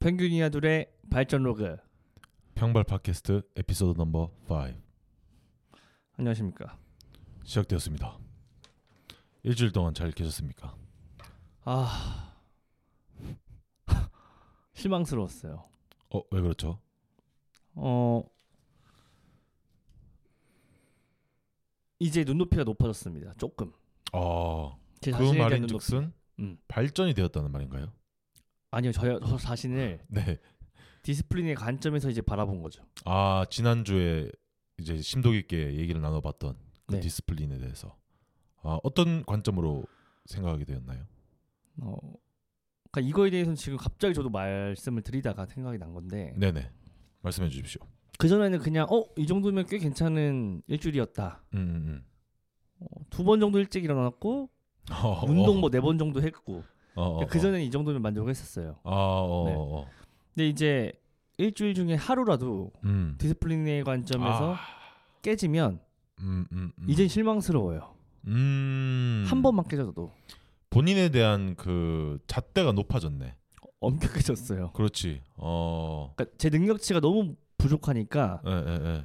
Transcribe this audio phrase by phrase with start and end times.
[0.00, 1.76] 평균이야 들의 발전 로그
[2.54, 4.72] 평발 팟캐스트 에피소드 넘버 5
[6.16, 6.78] 안녕하십니까
[7.44, 8.16] 시작되었습니다
[9.42, 10.74] 일주일 동안 잘 계셨습니까
[11.64, 12.34] 아
[14.72, 15.64] 실망스러웠어요
[16.08, 16.80] 어왜 그렇죠
[17.74, 18.24] 어
[21.98, 23.70] 이제 눈높이가 높아졌습니다 조금
[24.14, 26.56] 아그 말인즉슨 음.
[26.68, 27.92] 발전이 되었다는 말인가요
[28.70, 30.38] 아니요, 저요, 저 자신을 네.
[31.02, 32.84] 디스플린의 관점에서 이제 바라본 거죠.
[33.04, 34.30] 아 지난주에
[34.78, 37.00] 이제 심도 깊게 얘기를 나눠봤던 그 네.
[37.00, 37.96] 디스플린에 대해서
[38.62, 39.84] 아, 어떤 관점으로
[40.26, 41.04] 생각하게 되었나요?
[41.80, 41.96] 어,
[42.90, 46.34] 그러니까 이거에 대해서는 지금 갑자기 저도 말씀을 드리다가 생각이 난 건데.
[46.36, 46.70] 네네.
[47.22, 47.80] 말씀해 주십시오.
[48.18, 51.42] 그 전에는 그냥 어이 정도면 꽤 괜찮은 일주일이었다.
[51.54, 51.74] 음, 음.
[51.88, 52.04] 음.
[52.80, 54.48] 어, 두번 정도 일찍 일어났고
[54.92, 56.62] 어, 운동 뭐 네 번 정도 했고.
[56.94, 57.70] 어, 어, 그러니까 그전에이 어.
[57.70, 58.76] 정도면 만족했었어요.
[58.84, 59.56] 아, 네.
[60.34, 60.92] 근데 이제
[61.38, 63.14] 일주일 중에 하루라도 음.
[63.18, 64.58] 디스플레이의 관점에서 아.
[65.22, 65.80] 깨지면
[66.20, 66.86] 음, 음, 음.
[66.88, 67.94] 이제 실망스러워요.
[68.26, 69.24] 음.
[69.28, 70.12] 한 번만 깨져도
[70.68, 73.34] 본인에 대한 그 잣대가 높아졌네.
[73.82, 74.72] 엄격해졌어요.
[74.72, 75.22] 그렇지.
[75.38, 76.12] 어.
[76.14, 79.04] 그러니까 제 능력치가 너무 부족하니까 에, 에, 에.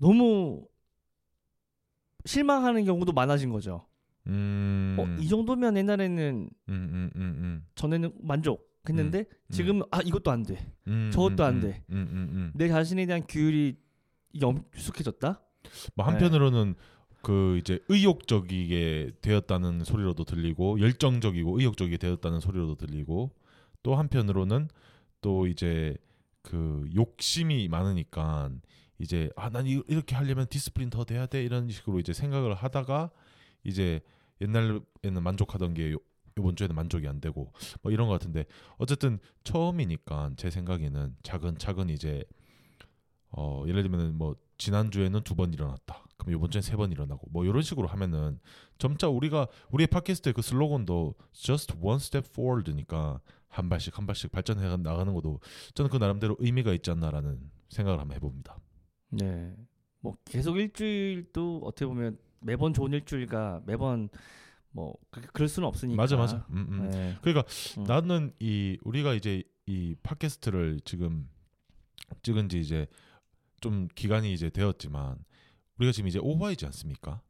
[0.00, 0.66] 너무
[2.24, 3.85] 실망하는 경우도 많아진 거죠.
[4.26, 4.96] 어, 음...
[4.98, 7.66] 어, 이 정도면 옛날에는 음, 음, 음, 음.
[7.74, 8.74] 전에는 만족.
[8.88, 10.64] 했는데 음, 지금은 아 이것도 안 돼,
[11.10, 11.82] 저것도 안 돼.
[12.54, 13.74] 내 자신에 대한 규율이
[14.40, 15.34] 염숙해졌다뭐
[15.96, 16.78] 한편으로는 네.
[17.20, 23.34] 그 이제 의욕적이게 되었다는 소리로도 들리고 열정적이고 의욕적이게 되었다는 소리로도 들리고
[23.82, 24.68] 또 한편으로는
[25.20, 25.96] 또 이제
[26.42, 28.50] 그 욕심이 많으니까
[29.00, 33.10] 이제 아 난 이렇게 하려면 디스플린 더 돼야 돼 이런 식으로 이제 생각을 하다가
[33.66, 34.00] 이제
[34.40, 35.96] 옛날에는 만족하던 게 요,
[36.38, 38.44] 이번 주에는 만족이 안 되고 뭐 이런 것 같은데
[38.78, 42.24] 어쨌든 처음이니까 제 생각에는 차근 차근 이제
[43.30, 46.04] 어 예를 들면 뭐 지난 주에는 두 번 일어났다.
[46.16, 48.38] 그럼 이번 주엔 세번 일어나고 뭐 이런 식으로 하면은
[48.78, 54.62] 점차 우리가 우리의 팟캐스트의 그 슬로건도 just one step forward니까 한 발씩 한 발씩 발전해
[54.76, 55.40] 나가는 것도
[55.74, 58.58] 저는 그 나름대로 의미가 있지 않나라는 생각을 한번 해봅니다.
[59.10, 59.54] 네,
[60.00, 64.08] 뭐 계속 일주일도 어떻게 보면 매번 좋은 일주일과 매번
[64.70, 65.96] 뭐 그, 그럴 수는 없으니까.
[65.96, 66.46] 맞아 맞아.
[66.50, 66.90] 음, 음.
[66.90, 67.16] 네.
[67.22, 67.46] 그러니까
[67.78, 67.84] 음.
[67.84, 71.28] 나는 이 우리가 이제 이 팟캐스트를 지금
[72.22, 72.86] 찍은 지 이제
[73.60, 75.16] 좀 기간이 이제 되었지만
[75.78, 77.20] 우리가 지금 이제 오화이지 않습니까?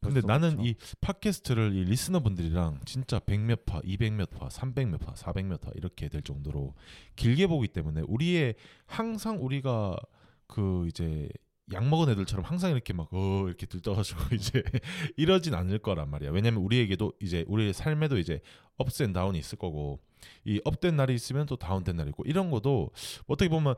[0.00, 0.68] 근데 나는 그렇죠.
[0.68, 6.22] 이 팟캐스트를 이 리스너분들이랑 진짜 100몇 화, 200몇 화, 300몇 화, 400몇 화 이렇게 될
[6.22, 6.74] 정도로
[7.16, 8.54] 길게 보기 때문에 우리의
[8.86, 9.96] 항상 우리가
[10.46, 11.28] 그 이제
[11.72, 14.62] 약 먹은 애들처럼 항상 이렇게 막 어 이렇게 들떠가지고 이제
[15.16, 16.30] 이러진 않을 거란 말이야.
[16.32, 18.40] 왜냐면 우리에게도 이제 우리의 삶에도 이제
[18.78, 20.00] 업앤 다운이 있을 거고
[20.44, 22.90] 이 업된 날이 있으면 또 다운된 날이 있고 이런 것도
[23.26, 23.74] 어떻게 보면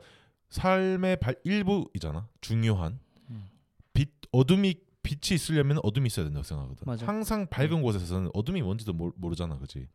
[0.49, 2.27] 삶의 발 일부이잖아.
[2.41, 3.47] 중요한 음.
[3.93, 6.83] 빛 어둠이 빛이 있으려면 어둠이 있어야 된다고 생각하거든.
[6.85, 7.07] 맞아.
[7.07, 7.81] 항상 밝은 음.
[7.83, 9.79] 곳에서는 어둠이 뭔지도 모르, 잖아 그지?
[9.79, 9.85] 렇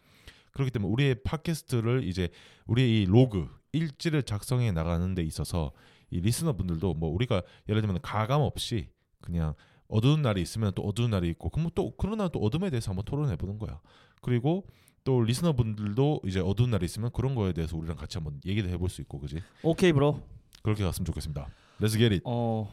[0.53, 2.29] 그렇기 때문에 우리의 팟캐스트를 이제
[2.67, 5.73] 우리의 이 로그 일지를 작성해 나가는 데 있어서
[6.11, 8.89] 이 리스너분들도 뭐 우리가 예를 들면 가감 없이
[9.21, 9.55] 그냥
[9.89, 13.37] 어두운 날이 있으면 또 어두운 날이 있고 그럼 또 그러나 또 어둠에 대해서 한번 토론해
[13.37, 13.81] 보는 거야.
[14.21, 14.67] 그리고
[15.05, 19.03] 또 리스너분들도 이제 어두운 날이 있으면 그런 거에 대해서 우리랑 같이 한번 얘기도 해볼 수
[19.03, 19.43] 있고 그지?
[19.63, 20.21] 오케이 브로.
[20.63, 21.47] 그렇게 갔으면 좋겠습니다.
[21.81, 22.71] Let's 어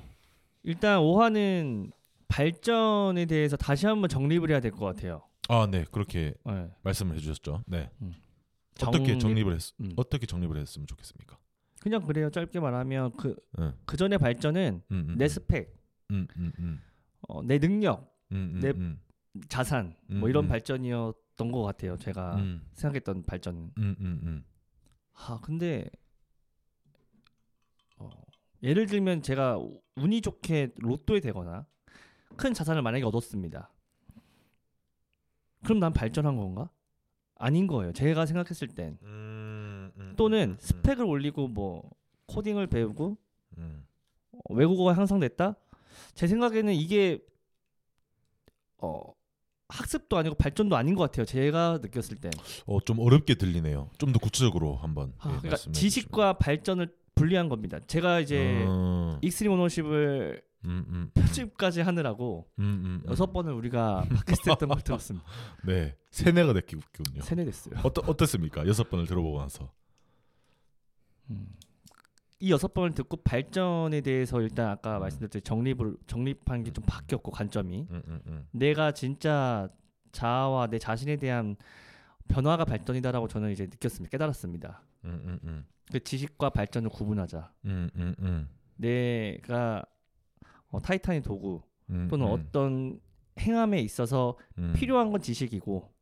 [0.63, 1.91] 일단 오화는
[2.29, 5.23] 발전에 대해서 다시 한번 정립을 해야 될 것 같아요.
[5.49, 6.69] 아, 네, 그렇게 네.
[6.83, 7.63] 말씀을 해주셨죠.
[7.65, 8.13] 네, 음.
[8.81, 9.19] 어떻게 정립...
[9.19, 9.91] 정립을 했, 음.
[9.97, 11.37] 어떻게 정립을 했으면 좋겠습니까?
[11.81, 12.29] 그냥 그래요.
[12.29, 13.65] 짧게 말하면 그, 네.
[13.65, 13.73] 예.
[13.85, 15.27] 그 전의 발전은 음, 음, 내 음.
[15.27, 15.77] 스펙,
[16.11, 16.79] 음, 음,
[17.21, 18.71] 어, 내 능력, 내
[19.49, 21.97] 자산, 뭐 이런 발전이었던 것 같아요.
[21.97, 22.37] 제가
[22.73, 23.71] 생각했던 발전은.
[25.13, 25.89] 아, 근데
[27.97, 28.09] 어,
[28.63, 29.57] 예를 들면 제가
[29.95, 31.65] 운이 좋게 로또에 되거나
[32.37, 33.71] 큰 자산을 만약에 얻었습니다.
[35.63, 36.69] 그럼 난 발전한 건가?
[37.35, 37.91] 아닌 거예요.
[37.91, 38.99] 제가 생각했을 땐.
[39.01, 39.80] 음...
[40.11, 40.15] 음.
[40.17, 40.55] 또는 음.
[40.59, 41.89] 스펙을 올리고 뭐
[42.27, 43.17] 코딩을 배우고
[43.57, 43.85] 음.
[44.31, 45.55] 어, 외국어가 향상됐다.
[46.13, 47.19] 제 생각에는 이게
[48.77, 49.01] 어
[49.69, 51.25] 학습도 아니고 발전도 아닌 것 같아요.
[51.25, 52.29] 제가 느꼈을 때.
[52.67, 53.89] 어 좀 어렵게 들리네요.
[53.97, 55.13] 좀 더 구체적으로 한번.
[55.19, 57.79] 아, 예, 그러니까 지식과 발전을 분리한 겁니다.
[57.87, 59.19] 제가 이제 음.
[59.21, 61.11] 익스트림 오너십을 음, 음.
[61.13, 62.47] 편집까지 하느라고
[63.07, 65.25] 여섯 번을 우리가 팟캐스트 했던 걸 들었습니다.
[65.65, 67.21] 네, 세뇌가 됐군요.
[67.21, 67.75] 세뇌됐어요.
[67.83, 68.67] 어떠, 어땠습니까?
[68.67, 69.71] 여섯 번을 들어보고 나서.
[72.39, 77.87] 이 여섯 번을 듣고 발전에 대해서 일단 아까 말씀드렸듯이 정립을 정립한 게 좀 바뀌었고 관점이
[77.89, 79.69] 음, 음, 음, 내가 진짜
[80.11, 81.55] 자아와 내 자신에 대한
[82.27, 84.81] 변화가 발전이다라고 저는 이제 느꼈습니다 깨달았습니다.
[85.05, 87.53] 음, 음, 그 지식과 발전을 구분하자.
[88.77, 89.83] 내가
[90.69, 91.61] 어, 타이탄의 도구
[92.09, 92.99] 또는 어떤
[93.39, 94.37] 행함에 있어서
[94.75, 95.93] 필요한 건 지식이고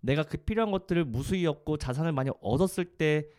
[0.00, 3.30] 내가 그 필요한 것들을 무수히 얻고 자산을 많이 얻었을 때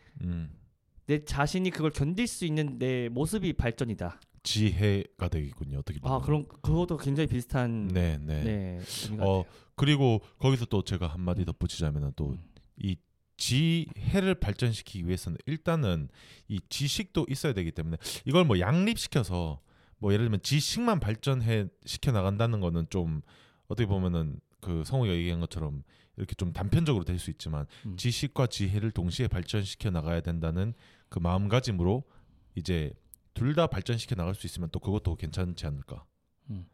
[1.12, 4.18] 내 자신이 그걸 견딜 수 있는 내 모습이 발전이다.
[4.44, 5.78] 지혜가 되겠군요.
[5.78, 6.16] 어떻게 아, 보면.
[6.16, 8.42] 아, 그럼 그것도 굉장히 비슷한 네, 네.
[8.42, 8.80] 네
[9.20, 9.44] 어,
[9.76, 11.44] 그리고 거기서 또 제가 한 마디 음.
[11.44, 12.32] 덧붙이자면 또이
[12.82, 12.94] 음.
[13.36, 16.08] 지혜를 발전시키기 위해서는 일단은
[16.48, 19.60] 이 지식도 있어야 되기 때문에 이걸 뭐 양립시켜서
[19.98, 23.20] 뭐 예를 들면 지식만 발전해 시켜 나간다는 거는 좀
[23.68, 25.82] 어떻게 보면은 그 성우가 얘기한 것처럼
[26.16, 27.96] 이렇게 좀 단편적으로 될 수 있지만 음.
[27.96, 30.72] 지식과 지혜를 동시에 발전시켜 나가야 된다는
[31.12, 32.02] 그 마음가짐으로
[32.54, 32.90] 이제
[33.34, 36.04] 둘 다 발전시켜 나갈 수 있으면 또 그것도 괜찮지 않을까.
[36.48, 36.66] 음.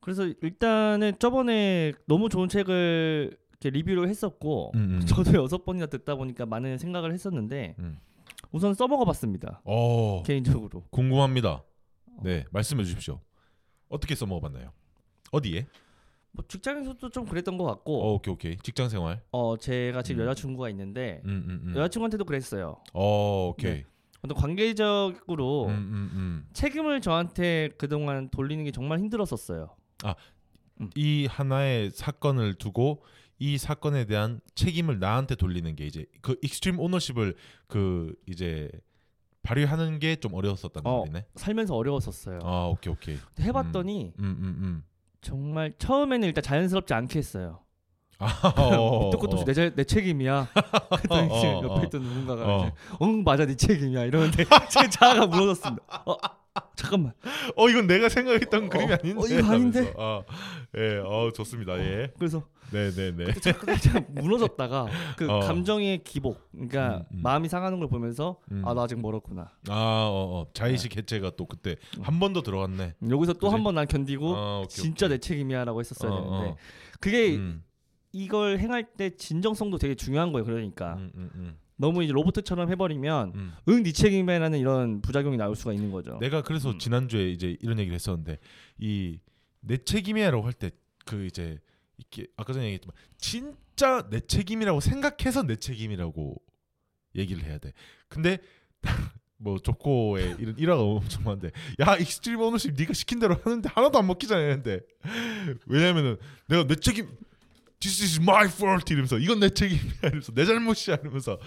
[0.00, 5.00] 그래서 일단은 저번에 너무 좋은 책을 리뷰를 했었고 음, 음, 음.
[5.06, 7.98] 저도 여섯 번이나 듣다 보니까 많은 생각을 했었는데 음.
[8.52, 9.60] 우선 써먹어봤습니다.
[9.64, 10.22] 오, 어.
[10.22, 11.50] 개인적으로 궁금합니다.
[12.06, 12.20] 어.
[12.22, 13.20] 네 말씀해 주십시오.
[13.90, 14.72] 어떻게 써먹어봤나요?
[15.30, 15.66] 어디에?
[16.38, 18.00] 뭐 직장에서도 좀 그랬던 것 같고.
[18.00, 18.56] 어, 오케이 오케이.
[18.62, 19.20] 직장 생활.
[19.32, 20.26] 어 제가 지금 음.
[20.28, 22.78] 여자친구가 있는데 음, 음, 음, 여자친구한테도 그랬어요.
[22.94, 23.72] 어 오케이.
[23.72, 23.84] 네.
[24.20, 25.70] 근데 관계적으로 음,
[26.12, 29.74] 음, 책임을 저한테 그동안 돌리는 게 정말 힘들었었어요.
[30.04, 33.02] 아이 하나의 사건을 두고
[33.40, 37.34] 이 사건에 대한 책임을 나한테 돌리는 게 이제 그 익스트림 오너십을
[37.66, 38.70] 그 이제
[39.42, 41.26] 발휘하는 게 좀 어려웠었단 어, 말이네.
[41.34, 42.38] 살면서 어려웠었어요.
[42.44, 43.16] 아 오케이 오케이.
[43.40, 44.84] 해봤더니 음, 음, 음,
[45.28, 47.60] 정말 처음에는 일단 자연스럽지 않게 했어요.
[48.20, 50.48] 아, 어, 뜻도 없이 내, 내 책임이야.
[50.52, 51.62] 그랬더 이제 어, 어.
[51.76, 52.58] 옆에 있던 누군가가 어.
[52.66, 52.72] 이제
[53.02, 55.84] 응 맞아 네 책임이야 이러는데 제 자아가 무너졌습니다.
[56.04, 56.16] 어,
[56.74, 57.12] 잠깐만.
[57.54, 59.20] 어 이건 내가 생각했던 어, 그림이 어, 아닌데.
[59.20, 59.94] 어, 이거 아닌데.
[59.96, 60.22] 아,
[60.76, 61.78] 예, 어 좋습니다.
[61.78, 62.12] 예.
[62.18, 62.42] 그래서
[62.72, 63.10] 네네네.
[63.24, 63.40] 네, 네.
[63.40, 63.64] 제가
[64.08, 67.20] 무너졌다가 그 감정의 기복, 그러니까 음, 음.
[67.22, 68.62] 마음이 상하는 걸 보면서 음.
[68.66, 69.42] 아나 아직 멀었구나.
[69.68, 69.74] 아,
[70.10, 70.46] 어, 어.
[70.54, 70.98] 자의식 네.
[71.02, 72.94] 해체가 또 그때 한 번 더 들어갔네.
[73.10, 75.14] 여기서 또 한 번 난 견디고 아, 오케이, 진짜 오케이.
[75.14, 76.56] 내 책임이야라고 했었어야 되는데
[77.00, 77.62] 그게 음.
[78.18, 80.44] 이걸 행할 때 진정성도 되게 중요한 거예요.
[80.44, 81.56] 그러니까 음, 음, 음.
[81.76, 83.52] 너무 이제 로봇처럼 해버리면 음.
[83.68, 86.18] 응 니체킹맨이라는 네 이런 부작용이 나올 수가 있는 거죠.
[86.18, 86.78] 내가 그래서 음.
[86.80, 88.38] 지난주에 이제 이런 얘기를 했었는데
[88.80, 89.20] 이
[89.60, 90.70] 내 책임이야라고 할 때
[91.04, 91.58] 그 이제
[91.96, 96.36] 이게 아까 전에 얘기했지만 진짜 내 책임이라고 생각해서 내 책임이라고
[97.16, 97.72] 얘기를 해야 돼.
[98.08, 98.36] 근데
[99.40, 101.50] 뭐 조코의 이런 일화가 엄청 많은데
[101.80, 104.80] 야 익스트림 오너십 네가 시킨 대로 하는데 하나도 안 먹히잖아 했는데
[105.66, 107.08] 왜냐면은 내가 내 책임
[107.80, 111.38] This is my fault 이러면서 이건 내 책임이야 이러면서 내 잘못이야 이러면서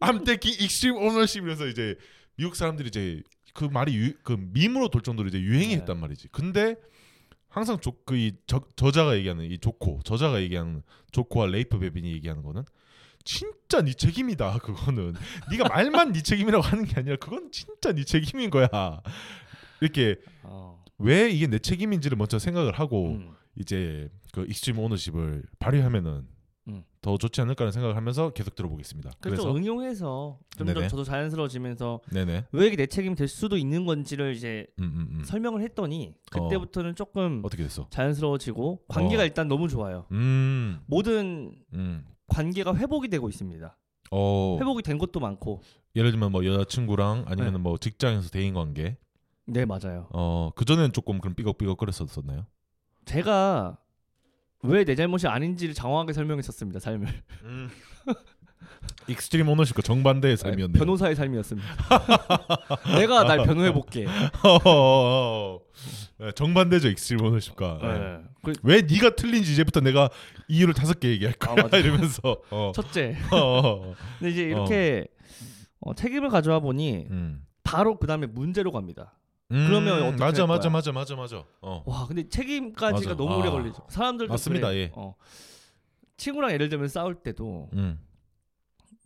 [0.00, 1.96] I'm taking extreme ownership 이러면서 이제
[2.36, 3.22] 미국 사람들이 이제
[3.54, 6.02] 그 말이 유, 그 밈으로 돌 정도로 이제 유행했단 네.
[6.02, 6.28] 말이지.
[6.28, 6.74] 근데
[7.48, 8.32] 항상 조그이
[8.74, 12.64] 저자가 얘기하는 이 조코 저자가 얘기하는 조코와 레이프 베빈이 얘기하는 거는
[13.24, 15.14] 진짜 네 책임이다 그거는
[15.50, 18.68] 네가 말만 네 책임이라고 하는 게 아니라 그건 진짜 네 책임인 거야
[19.80, 20.84] 이렇게 어.
[20.98, 23.30] 왜 이게 내 책임인지를 먼저 생각을 하고 음.
[23.58, 26.28] 이제 그 익스트림 오너십을 발휘하면은
[26.68, 26.84] 음.
[27.00, 29.12] 더 좋지 않을까라는 생각을 하면서 계속 들어보겠습니다.
[29.20, 32.44] 그래서 응용해서 좀더 저도 자연스러워지면서 네네.
[32.52, 35.24] 왜 이게 내 책임이 될 수도 있는 건지를 이제 음, 음, 음.
[35.24, 36.44] 설명을 했더니 어.
[36.48, 36.94] 그때부터는 어.
[36.94, 37.86] 조금 어떻게 됐어?
[37.88, 38.78] 자연스러워지고 어.
[38.88, 39.24] 관계가 어.
[39.24, 40.04] 일단 너무 좋아요.
[40.12, 40.80] 음.
[40.84, 42.04] 모든 음.
[42.26, 43.78] 관계가 회복이 되고 있습니다.
[44.10, 44.56] 어.
[44.60, 45.62] 회복이 된 것도 많고
[45.94, 47.58] 예를 들면 뭐 여자친구랑 아니면 네.
[47.58, 48.98] 뭐 직장에서 대인 관계
[49.46, 50.08] 네 맞아요.
[50.10, 52.44] 어그 전에는 조금 그럼 삐걱삐걱 거렸었었나요?
[53.06, 53.78] 제가
[54.62, 56.78] 왜내 잘못이 아닌지를 장황하게 설명했었습니다.
[56.80, 57.08] 삶을.
[57.44, 57.70] 음.
[59.08, 60.78] 익스트림 오너십과 정반대의 네, 삶이었네요.
[60.78, 61.68] 변호사의 삶이었습니다.
[62.98, 64.04] 내가 날 변호해 볼게.
[66.18, 67.78] 네, 정반대죠 익스트림 오너십과.
[67.82, 67.88] 네.
[67.98, 68.18] 네.
[68.42, 68.52] 그...
[68.62, 70.08] 왜 네가 틀린지 이제부터 내가
[70.48, 72.40] 이유를 다섯 개 얘기할 거야 아, 이러면서.
[72.50, 72.72] 어.
[72.74, 73.14] 첫째.
[73.32, 73.94] 어.
[74.18, 74.48] 근데 이제 어.
[74.48, 75.06] 이렇게
[75.80, 75.90] 어.
[75.90, 77.44] 어, 책임을 가져와 보니 음.
[77.62, 79.18] 바로 그 다음에 문제로 갑니다.
[79.52, 80.46] 음, 그러면 어떻게 맞아 할 거야?
[80.58, 81.44] 맞아 맞아 맞아 맞아.
[81.62, 81.82] 어.
[81.86, 83.16] 와 근데 책임까지가 맞아.
[83.16, 83.52] 너무 오래 아.
[83.52, 83.82] 걸리죠.
[83.88, 84.68] 사람들도 맞습니다.
[84.68, 84.78] 그래.
[84.78, 84.92] 예.
[84.94, 85.14] 어.
[86.16, 87.98] 친구랑 예를 들면 싸울 때도 음.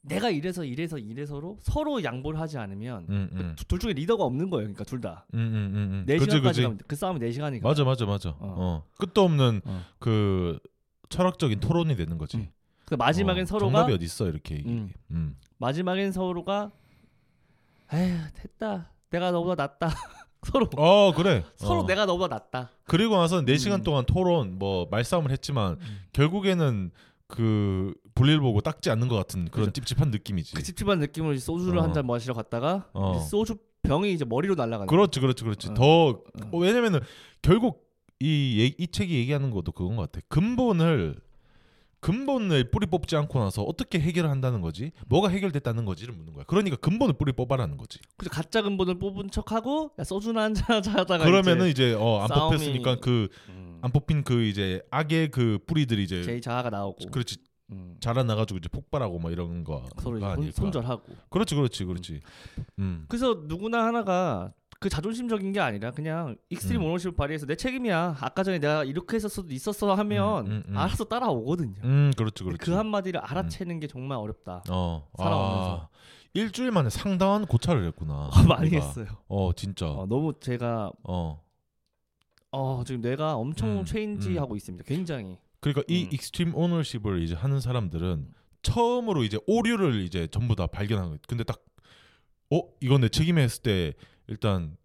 [0.02, 3.54] 내가 이래서 이래서 이래서로 서로 양보를 하지 않으면 음, 음.
[3.58, 4.62] 그 둘 중에 리더가 없는 거예요.
[4.64, 5.26] 그러니까 둘 다.
[5.34, 6.04] 음, 음, 음, 음.
[6.06, 7.68] 네 시간까지 그싸움은네 그 시간이니까.
[7.68, 8.30] 맞아 맞아 맞아.
[8.30, 8.36] 어.
[8.40, 8.84] 어.
[8.98, 9.82] 끝도 없는 어.
[9.98, 10.58] 그
[11.10, 12.48] 철학적인 토론이 되는 거지.
[12.86, 14.64] 그 마지막엔 어, 서로가 정답이 어디 어 이렇게.
[15.58, 16.72] 마지막엔 서로가
[17.92, 18.90] 에휴 됐다.
[19.10, 19.90] 내가 너보다 낫다.
[20.42, 20.66] 서로.
[20.76, 21.44] 어 그래.
[21.56, 21.86] 서로 어.
[21.86, 22.70] 내가 너보다 낫다.
[22.86, 23.84] 그리고 나서 4 시간 음.
[23.84, 26.00] 동안 토론 뭐 말싸움을 했지만 음.
[26.12, 26.90] 결국에는
[27.26, 29.72] 그 볼일 보고 닦지 않는 것 같은 그런 그렇죠.
[29.72, 30.54] 찝찝한 느낌이지.
[30.54, 31.82] 그 찝찝한 느낌으 소주를 어.
[31.82, 33.18] 한잔 마시러 갔다가 어.
[33.18, 34.86] 소주 병이 이제 머리로 날아가는.
[34.88, 35.70] 그렇지, 그렇지, 그렇지.
[35.70, 35.74] 어.
[35.74, 36.06] 더
[36.52, 36.58] 어.
[36.58, 37.00] 왜냐면은
[37.42, 40.24] 결국 이, 이 책이 얘기하는 것도 그건 것 같아.
[40.28, 41.16] 근본을
[42.00, 44.90] 근본을 뿌리 뽑지 않고 나서 어떻게 해결을 한다는 거지?
[45.08, 46.44] 뭐가 해결됐다는 거지를 묻는 거야.
[46.46, 47.98] 그러니까 근본을 뿌리 뽑아라는 거지.
[48.16, 52.96] 그래서 가짜 근본을 뽑은 척하고 야, 써주나 한잔 하다가 그러면은 이제, 어, 안 싸움이- 뽑혔으니까
[53.00, 53.80] 그안 음.
[53.92, 57.36] 뽑힌 그 이제 악의 그 뿌리들이 이제 제 자아가 나오고 그렇지
[57.72, 57.96] 음.
[58.00, 62.20] 자라나가지고 이제 폭발하고 막 이런 거 서로 손, 손절하고 그렇지 그렇지 그렇지.
[62.58, 62.64] 음.
[62.78, 63.04] 음.
[63.08, 66.86] 그래서 누구나 하나가 그 자존심적인 게 아니라 그냥 익스트림 음.
[66.86, 68.16] 오너십 을 발휘해서 내 책임이야.
[68.18, 71.82] 아까 전에 내가 이렇게 했었어도 있었어 하면 음, 음, 음, 알아서 따라오거든요.
[71.84, 72.70] 음, 그렇죠, 그 그렇죠.
[72.70, 73.24] 그 한마디를 음.
[73.26, 74.64] 알아채는 게 정말 어렵다.
[74.70, 75.74] 어, 아, 살아오면서.
[75.84, 75.88] 아,
[76.32, 78.30] 일주일 만에 상당한 고찰을 했구나.
[78.34, 79.06] 어, 많이 내 했어요.
[79.28, 79.86] 어, 진짜.
[79.86, 81.44] 어, 너무 제가 어.
[82.52, 84.84] 어, 지금 내가 엄청 음, 체인지 하고 있습니다.
[84.88, 85.36] 굉장히.
[85.60, 88.28] 그러니까 이 익스트림 오너십을 이제 하는 사람들은
[88.62, 91.18] 처음으로 이제 오류를 이제 전부 다 발견한 거예요.
[91.28, 91.62] 근데 딱
[92.50, 93.92] 어, 이건 내 책임에 했을 때
[94.30, 94.76] 일단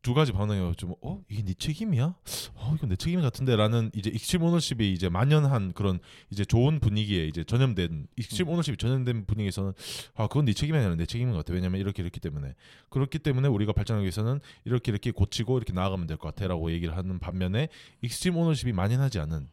[0.00, 0.74] 두 가지 반응이에요.
[0.76, 2.14] 좀어 이게 네 책임이야?
[2.54, 5.98] 어 이건 내 책임 같은데라는 이제 익심 오너십이 이제 만연한 그런
[6.30, 8.52] 이제 좋은 분위기에 이제 전염된 익심 음.
[8.52, 9.72] 오너십이 전염된 분위기에서는
[10.14, 11.52] 아 그건 네 책임이 아니라 내 책임인 것 같아.
[11.54, 12.54] 왜냐면 이렇게 이렇기 때문에
[12.90, 17.18] 그렇기 때문에 우리가 발전하기 위해서는 이렇게 이렇게 고치고 이렇게 나아가면 될 것 같아라고 얘기를 하는
[17.18, 17.66] 반면에
[18.02, 19.48] 익심 오너십이 만연하지 않은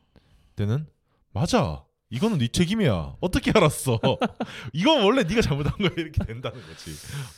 [0.56, 0.86] 때는
[1.34, 1.84] 맞아.
[2.14, 3.18] 이거는 네 책임이야.
[3.22, 4.00] 어떻게 알았어?
[4.72, 6.92] 이건 원래 네가 잘못한 거야 이렇게 된다는 거지.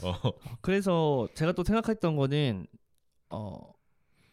[0.03, 0.32] 어.
[0.60, 2.67] 그래서 제가 또 생각했던 거는
[3.29, 3.58] 어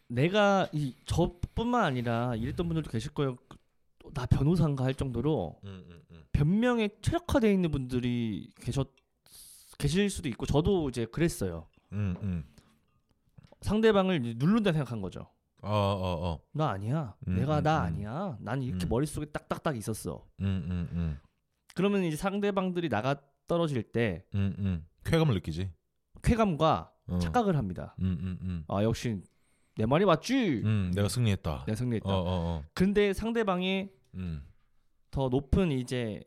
[0.09, 3.37] 내가 이 저뿐만 아니라 이랬던 분들도 계실 거예요.
[4.13, 6.23] 나 변호사인가 할 정도로 음, 음, 음.
[6.33, 8.89] 변명에 최적화되어 있는 분들이 계셨
[9.77, 11.67] 계실 수도 있고 저도 이제 그랬어요.
[11.93, 12.43] 음, 음.
[13.61, 15.32] 상대방을 누른다 생각한 거죠.
[15.63, 16.39] 어, 어, 어.
[16.51, 17.15] 나 아니야.
[17.27, 18.37] 음, 내가 음, 나 음, 아니야.
[18.41, 18.89] 난 이렇게 음.
[18.89, 20.25] 머릿속에 딱딱딱 있었어.
[20.41, 21.17] 음, 음, 음.
[21.73, 23.15] 그러면 이제 상대방들이 나가
[23.47, 24.85] 떨어질 때 음, 음.
[25.05, 25.71] 쾌감을 느끼지.
[26.21, 27.17] 쾌감과 어.
[27.17, 27.95] 착각을 합니다.
[27.99, 28.63] 음, 음, 음.
[28.67, 29.21] 아, 역시
[29.77, 30.61] 내 말이 맞지.
[30.65, 31.63] 음, 내가 승리했다.
[31.65, 32.09] 내가 승리했다.
[32.09, 32.63] 어, 어, 어.
[32.73, 34.43] 근데 상대방이 음.
[35.11, 36.21] 더 높은 이제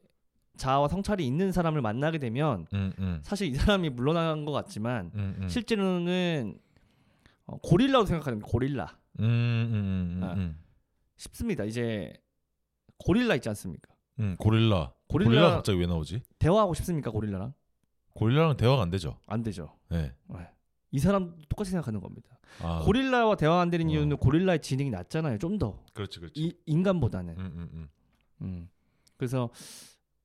[0.57, 3.21] 자아와 성찰이 있는 사람을 만나게 되면 음, 음.
[3.23, 5.49] 사실 이 사람이 물러나간 것 같지만 음, 음.
[5.49, 6.59] 실제로는
[7.45, 8.97] 어, 고릴라로 생각하는 고릴라.
[9.21, 10.61] 음, 음, 음, 아, 음.
[11.17, 11.65] 싶습니다.
[11.65, 12.13] 이제
[12.99, 13.95] 고릴라 있지 않습니까?
[14.21, 14.93] 음, 고릴라.
[15.09, 15.31] 고릴라.
[15.31, 16.21] 고릴라 갑자기 왜 나오지?
[16.39, 17.53] 대화하고 싶습니까, 고릴라랑?
[18.15, 19.19] 고릴라랑 대화가 안 되죠.
[19.27, 19.75] 안 되죠.
[19.91, 20.13] 네.
[20.29, 20.39] 네.
[20.91, 22.39] 이 사람 똑같이 생각하는 겁니다.
[22.63, 22.83] 아.
[22.85, 23.91] 고릴라와 대화 안 되는 어.
[23.91, 25.39] 이유는 고릴라의 지능이 낮잖아요.
[25.39, 25.85] 좀 더.
[25.93, 26.39] 그렇지, 그렇지.
[26.41, 27.35] 이, 인간보다는.
[27.37, 27.89] 음, 음, 음.
[28.43, 28.71] 음.
[29.17, 29.51] 그래서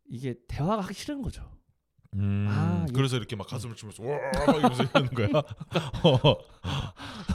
[0.07, 1.49] 이게 대화가 하기 싫은 거죠.
[2.15, 2.93] 음, 아, 예.
[2.93, 4.17] 그래서 이렇게 막 가슴을 치면서 와
[4.57, 5.27] 이러면서 이는 거야.
[6.03, 6.35] 어.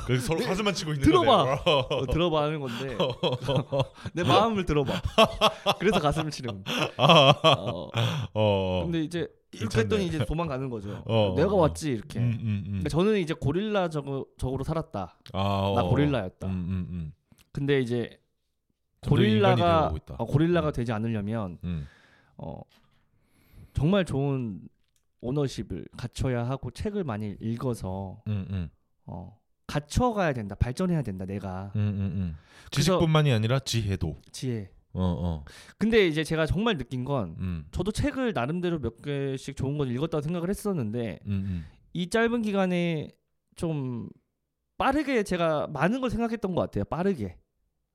[0.06, 0.46] 그래서 서로 네.
[0.46, 1.62] 가슴만 치고 있는 들어봐.
[1.64, 2.98] 어, 들어봐 하는 건데
[4.12, 4.92] 내 마음을 들어봐.
[5.78, 6.88] 그래서 가슴을 치는 거야.
[6.98, 7.34] 아.
[7.58, 7.88] 어.
[8.34, 8.82] 어.
[8.84, 11.02] 근데 이제 이렇게 했더니 이제 도망가는 거죠.
[11.06, 12.18] 어, 내가 왔지 이렇게.
[12.18, 12.64] 음, 음, 음.
[12.66, 14.26] 그러니까 저는 이제 고릴라적으로
[14.66, 15.18] 살았다.
[15.32, 15.38] 아,
[15.74, 15.88] 나 어.
[15.88, 16.46] 고릴라였다.
[16.48, 16.52] 음,
[16.90, 17.12] 음,
[17.50, 18.20] 근데 이제
[19.08, 21.58] 고릴라가 아, 고릴라가 되지 않으려면
[22.36, 22.60] 어
[23.76, 24.58] 정말 좋은
[25.20, 28.70] 오너십을 갖춰야 하고 책을 많이 읽어서 음, 음.
[29.04, 30.54] 어, 갖춰가야 된다.
[30.54, 31.26] 발전해야 된다.
[31.26, 31.72] 내가.
[31.76, 32.36] 음, 음, 음.
[32.70, 34.16] 지식뿐만이 아니라 지혜도.
[34.32, 34.70] 지혜.
[34.94, 35.44] 어, 어.
[35.76, 40.48] 근데 이제 제가 정말 느낀 건 저도 책을 나름대로 몇 개씩 좋은 걸 읽었다고 생각을
[40.48, 41.18] 했었는데
[41.92, 43.10] 이 짧은 기간에
[43.56, 44.08] 좀
[44.78, 46.84] 빠르게 제가 많은 걸 생각했던 것 같아요.
[46.84, 47.36] 빠르게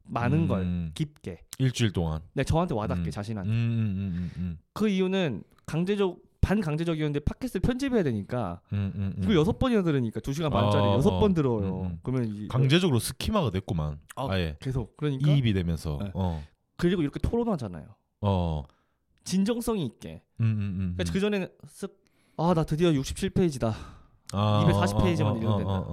[0.04, 2.22] 많은 음, 걸 깊게 일주일 동안.
[2.34, 3.50] 네, 저한테 와닿게 음, 자신한테.
[3.52, 9.24] 음, 그 이유는 강제적 반강제적이었는데 팟캐스트 편집해야 되니까 음, 음, 음.
[9.24, 11.58] 이걸 여섯 번이나 들으니까 두 시간 반짜리 아, 여섯 번 어, 들어요.
[11.58, 12.00] 음, 음.
[12.04, 14.00] 그러면 이, 강제적으로 스키마가 됐구만.
[14.18, 15.98] 아, 아예 계속 그러니까 이입이 되면서.
[16.02, 16.12] 네.
[16.14, 16.44] 어.
[16.78, 17.86] 그리고 이렇게 토론하잖아요.
[18.22, 18.64] 어.
[19.24, 20.24] 진정성이 있게.
[20.42, 21.48] 음, 그러니까 그 전에는
[22.38, 23.72] 아나 드디어 67페이지다.
[24.34, 25.84] 아, 240페이지만 어, 어, 읽으면 된다.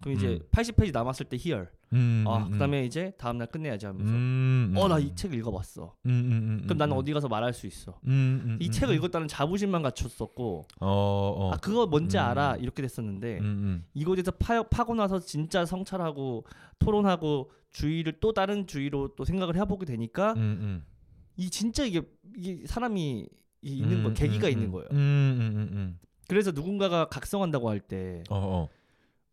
[0.00, 0.40] 그럼 이제 음.
[0.50, 1.70] 80페이지 남았을 때 희열.
[1.92, 2.50] 음, 아, 음, 음.
[2.52, 4.10] 그다음에 이제 다음 날 끝내야지 하면서.
[4.12, 5.94] 음, 음, 어, 나 이 책 읽어봤어.
[6.02, 7.98] 그럼 나는 어디 가서 말할 수 있어.
[8.58, 10.66] 이 책을 읽었다는 자부심만 갖췄었고.
[10.80, 10.88] 어,
[11.38, 11.50] 어.
[11.52, 12.56] 아, 그거 뭔지 알아.
[12.56, 13.40] 이렇게 됐었는데
[13.94, 16.46] 이곳에서 파, 파고 나서 진짜 성찰하고
[16.78, 20.34] 토론하고 주의를 또 다른 주의로 또 생각을 해보게 되니까
[21.36, 22.02] 이 진짜 이게,
[22.36, 23.26] 이게 사람이
[23.62, 24.88] 있는 거 계기가 있는 거예요.
[26.28, 28.22] 그래서 누군가가 각성한다고 할 때.
[28.30, 28.79] 어, 어.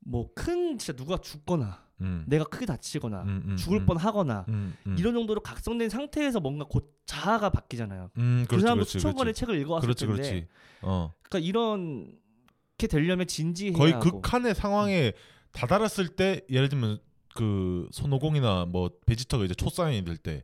[0.08, 2.24] 뭐큰 진짜 누가 죽거나 음.
[2.28, 3.86] 내가 크게 다치거나 음, 음, 죽을 음.
[3.86, 4.96] 뻔하거나 음, 음.
[5.00, 8.12] 이런 정도로 각성된 상태에서 뭔가 곧 자아가 바뀌잖아요.
[8.14, 9.18] 그 그렇지, 사람도 수천 그렇지.
[9.18, 10.48] 권의 책을 읽어왔을 그렇지, 텐데,
[10.82, 11.12] 어.
[11.24, 12.12] 그러니까 이런
[12.78, 15.14] 게 되려면 진지해야 거의 극한의 그 상황에
[15.52, 17.00] 다다랐을 때 예를 들면
[17.36, 20.44] 그 손오공이나 뭐 베지터가 이제 초사연이 될 때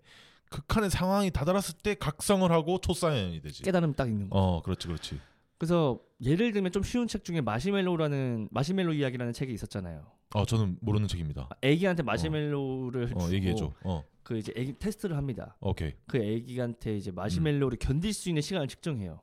[0.49, 3.63] 극한의 그 상황이 다다랐을 때 각성을 하고 초사연이 되지.
[3.63, 4.37] 깨달음 딱 있는 거.
[4.37, 5.19] 어, 그렇지, 그렇지.
[5.63, 10.05] 그래서 예를 들면 좀 쉬운 책 중에 마시멜로라는 마시멜로 이야기라는 책이 있었잖아요.
[10.33, 11.47] 어, 저는 모르는 책입니다.
[11.63, 13.05] 아기한테 마시멜로를 어.
[13.05, 13.73] 어, 주고 얘기해줘.
[13.85, 14.03] 어.
[14.23, 15.55] 그 이제 애기 테스트를 합니다.
[15.61, 15.93] 오케이.
[16.05, 17.15] 그 애기한테 이제 음.
[17.15, 19.21] 마시멜로를 견딜 수 있는 시간을 측정해요.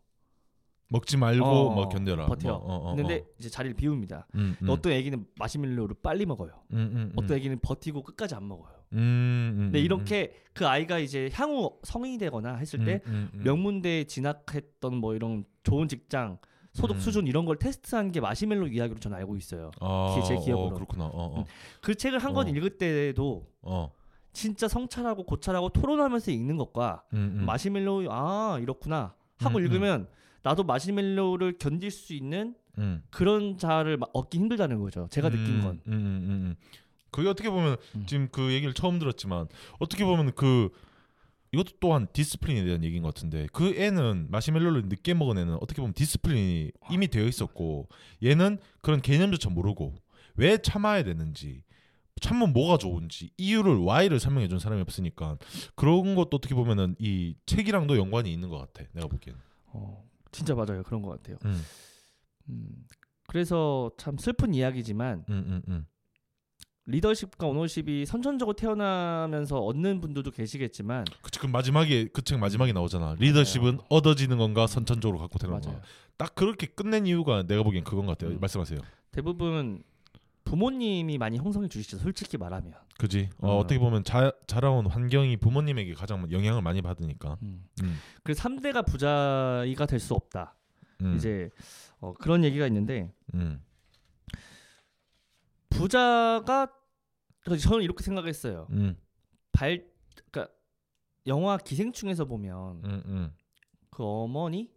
[0.88, 2.24] 먹지 말고 어, 막 견뎌라.
[2.26, 2.48] 버텨.
[2.48, 3.26] 뭐, 어, 어, 근데 어.
[3.38, 4.26] 이제 자리를 비웁니다.
[4.36, 4.68] 음, 음.
[4.70, 6.52] 어떤 애기는 마시멜로를 빨리 먹어요.
[6.72, 7.12] 음, 음, 음.
[7.16, 8.79] 어떤 애기는 버티고 끝까지 안 먹어요.
[8.92, 15.14] 음, 음, 근데 음, 이렇게 그 아이가 이제 향후 성인이 되거나 했을 때명문대 진학했던 뭐
[15.14, 16.38] 이런 좋은 직장
[16.72, 17.00] 소득 음.
[17.00, 19.70] 수준 이런 걸 테스트한 게 마시멜로 이야기로 저는 알고 있어요.
[19.80, 20.66] 아, 제 기억으로.
[20.74, 21.04] 어, 그렇구나.
[21.06, 21.44] 어, 어.
[21.80, 22.50] 그 책을 한권 어.
[22.50, 23.92] 읽을 때도 에 어.
[24.32, 27.46] 진짜 성찰하고 고찰하고 토론하면서 읽는 것과 음, 음.
[27.46, 30.06] 마시멜로 아 이렇구나 하고 읽으면
[30.44, 32.54] 나도 마시멜로를 견딜 수 있는
[33.10, 35.06] 그런 자를 얻기 힘들다는 거죠.
[35.10, 36.56] 제가 느낀 건.
[37.10, 38.06] 그게 어떻게 보면 음.
[38.06, 39.48] 지금 그 얘기를 처음 들었지만
[39.78, 40.70] 어떻게 보면 그
[41.52, 45.92] 이것도 또한 디스플린에 대한 얘기인 것 같은데 그 애는 마시멜로를 늦게 먹은 애는 어떻게 보면
[45.94, 46.88] 디스플린이 아.
[46.92, 47.88] 이미 되어 있었고
[48.22, 49.94] 얘는 그런 개념조차 모르고
[50.36, 51.64] 왜 참아야 되는지
[52.20, 55.38] 참으면 뭐가 좋은지 이유를 와이를 설명해 준 사람이 없으니까
[55.74, 59.36] 그런 것도 어떻게 보면은 이 책이랑도 연관이 있는 것 같아 내가 보기엔
[59.72, 61.60] 어, 진짜 맞아요 그런 것 같아요 음.
[62.50, 62.70] 음,
[63.26, 65.86] 그래서 참 슬픈 이야기지만 음, 음, 음,
[66.90, 73.16] 리더십과 오너십이 선천적으로 태어나면서 얻는 분들도 계시겠지만 그치, 그 마지막에 그 책 마지막에 나오잖아.
[73.18, 73.86] 리더십은 맞아요.
[73.88, 75.76] 얻어지는 건가 선천적으로 갖고 태어난 맞아요.
[75.76, 75.88] 건가.
[76.16, 78.36] 딱 그렇게 끝낸 이유가 내가 보기엔 그건 것 같아요.
[78.36, 78.40] 음.
[78.40, 78.78] 말씀하세요.
[79.10, 79.82] 대부분
[80.44, 81.98] 부모님이 많이 형성해 주시죠.
[81.98, 82.74] 솔직히 말하면.
[82.98, 83.30] 그지.
[83.40, 83.62] 어, 어.
[83.66, 87.38] 떻게 보면 자, 자라온 환경이 부모님에게 가장 영향을 많이 받으니까.
[87.42, 87.64] 음.
[87.74, 87.98] 음.
[88.22, 90.54] 그래서 3대가 부자이가 될 수 없다.
[91.00, 91.14] 음.
[91.16, 91.48] 이제
[92.00, 93.60] 어, 그런 얘기가 있는데 음.
[95.70, 96.68] 부자가
[97.44, 98.66] 그래서 저는 이렇게 생각했어요.
[98.70, 98.96] 음.
[99.52, 99.88] 발
[100.30, 100.54] 그러니까
[101.26, 103.32] 영화 기생충에서 보면 음, 음.
[103.90, 104.70] 그 어머니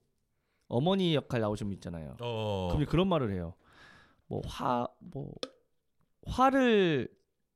[0.68, 2.16] 어머니 역할 나오신 분 있잖아요.
[2.22, 2.70] 어.
[2.72, 3.54] 그럼 그런 말을 해요.
[4.28, 5.36] 뭐화뭐 뭐
[6.26, 7.10] 화를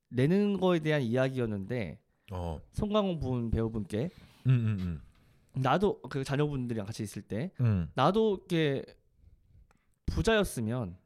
[0.10, 2.00] 내는 거에 대한 이야기였는데
[2.32, 2.60] 어.
[2.74, 4.10] 송강호 분 배우분께
[4.48, 5.62] 음, 음, 음.
[5.62, 7.90] 나도 그 자녀분들이랑 같이 있을 때 음.
[7.96, 8.86] 나도 이렇게
[10.06, 10.98] 부자였으면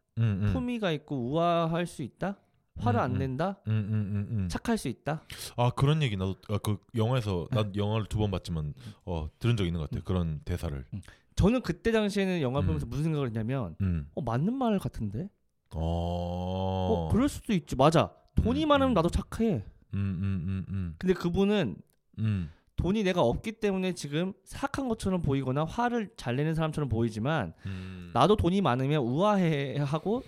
[0.52, 2.38] 품위가 있고 우아할 수 있다.
[2.78, 3.20] 화를 음, 안 음.
[3.20, 3.58] 낸다.
[3.68, 5.24] 음, 음, 음, 착할 수 있다.
[5.58, 7.62] 아 그런 얘기 나도 아, 그 영화에서 네.
[7.64, 8.74] 난 영화를 두 번 봤지만
[9.06, 10.04] 어, 들은 적 있는 것 같아.
[10.04, 10.86] 그런 대사를.
[11.36, 13.76] 저는 그때 당시에는 영화 보면서 무슨 생각을 했냐면
[14.16, 15.30] 어 맞는 말 같은데.
[15.74, 15.80] 어...
[15.80, 17.76] 어 그럴 수도 있지.
[17.76, 18.14] 맞아.
[18.36, 19.64] 돈이 많으면 나도 착해.
[19.92, 21.78] 근데 그분은
[22.76, 28.12] 돈이 내가 없기 때문에 지금 사악한 것처럼 보이거나 화를 잘 내는 사람처럼 보이지만 음.
[28.14, 30.24] 나도 돈이 많으면 우아해하고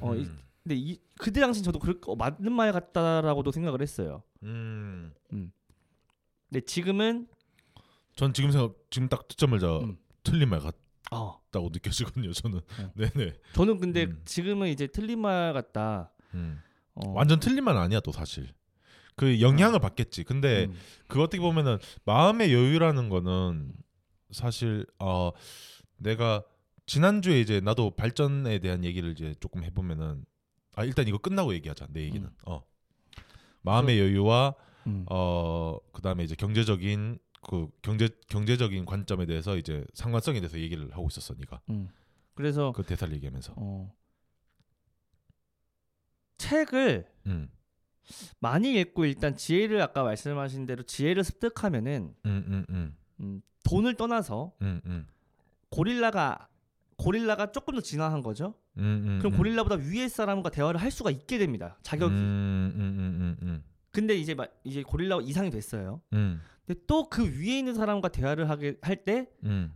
[0.00, 0.38] 어, 음.
[0.64, 4.22] 근데 이 그때 당시 저도 그럴 거 어, 맞는 말 같다라고도 생각을 했어요.
[4.42, 5.12] 음.
[5.32, 5.52] 음.
[6.48, 7.26] 근데 지금은
[8.14, 9.96] 전 지금 생각 지금 딱 초점을 잡 음.
[10.22, 10.76] 틀린 말 같.
[11.10, 11.40] 어.
[11.50, 12.32] 다고 느껴지거든요.
[12.32, 12.92] 저는 어.
[12.96, 13.32] 네네.
[13.54, 14.22] 저는 근데 음.
[14.24, 16.12] 지금은 이제 틀린 말 같다.
[16.34, 16.62] 음.
[16.94, 17.10] 어.
[17.10, 18.48] 완전 틀린 말 아니야 또 사실.
[19.16, 19.78] 그 영향을 어.
[19.80, 20.22] 받겠지.
[20.24, 20.74] 근데 음.
[21.08, 23.72] 그 어떻게 보면은 마음의 여유라는 거는
[24.30, 25.32] 사실 어
[25.98, 26.42] 내가
[26.86, 30.24] 지난주에 이제 나도 발전에 대한 얘기를 이제 조금 해보면은
[30.74, 32.34] 아 일단 이거 끝나고 얘기하자 내 얘기는 음.
[32.46, 32.62] 어
[33.62, 34.54] 마음의 여유와
[34.86, 35.06] 음.
[35.10, 41.34] 어 그다음에 이제 경제적인 그 경제 경제적인 관점에 대해서 이제 상관성에 대해서 얘기를 하고 있었어
[41.34, 41.88] 니가 음.
[42.34, 43.94] 그래서 그 대사를 얘기하면서 어.
[46.38, 47.50] 책을 음.
[48.40, 52.96] 많이 읽고 일단 지혜를 아까 말씀하신 대로 지혜를 습득하면은 음, 음, 음.
[53.20, 55.06] 음 돈을 떠나서 음, 음.
[55.70, 56.48] 고릴라가
[56.96, 58.54] 고릴라가 조금 더 진화한 거죠.
[58.78, 61.76] 음, 음, 음, 그럼 고릴라보다 위에 사람과 대화를 할 수가 있게 됩니다.
[61.82, 62.14] 자격이.
[62.14, 62.72] 음,
[63.38, 66.00] 음, 근데 이제 마, 이제 고릴라 이상이 됐어요.
[66.10, 69.28] 근데 또 그 위에 있는 사람과 대화를 하게 할때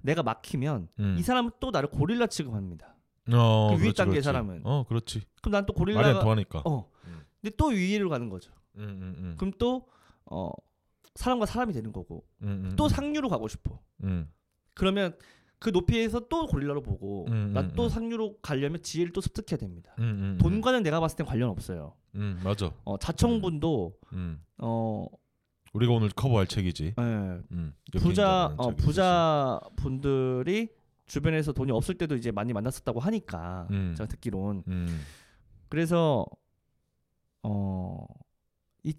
[0.02, 2.94] 내가 막히면 이 사람은 또 나를 고릴라 취급합니다.
[3.32, 4.62] 어, 그 위에 단계 사람은.
[4.64, 5.22] 어, 그렇지.
[5.42, 6.62] 그럼 난 또 고릴라가 말이 더하니까.
[6.64, 6.90] 어.
[7.42, 8.52] 근데 또 위로 가는 거죠.
[8.74, 9.86] 그럼 또
[10.24, 10.50] 어,
[11.14, 12.24] 사람과 사람이 되는 거고
[12.76, 13.78] 또 상류로 가고 싶어.
[14.74, 15.14] 그러면
[15.66, 17.88] 그 높이에서 또 고릴라로 보고 음, 음 나또 음.
[17.88, 19.92] 상류로 가려면 지혜를 또 습득해야 됩니다.
[19.98, 21.94] 음, 돈과는 내가 봤을 땐 관련 없어요.
[22.14, 22.70] 음, 맞아.
[22.84, 23.98] 어, 자청분도
[24.58, 25.06] 어
[25.72, 26.94] 우리가 오늘 커버할 책이지.
[26.96, 27.40] 네.
[27.98, 30.68] 부자 어, 부자 분들이
[31.06, 34.62] 주변에서 돈이 없을 때도 이제 많이 만났었다고 하니까 제가 듣기론
[35.68, 36.24] 그래서
[37.42, 38.92] 어이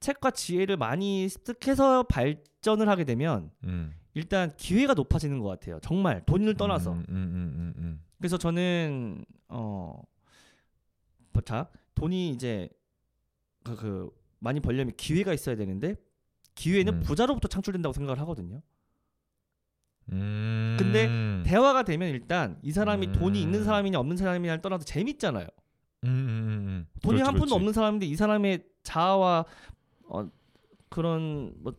[0.00, 3.94] 책과 지혜를 많이 습득해서 발전을 하게 되면 음.
[4.14, 5.78] 일단 기회가 높아지는 것 같아요.
[5.80, 6.92] 정말 돈을 떠나서.
[6.92, 9.94] 음 음 음, 음, 음, 음, 그래서 저는 어,
[11.44, 12.68] 자 돈이 이제
[13.64, 15.94] 그, 그 많이 벌려면 기회가 있어야 되는데
[16.54, 18.62] 기회는 부자로부터 창출된다고 생각을 하거든요.
[20.06, 21.08] 근데
[21.44, 25.46] 대화가 되면 일단 이 사람이 돈이 있는 사람이냐 없는 사람이냐를 떠나서 재밌잖아요.
[26.00, 27.54] 돈이 그렇지, 한 푼도 그렇지.
[27.54, 29.44] 없는 사람인데 이 사람의 자아와
[30.08, 30.30] 어,
[30.90, 31.72] 그런 뭐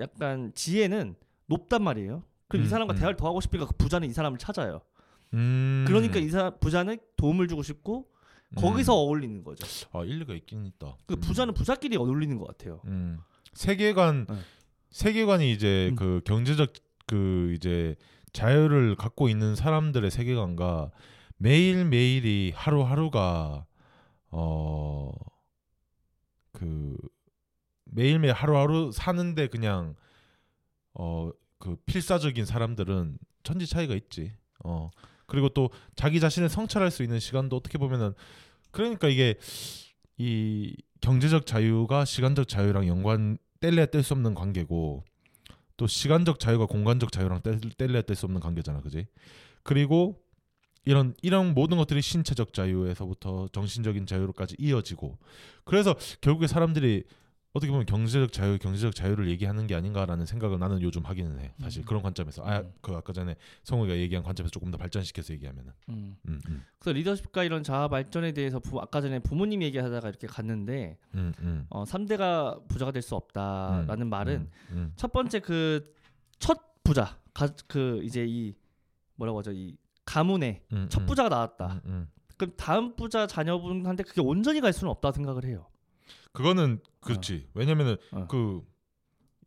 [0.00, 1.14] 약간 지혜는
[1.46, 2.22] 높단 말이에요.
[2.48, 2.96] 그럼 음, 이 사람과 음.
[2.96, 4.82] 대화를 더 하고 싶으니까 그 부자는 이 사람을 찾아요.
[5.34, 5.84] 음.
[5.86, 8.08] 그러니까 이 사람 부자는 도움을 주고 싶고
[8.50, 8.54] 음.
[8.60, 9.66] 거기서 어울리는 거죠.
[9.92, 10.96] 아 일리가 있긴 있다.
[11.06, 11.20] 그 음.
[11.20, 12.80] 부자는 부자끼리 어울리는 것 같아요.
[12.86, 13.18] 음.
[13.52, 14.36] 세계관 네.
[14.90, 16.72] 세계관이 이제 그 경제적
[17.06, 17.96] 그 이제
[18.32, 20.90] 자유를 갖고 있는 사람들의 세계관과
[21.38, 23.66] 매일 매일이 하루하루가
[24.30, 25.10] 어
[26.58, 26.96] 그
[27.84, 29.94] 매일매일 하루하루 사는데 그냥
[30.96, 34.32] 어그 필사적인 사람들은 천지 차이가 있지.
[34.64, 34.90] 어
[35.26, 38.14] 그리고 또 자기 자신을 성찰할 수 있는 시간도 어떻게 보면은
[38.70, 39.34] 그러니까 이게
[40.16, 45.04] 이 경제적 자유가 시간적 자유랑 연관 뗄래야 뗄 수 없는 관계고
[45.76, 49.06] 또 시간적 자유가 공간적 자유랑 뗄, 래야뗄 수 없는 관계잖아, 그지?
[49.62, 50.22] 그리고
[50.86, 55.18] 이런 이런 모든 것들이 신체적 자유에서부터 정신적인 자유로까지 이어지고
[55.64, 57.04] 그래서 결국에 사람들이
[57.56, 61.54] 어떻게 보면 경제적 자유, 경제적 자유를 얘기하는 게 아닌가라는 생각을 나는 요즘 하기는 해.
[61.62, 61.84] 사실 음.
[61.86, 62.96] 그런 관점에서 아그 음.
[62.96, 65.72] 아까 전에 성우가 얘기한 관점에서 조금 더 발전시켜서 얘기하면은.
[65.88, 66.16] 음.
[66.28, 66.62] 음, 음.
[66.78, 71.66] 그래서 리더십과 이런 자아 발전에 대해서 부, 아까 전에 부모님 얘기하다가 이렇게 갔는데 음, 음.
[71.70, 75.94] 어 3대가 부자가 될 수 없다라는 음, 말은 음, 첫 번째 그
[76.38, 78.52] 첫 부자 가, 그 이제 이
[79.14, 81.80] 뭐라고 하죠 이 가문의 첫 부자가 나왔다.
[82.36, 85.66] 그럼 다음 부자 자녀분한테 그게 온전히 갈 수는 없다 생각을 해요.
[86.36, 87.44] 그거는 그렇지.
[87.46, 87.50] 어.
[87.54, 88.26] 왜냐면은 어.
[88.28, 88.60] 그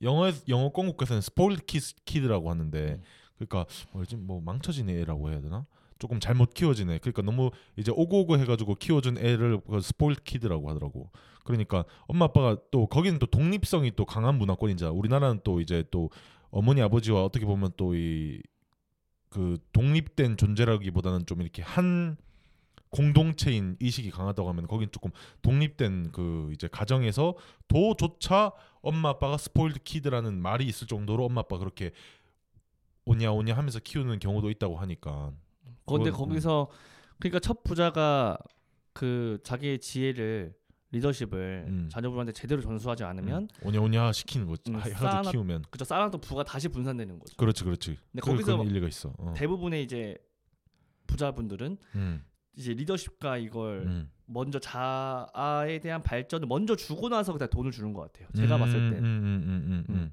[0.02, 3.02] 영어 영어 공국에서는 스포일드 키스 키드라고 하는데 음.
[3.36, 5.68] 그러니까 뭐지 뭐, 뭐 망쳐진 애라고 해야 되나?
[6.00, 6.98] 조금 잘못 키워진 애.
[6.98, 11.12] 그러니까 너무 이제 오고오고 해가지고 키워준 애를 스포일 그 키드라고 하더라고.
[11.44, 16.10] 그러니까 엄마 아빠가 또 거기는 또 독립성이 또 강한 문화권이자 우리나라는 또 이제 또
[16.50, 18.42] 어머니 아버지와 어떻게 보면 또 이
[19.32, 22.18] 그 독립된 존재라기보다는 좀 이렇게 한
[22.90, 27.36] 공동체인 의식이 강하다고 하면 거긴 조금 독립된 그 이제 가정에서
[27.68, 31.92] 도조차 엄마 아빠가 스포일드 키드라는 말이 있을 정도로 엄마 아빠 그렇게
[33.06, 35.32] 오냐 오냐 하면서 키우는 경우도 있다고 하니까.
[35.86, 36.14] 그런데 음.
[36.14, 36.68] 거기서
[37.20, 38.38] 그러니까 첫 부자가
[38.94, 40.56] 그 자기의 지혜를
[40.92, 41.90] 리더십을 음.
[41.92, 43.68] 자녀분한테 제대로 전수하지 않으면 음.
[43.68, 44.72] 오냐오냐 시키는 거지.
[44.72, 47.36] 음, 쌓아 키우면 그죠 쌓아놨 부가 다시 분산되는 거죠.
[47.38, 47.98] 그렇지, 그렇지.
[48.12, 49.14] 근데 거기서 일리가 있어.
[49.20, 49.34] 어.
[49.38, 50.18] 대부분의 이제
[51.06, 52.24] 부자분들은 음.
[52.60, 54.12] 이제 리더십과 이걸 음.
[54.26, 58.28] 먼저 자아에 대한 발전을 먼저 주고 나서 그냥 돈을 주는 것 같아요.
[58.36, 58.98] 제가 음, 봤을 때.
[58.98, 60.12] 음, 음, 음, 음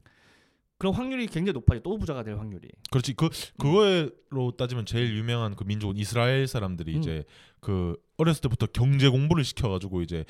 [0.78, 1.80] 그런 확률이 굉장히 높아요.
[1.80, 2.68] 또 부자가 될 확률이.
[2.92, 3.14] 그렇지.
[3.14, 3.28] 그
[3.58, 7.24] 그거로 따지면 제일 유명한 그민족 이스라엘 사람들이 이제
[7.60, 10.24] 그 어렸을 때부터 경제 공부를 시켜가지고 이제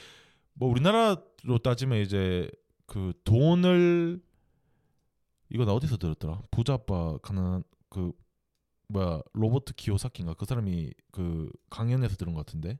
[0.55, 2.51] 뭐 우리나라로 따지면 이제
[2.87, 4.21] 그 돈을
[5.51, 6.43] 이거 나 어디서 들었더라?
[6.51, 8.13] 부자 아빠 가는 그
[8.89, 12.79] 뭐야 로버트 기요사키인가 그 사람이 그 강연에서 들은 것 같은데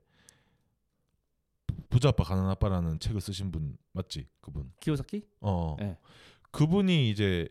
[1.89, 5.97] 부자 아빠 가난 아빠라는 책을 쓰신 분 맞지 그분 기요사키 어 네.
[6.51, 7.47] 그분이 이제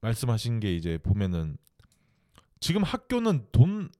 [0.00, 1.56] 말씀하신 게 이제 보면은
[2.58, 3.90] 지금 학교는 돈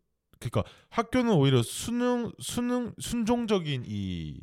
[0.40, 4.40] 그러니까 학교는 오히려 수능 수능 순종적인 이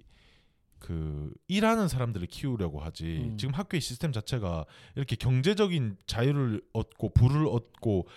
[0.80, 3.38] 그 일하는 사람들을 키우려고 하지 음.
[3.38, 8.08] 지금 학교의 시스템 자체가 이렇게 경제적인 자유를 얻고 부를 얻고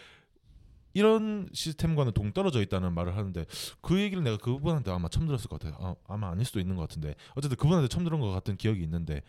[0.93, 3.45] 이런 시스템과는 동떨어져 있다는 말을 하는데
[3.81, 5.97] 그 얘기를 내가 그분한테 아마 처음 들었을 것 같아요.
[6.07, 9.23] 아, 마 아닐 수도 있는 것 같은데 어쨌든 그분한테 처음 들은 것 같은 기억이 있는데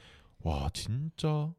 [0.44, 1.54] 와 진짜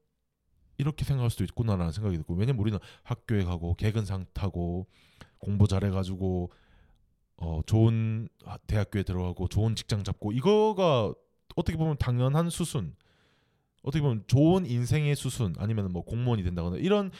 [0.79, 4.87] 이렇게 생각할 수도 있구나라는 생각이 들고 왜냐면 우리는 학교에 가고 개근상 타고
[5.39, 6.51] 공부 잘해가지고
[7.37, 8.29] 어, 좋은
[8.67, 11.13] 대학교에 들어가고 좋은 직장 잡고 이거가
[11.55, 12.97] 어떻게 보면 당연한 수순
[13.83, 17.11] 어떻게 보면 좋은 인생의 수순 아니면 뭐 공무원이 된다거나 이런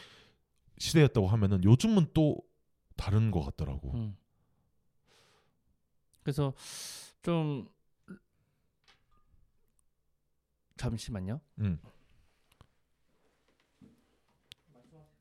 [0.79, 2.39] 시대였다고 하면은 요즘은 또
[2.97, 3.93] 다른 것 같더라고.
[3.95, 4.17] 음.
[6.23, 6.53] 그래서
[7.23, 7.69] 좀
[10.77, 11.41] 잠시만요.
[11.61, 11.79] 음.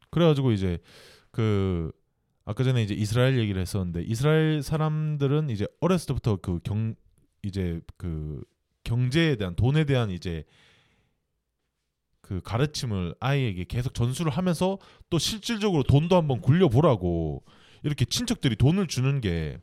[0.09, 0.79] 그래가지고 이제
[1.31, 1.91] 그
[2.43, 6.95] 아까 전에 이제 이스라엘 얘기를 했었는데 이스라엘 사람들은 이제 어렸을 때부터 그 경
[7.43, 8.43] 이제 그
[8.83, 10.43] 경제에 대한 돈에 대한 이제
[12.21, 14.77] 그 가르침을 아이에게 계속 전수를 하면서
[15.09, 17.43] 또 실질적으로 돈도 한번 굴려보라고
[17.83, 19.57] 이렇게 친척들이 돈을 주는 게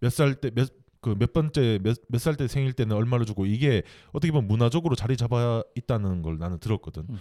[0.00, 0.68] 몇 살 때 몇
[1.00, 1.78] 그 몇 번째
[2.10, 6.58] 몇살 때 생일 때는 얼마를 주고 이게 어떻게 보면 문화적으로 자리 잡아 있다는 걸 나는
[6.58, 7.06] 들었거든.
[7.08, 7.18] 음.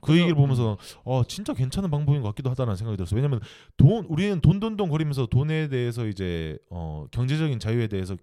[0.00, 0.38] 그 얘기를 음.
[0.38, 3.16] 보면서 어 진짜 괜찮은 방법인 것 같기도 하다는 생각이 들었어.
[3.16, 3.40] 왜냐면
[3.76, 8.16] 돈 우리는 돈 돈 돈 거리면서 돈에 대해서 이제 어 경제적인 자유에 대해서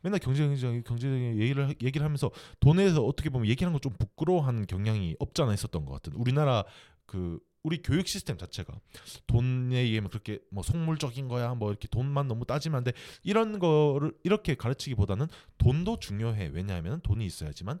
[0.00, 5.52] 맨날 경제적인 경제적인 얘기를 얘기를 하면서 돈에서 어떻게 보면 얘기하는 거좀 부끄러워하는 경향이 없지 않아
[5.54, 6.12] 있었던 것 같은.
[6.14, 6.64] 우리나라
[7.06, 8.78] 그 우리 교육 시스템 자체가
[9.26, 12.92] 돈에 의해 뭐 그렇게 뭐 속물적인 거야 뭐 이렇게 돈만 너무 따지면 안돼
[13.24, 15.26] 이런 거를 이렇게 가르치기보다는
[15.58, 17.80] 돈도 중요해 왜냐하면 돈이 있어야지만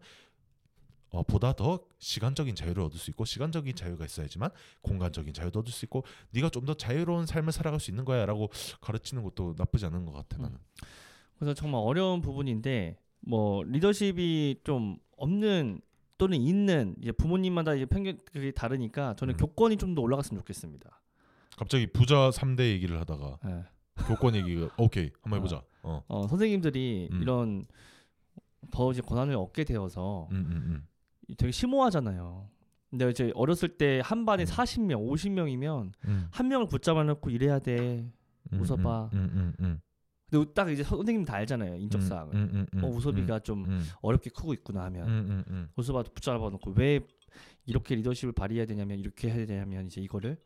[1.10, 4.50] 어, 보다 더 시간적인 자유를 얻을 수 있고 시간적인 자유가 있어야지만
[4.82, 9.22] 공간적인 자유도 얻을 수 있고 네가 좀 더 자유로운 삶을 살아갈 수 있는 거야라고 가르치는
[9.22, 10.56] 것도 나쁘지 않은 것 같아 나는.
[10.56, 10.60] 음.
[11.38, 15.80] 그래서 정말 어려운 부분인데 뭐 리더십이 좀 없는
[16.18, 19.36] 또는 있는 이제 부모님마다 이제 편견이 다르니까 저는 음.
[19.38, 21.00] 교권이 좀 더 올라갔으면 좋겠습니다.
[21.56, 23.62] 갑자기 부자 3대 얘기를 하다가 네.
[24.08, 25.36] 교권 얘기가 오케이 한번 어.
[25.36, 25.56] 해보자.
[25.84, 26.02] 어.
[26.06, 26.06] 어.
[26.08, 27.22] 어 선생님들이 음.
[27.22, 27.66] 이런
[28.72, 30.50] 더 이제 권한을 얻게 되어서 음, 음,
[31.30, 31.34] 음.
[31.38, 32.50] 되게 심오하잖아요.
[32.90, 35.06] 근데 이제 어렸을 때 한 반에 40명, 음.
[35.14, 38.10] 50명이면 한 명을 붙잡아 놓고 이래야 돼.
[38.52, 39.10] 웃어봐.
[40.30, 42.34] 근데 딱 이제 선생님 다 알잖아요 인적 음, 사항을.
[42.34, 43.84] 음, 음, 음, 어 우섭이가 음, 좀 음.
[44.02, 45.44] 어렵게 크고 있구나 하면
[45.76, 47.00] 우섭아도 붙잡아 놓고 왜
[47.64, 50.36] 이렇게 리더십을 발휘해야 되냐면 이렇게 해야 되냐면 이제 이거를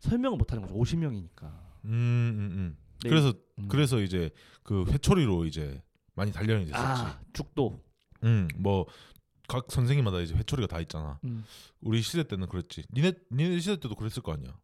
[0.00, 0.74] 설명을 못 하는 거죠.
[0.78, 1.52] 50명이니까.
[1.86, 3.34] 음, 네, 그래서
[3.68, 4.30] 그래서 이제
[4.62, 5.82] 그 회초리로 이제
[6.14, 6.82] 많이 단련이 됐었지.
[7.02, 7.80] 아, 죽도.
[8.24, 8.86] 음, 뭐
[9.48, 11.20] 각 선생님마다 이제 회초리가 다 있잖아.
[11.80, 12.82] 우리 시대 때는 그랬지.
[12.92, 14.58] 니네 니네 시대 때도 그랬을 거 아니야.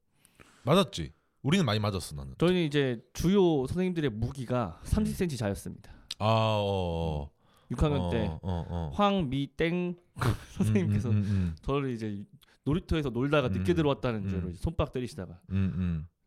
[0.64, 1.12] 맞았지.
[1.42, 2.34] 우리는 많이 맞았어 나는.
[2.38, 5.92] 저희는 이제 주요 선생님들의 무기가 30cm 자였습니다.
[6.18, 7.30] 아, 어, 어.
[7.70, 8.90] 6학년 어, 때 어, 어.
[8.94, 12.22] 황미땡 그 음, 음, 선생님께서 음, 저를 이제
[12.64, 15.40] 놀이터에서 놀다가 늦게 들어왔다는 죄로 이제 손뼉 때리시다가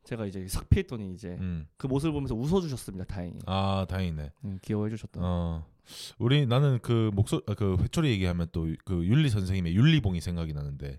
[0.06, 1.66] 제가 이제 싹 피했더니 이제 음.
[1.78, 3.06] 그 모습을 보면서 웃어주셨습니다.
[3.06, 3.38] 다행히.
[3.48, 4.32] 아 다행이네.
[4.46, 5.20] 음, 귀여워해 주셨다.
[5.22, 5.66] 어.
[6.18, 10.98] 우리 나는 그 목소 아, 그 회초리 얘기하면 또그 윤리 선생님의 윤리봉이 생각이 나는데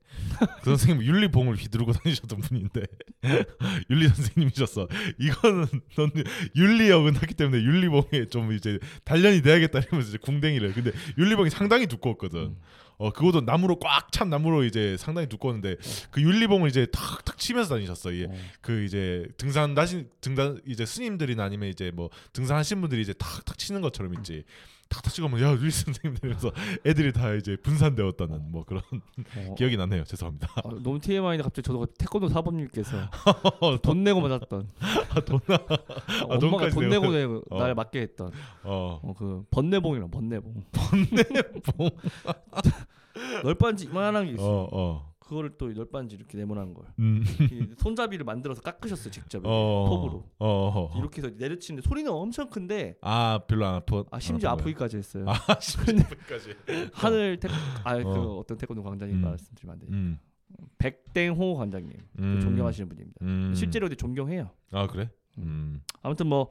[0.62, 2.82] 그 선생님 윤리봉을 휘두르고 다니셨던 분인데
[3.90, 4.86] 윤리 선생님이셨어.
[5.18, 5.66] 이거는
[5.96, 6.10] 넌
[6.56, 12.38] 윤리역은 했기 때문에 윤리봉에 좀 이제 단련이 돼야겠다 이러면서 이제 궁뎅이를 근데 윤리봉이 상당히 두꺼웠거든.
[12.40, 12.56] 음.
[12.98, 15.76] 어 그것도 나무로 꽉 찬 나무로 이제 상당히 두꺼웠는데
[16.10, 18.14] 그 윤리봉을 이제 탁탁 치면서 다니셨어.
[18.14, 18.28] 예.
[18.62, 23.80] 그 이제 등산 다시 등산 이제 스님들이나 아니면 이제 뭐 등산하신 분들이 이제 탁탁 치는
[23.82, 24.44] 것처럼 있지.
[24.46, 24.75] 음.
[24.88, 26.52] 탁탁 찍으면 야루이 선생님 되면서
[26.84, 28.82] 애들이 다 이제 분산되었다는 뭐 그런
[29.50, 29.54] 어.
[29.56, 30.04] 기억이 나네요.
[30.04, 30.48] 죄송합니다.
[30.56, 32.96] 아, 너무 TMI인데 갑자기 저도 태권도 사범님께서
[33.82, 35.74] 돈 내고 맞았던 아, 돈 아, 아,
[36.30, 37.58] 아 엄마가 돈 내고 그, 내 어.
[37.58, 38.30] 날 맞게 했던
[38.62, 39.00] 어.
[39.02, 41.90] 어, 번내봉이랑 번내봉 번내봉
[43.44, 44.46] 널빤지 이만한 게 있어.
[44.62, 45.15] 어, 어.
[45.26, 47.24] 그거를 또 열반지 이렇게 네모난 걸 음.
[47.78, 49.86] 손잡이를 만들어서 깎으셨어요 직접 어.
[49.88, 50.94] 톱으로 어.
[50.98, 55.58] 이렇게 해서 내려치는데 소리는 엄청 큰데 아 별로 안 아프 아 심지어 아프기까지 했어요 아
[55.60, 56.54] 심지어까지
[56.94, 57.48] 하늘 태...
[57.82, 58.12] 아그 어.
[58.12, 59.22] 그 어떤 태권도 광장님 음.
[59.22, 60.18] 말씀드리면 안 되니까 음.
[60.78, 62.40] 백땡호 광장님 그 음.
[62.40, 63.52] 존경하시는 분입니다 음.
[63.56, 65.42] 실제로 이제 존경해요 아 그래 음.
[65.42, 65.80] 음.
[66.02, 66.50] 아무튼 뭐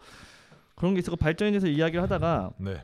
[0.75, 2.75] 그런 게있어서 발전에 대해서 이야기를 하다가 네.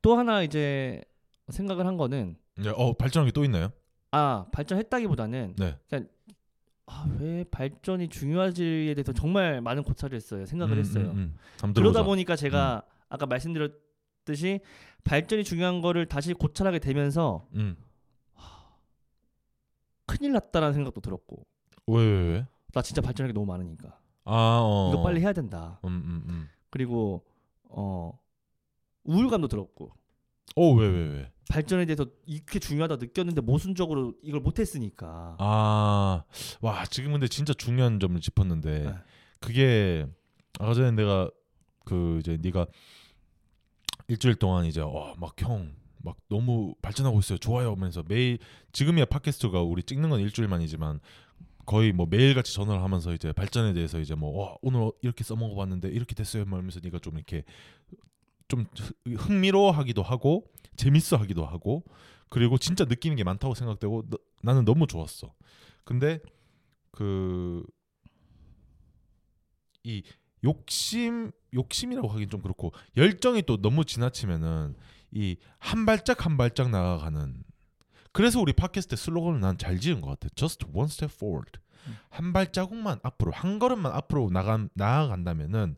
[0.00, 1.02] 또 하나 이제
[1.48, 3.72] 생각을 한 거는 네, 어 발전한 게 또 있나요?
[4.10, 5.78] 아 발전했다기보다는 네.
[5.88, 6.06] 그냥
[6.86, 10.46] 아, 왜 발전이 중요하지에 대해서 정말 많은 고찰을 했어요.
[10.46, 11.10] 생각을 음, 했어요.
[11.10, 11.72] 음, 음.
[11.74, 13.04] 그러다 보니까 제가 음.
[13.10, 14.60] 아까 말씀드렸듯이
[15.04, 17.76] 발전이 중요한 거를 다시 고찰하게 되면서 음.
[18.32, 18.74] 하,
[20.06, 21.44] 큰일 났다라는 생각도 들었고.
[21.88, 22.46] 왜, 왜, 왜?
[22.72, 24.00] 나 진짜 발전할 게 너무 많으니까.
[24.24, 24.90] 아, 어.
[24.94, 25.78] 이거 빨리 해야 된다.
[25.84, 27.26] 음, 그리고
[27.68, 28.18] 어
[29.04, 29.97] 우울감도 들었고.
[30.56, 31.30] 어왜왜 왜, 왜?
[31.50, 35.36] 발전에 대해서 이렇게 중요하다 느꼈는데 모순적으로 이걸 못했으니까.
[35.38, 36.24] 아,
[36.60, 38.94] 와 지금 근데 진짜 중요한 점을 짚었는데 네.
[39.40, 40.06] 그게
[40.58, 41.30] 아까 전에 내가
[41.86, 42.66] 그 이제 네가
[44.08, 48.38] 일주일 동안 이제 와막형막 어, 막 너무 발전하고 있어요 좋아요 하면서 매일
[48.72, 51.00] 지금이야 팟캐스트가 우리 찍는 건 일주일만이지만
[51.64, 56.14] 거의 뭐 매일같이 전화를 하면서 이제 발전에 대해서 이제 뭐 와, 오늘 이렇게 써먹어봤는데 이렇게
[56.14, 57.44] 됐어요 말면서 네가 좀 이렇게
[58.48, 58.66] 좀
[59.06, 61.84] 흥미로워하기도 하고 재밌어하기도 하고
[62.30, 65.34] 그리고 진짜 느끼는 게 많다고 생각되고 너, 나는 너무 좋았어.
[65.84, 66.18] 근데
[66.90, 67.62] 그
[69.84, 70.02] 이
[70.44, 74.74] 욕심 욕심이라고 하긴 좀 그렇고 열정이 또 너무 지나치면은
[75.12, 77.42] 이 한 발짝 한 발짝 나아가는
[78.40, 80.28] 그래서 우리 팟캐스트 슬로건을 난 잘 지은 것 같아.
[80.34, 81.58] Just one step forward.
[81.86, 81.96] 음.
[82.10, 85.76] 한 발자국만 앞으로 한 걸음만 앞으로 나간 나아간다면은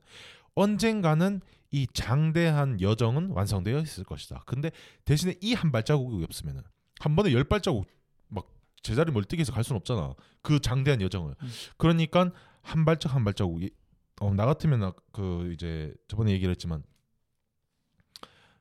[0.56, 4.42] 언젠가는 이 장대한 여정은 완성되어 있을 것이다.
[4.46, 4.70] 근데
[5.04, 6.62] 대신에 이 한 발자국이 없으면은
[7.00, 7.86] 한 번에 열 발자국
[8.28, 8.48] 막
[8.82, 10.14] 제자리 멀뛰기해서 갈 수는 없잖아.
[10.42, 11.34] 그 장대한 여정을.
[11.40, 11.48] 음.
[11.76, 13.70] 그러니까 한 발짝 한 발자국이
[14.20, 16.82] 어, 나 같으면 그 이제 저번에 얘기를 했지만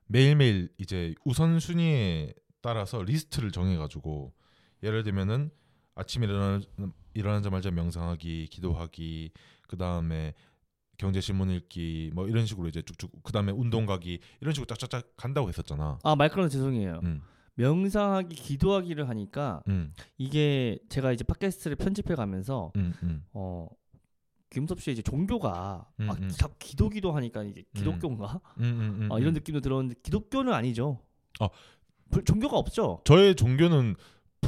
[0.06, 4.34] 매일매일 이제 우선순위에 따라서 리스트를 정해가지고
[4.84, 5.50] 예를 들면은
[5.96, 6.60] 아침에 일어나,
[7.14, 9.32] 일어나자마자 명상하기, 기도하기,
[9.68, 10.34] 그 다음에
[11.00, 15.98] 경제신문 읽기 뭐 이런 식으로 이제 쭉쭉 그다음에 운동 가기 이런 식으로 짝짝짝 간다고 했었잖아.
[16.04, 17.00] 아 마이크로는 죄송해요.
[17.04, 17.22] 음.
[17.56, 19.94] 명상하기 기도하기를 하니까 음.
[20.18, 23.24] 이게 제가 이제 팟캐스트를 편집해 가면서 음, 음.
[23.34, 23.68] 어
[24.50, 26.28] 김섭 씨의 이제 종교가 음, 아, 기,
[26.60, 27.66] 기도 기도 하니까 이제 음.
[27.78, 31.00] 기독교인가 음, 아, 이런 느낌도 들었는데 기독교는 아니죠.
[31.42, 31.50] 아,
[32.26, 33.02] 종교가 없죠.
[33.04, 33.96] 저의 종교는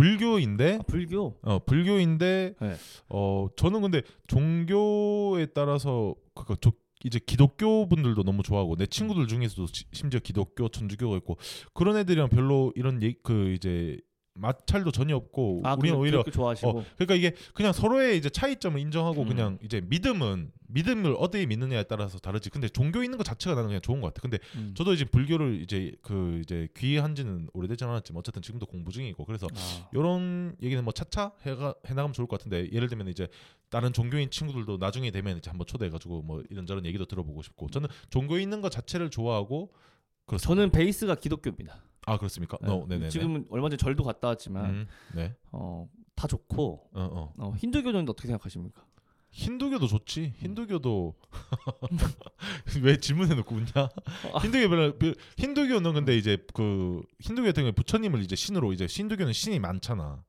[0.02, 1.38] 불교인데 아, 불교.
[1.44, 2.76] 어 불교인데 네.
[3.10, 6.56] 어 저는 근데 종교에 따라서 그니까
[7.04, 11.38] 이제 기독교 분들도 너무 좋아하고 내 친구들 중에서도 지, 심지어 기독교 천주교가 있고
[11.74, 14.00] 그런 애들이랑 별로 이런 얘, 그 이제
[14.34, 16.70] 마찰도 전혀 없고 아, 그, 우리는 오히려 그, 그 좋아하시고.
[16.70, 19.28] 어, 그러니까 이게 그냥 서로의 이제 차이점을 인정하고 음.
[19.28, 23.82] 그냥 이제 믿음은 믿음을 어디에 믿느냐에 따라서 다르지 근데 종교 있는 것 자체가 나는 그냥
[23.82, 24.74] 좋은 것 같아 근데 음.
[24.76, 29.89] 저도 이제 불교를 이제 그 이제 귀한지는 오래되지 않았지만 어쨌든 지금도 공부 중이고 그래서 아.
[29.91, 33.28] 이런 얘기는 뭐 차차 해가 해나가면 좋을 것 같은데 예를 들면 이제
[33.70, 38.39] 다른 종교인 친구들도 나중에 되면 이제 한번 초대해가지고 뭐 이런저런 얘기도 들어보고 싶고 저는 종교
[38.39, 39.74] 있는 것 자체를 좋아하고
[40.26, 40.56] 그렇습니다.
[40.56, 41.82] 저는 베이스가 기독교입니다.
[42.06, 42.58] 아 그렇습니까?
[42.62, 42.68] 네.
[42.68, 45.36] n 어, 네네지금 얼마 전에 절도 갔다 왔지만 음, 네.
[45.52, 47.34] 어, 다 좋고 어, 어.
[47.38, 48.84] 어, 힌두교는 어떻게 생각하십니까?
[49.32, 50.26] 힌두교도 좋지.
[50.26, 50.34] 음.
[50.40, 51.16] 힌두교도
[52.84, 53.90] 왜 질문해 놓고 웃냐?
[54.44, 60.22] 힌두교 힌두교는 근데 이제 그 힌두교 같은 경 부처님을 이제 신으로 이제 힌두교는 신이 많잖아.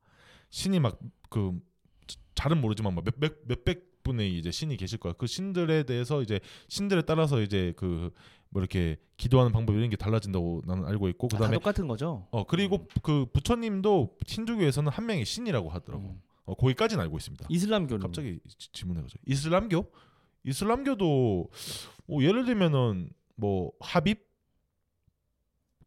[0.51, 1.59] 신이 막그
[2.37, 5.15] 잘은 모르지만 막 몇백 몇백 분의 이제 신이 계실 거야.
[5.15, 8.13] 그 신들에 대해서 이제 신들에 따라서 이제 그
[8.53, 12.27] 뭐 이렇게 기도하는 방법 이런 게 달라진다고 나는 알고 있고 아, 그다음에 아, 똑같은 거죠.
[12.31, 13.01] 어 그리고 음.
[13.03, 16.05] 그 부처님도 신두교에서는한 명의 신이라고 하더라고.
[16.05, 16.21] 음.
[16.45, 17.47] 어 거기까지는 알고 있습니다.
[17.49, 18.39] 이슬람교 갑자기
[18.73, 19.91] 질문해가지고 이슬람교?
[20.45, 21.49] 이슬람교도
[22.07, 24.19] 뭐 예를 들면은 뭐 하빕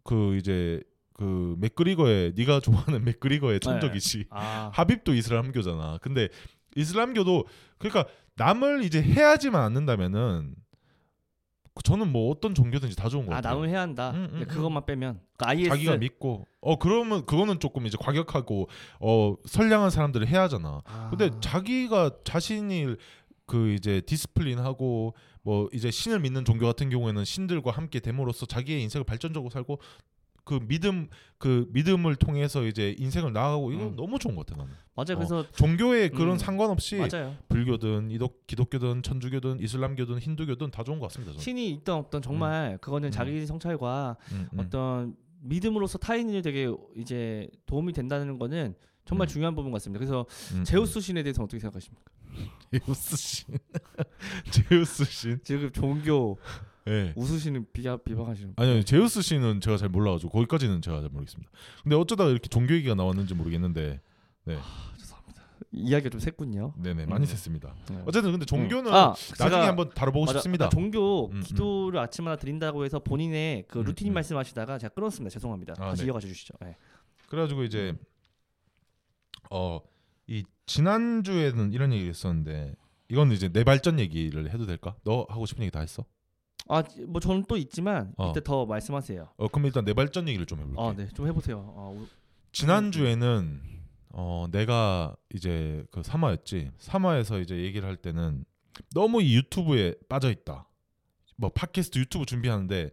[0.04, 0.82] 그 이제
[1.14, 3.60] 그 맥그리거의 네가 좋아하는 맥그리거의 네.
[3.60, 4.26] 천적이지 네.
[4.32, 4.72] 아.
[4.74, 6.00] 하빕도 이슬람교잖아.
[6.02, 6.30] 근데
[6.76, 7.46] 이슬람교도
[7.78, 8.06] 그러니까
[8.38, 10.56] 남을 이제 해야지만 않는다면은
[11.84, 13.38] 저는 뭐 어떤 종교든지 다 좋은 거예요.
[13.38, 14.12] 아 나눔해야 한다.
[14.12, 15.70] 음, 음, 음, 그것만 빼면 그러니까 IS...
[15.70, 18.70] 자기가 믿고 어 그러면 그거는 조금 이제 과격하고
[19.02, 20.82] 어 선량한 사람들을 해야 하잖아.
[20.86, 21.10] 아...
[21.10, 22.96] 근데 자기가 자신이
[23.46, 29.04] 그 이제 디스플린하고 뭐 이제 신을 믿는 종교 같은 경우에는 신들과 함께 됨으로써 자기의 인생을
[29.04, 29.78] 발전적으로 살고
[30.46, 31.08] 그 믿음
[31.40, 33.96] 그 믿음을 통해서 이제 인생을 나아가고 이건 음.
[33.96, 34.72] 너무 좋은 것 같아 나는.
[34.96, 36.14] 맞아 어, 그래서 종교에 음.
[36.16, 36.38] 그런 음.
[36.38, 37.36] 상관없이 맞아요.
[37.50, 41.34] 불교든 이독 기독교든 천주교든 이슬람교든 힌두교든 다 좋은 것 같습니다.
[41.34, 41.44] 저는.
[41.44, 42.22] 신이 있던 없던 음.
[42.22, 42.78] 정말 음.
[42.80, 49.72] 그거는 자기 성찰과 음, 어떤 믿음으로서 타인이 되게 이제 도움이 된다는 거는 정말 중요한 부분
[49.72, 50.00] 같습니다.
[50.00, 50.26] 그래서
[50.66, 52.12] 제우스 신에 대해서 어떻게 생각하십니까?
[52.72, 53.58] 제우스 신,
[54.52, 55.40] 제우스 신.
[55.44, 56.38] 지금 종교
[56.88, 57.14] 예.
[57.16, 61.50] 웃으시는 비하, 비방하시는 아니요 제우스 씨는 제가 잘 몰라가지고 거기까지는 제가 잘 모르겠습니다.
[61.84, 64.00] 근데 어쩌다 이렇게 종교 얘기가 나왔는지 모르겠는데
[64.44, 64.56] 네.
[64.62, 65.42] 아, 죄송합니다.
[65.72, 66.76] 이야기가 좀 샜군요.
[66.80, 67.10] 네네 음.
[67.10, 67.74] 많이 샜습니다.
[67.90, 68.04] 음.
[68.06, 68.94] 어쨌든 근데 종교는 음.
[68.94, 70.66] 아, 나중에 한번 다뤄보고 맞아, 싶습니다.
[70.66, 71.42] 아, 종교 음, 음.
[71.42, 75.34] 기도를 아침 하나 드린다고 해서 본인의 그 루틴 말씀하시다가 제가 끊었습니다.
[75.34, 75.74] 죄송합니다.
[75.80, 76.08] 아, 다시 네.
[76.08, 76.54] 이어가 주시죠.
[76.62, 76.76] 네.
[77.28, 77.94] 그래가지고 이제
[79.50, 79.82] 어
[80.28, 82.74] 이 지난 주에는 이런 얘기를 했었는데
[83.10, 84.96] 이건 이제 내 발전 얘기를 해도 될까?
[85.04, 86.04] 너 하고 싶은 얘기 다 했어?
[86.68, 88.32] 아, 뭐 저는 또 있지만 어.
[88.32, 89.30] 이때 더 말씀하세요.
[89.38, 90.86] 어, 그럼 일단 내 발전 얘기를 좀 해볼게요.
[90.86, 91.60] 아, 네, 좀 해보세요.
[91.78, 92.08] 아, 오...
[92.52, 93.62] 지난 주에는
[94.10, 96.72] 어, 내가 이제 그 삼화였지.
[96.78, 98.46] 삼화에서 이제 얘기를 할 때는
[98.94, 100.68] 너무 이 유튜브에 빠져 있다.
[101.38, 102.90] 뭐 팟캐스트 유튜브 준비하는데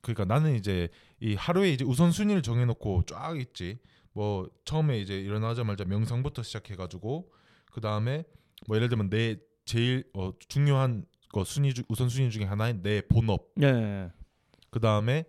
[0.00, 0.88] 그러니까 나는 이제
[1.20, 3.78] 이 하루에 이제 우선 순위를 정해놓고 쫙 있지.
[4.12, 7.30] 뭐 처음에 이제 일어나자마자 명상부터 시작해가지고
[7.66, 8.24] 그 다음에
[8.66, 13.02] 뭐 예를 들면 내 제일 어, 중요한 거 순위 주, 우선 순위 중에 하나인 내
[13.02, 13.52] 본업.
[13.62, 14.10] 예.
[14.70, 15.24] 그 다음에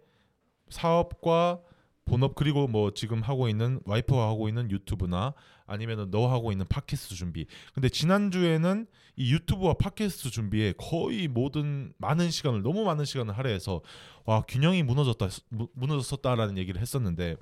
[0.69, 1.61] 사업과
[2.05, 5.33] 본업 그리고 뭐 지금 하고 있는 와이프가 하고 있는 유튜브나
[5.67, 7.45] 아니면은 너 하고 있는 팟캐스트 준비.
[7.73, 13.81] 근데 지난 주에는 이 유튜브와 팟캐스트 준비에 거의 모든 많은 시간을 너무 많은 시간을 할애해서
[14.25, 15.27] 와 균형이 무너졌다
[15.75, 17.35] 무너졌었다라는 얘기를 했었는데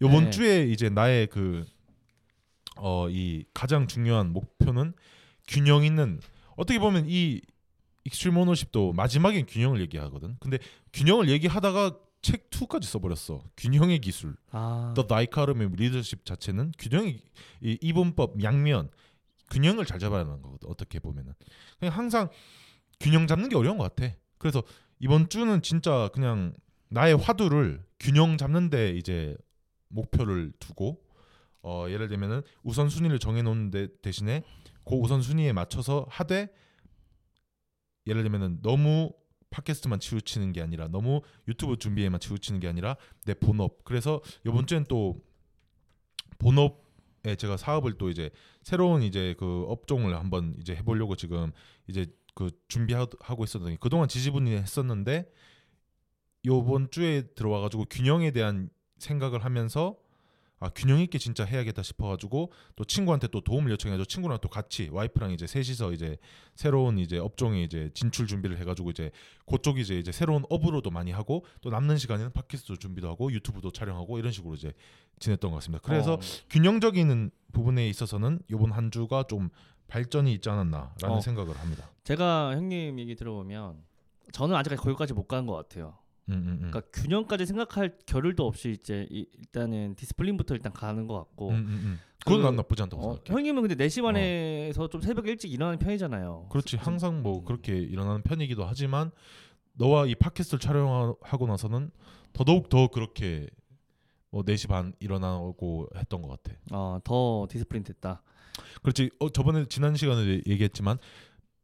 [0.00, 0.30] 이번 네.
[0.30, 1.64] 주에 이제 나의 그
[2.80, 4.92] 어 이 가장 중요한 목표는
[5.48, 6.20] 균형 있는
[6.56, 7.40] 어떻게 보면 이
[8.08, 10.36] 익스트림 오너십도 마지막엔 균형을 얘기하거든.
[10.40, 10.58] 근데
[10.92, 13.44] 균형을 얘기하다가 책 2까지 써버렸어.
[13.56, 14.36] 균형의 기술.
[14.50, 14.92] 아.
[14.96, 17.20] The Dichotomy Leadership 자체는 균형의
[17.62, 18.90] 이, 이분법 양면
[19.50, 20.68] 균형을 잘 잡아야 하는 거거든.
[20.68, 21.32] 어떻게 보면은
[21.78, 22.28] 그냥 항상
[22.98, 24.12] 균형 잡는 게 어려운 것 같아.
[24.38, 24.62] 그래서
[24.98, 26.54] 이번 주는 진짜 그냥
[26.90, 29.36] 나의 화두를 균형 잡는데 이제
[29.88, 31.02] 목표를 두고
[31.62, 34.42] 어 예를 들면은 우선 순위를 정해놓는 데 대신에
[34.84, 36.48] 그 우선 순위에 맞춰서 하되
[38.08, 39.12] 예를 들면은 너무
[39.50, 42.96] 팟캐스트만 치우치는 게 아니라 너무 유튜브 준비에만 치우치는 게 아니라
[43.26, 43.84] 내 본업.
[43.84, 45.22] 그래서 이번 주엔 또
[46.38, 48.30] 본업에 제가 사업을 또 이제
[48.62, 51.52] 새로운 이제 그 업종을 한번 이제 해보려고 지금
[51.86, 55.30] 이제 그 준비하고 있었더니 그동안 지지분이했었는데
[56.46, 59.96] 요번 주에 들어와가지고 균형에 대한 생각을 하면서
[60.60, 65.30] 아 균형 있게 진짜 해야겠다 싶어가지고 또 친구한테 또 도움을 요청해서 친구랑 또 같이 와이프랑
[65.30, 66.16] 이제 셋이서 이제
[66.56, 69.10] 새로운 이제 업종에 이제 진출 준비를 해가지고 이제
[69.46, 74.18] 그쪽 이제 이제 새로운 업으로도 많이 하고 또 남는 시간에는 팟캐스트 준비도 하고 유튜브도 촬영하고
[74.18, 74.72] 이런 식으로 이제
[75.20, 75.80] 지냈던 것 같습니다.
[75.84, 76.18] 그래서 어.
[76.50, 79.50] 균형적인 부분에 있어서는 이번 한 주가 좀
[79.86, 81.20] 발전이 있지 않았나라는 어.
[81.20, 81.88] 생각을 합니다.
[82.02, 83.80] 제가 형님 얘기 들어보면
[84.32, 85.94] 저는 아직까지 거기까지 못 간 것 같아요.
[86.30, 86.70] 음, 음, 음.
[86.70, 91.48] 그러니까 균형까지 생각할 겨를도 없이 이제 일단은 디스플린부터 일단 가는 것 같고.
[91.48, 93.32] 그, 그건 난 나쁘지 않다고 어, 생각해.
[93.34, 94.02] 형님은 근데 4시 어.
[94.04, 94.88] 반에서 어.
[94.88, 96.46] 좀새벽 일찍 일어나는 편이잖아요.
[96.50, 96.76] 그렇지.
[96.76, 99.10] 항상 뭐 그렇게 일어나는 편이기도 하지만
[99.74, 101.90] 너와 이 팟캐스트를 촬영하고 나서는
[102.32, 103.46] 더더욱 더 그렇게
[104.30, 106.58] 뭐 4시 반 일어나고 했던 것 같아.
[106.72, 108.20] 아, 더 디스플린 됐다.
[108.82, 109.10] 그렇지.
[109.20, 110.98] 어, 저번에 지난 시간에 얘기했지만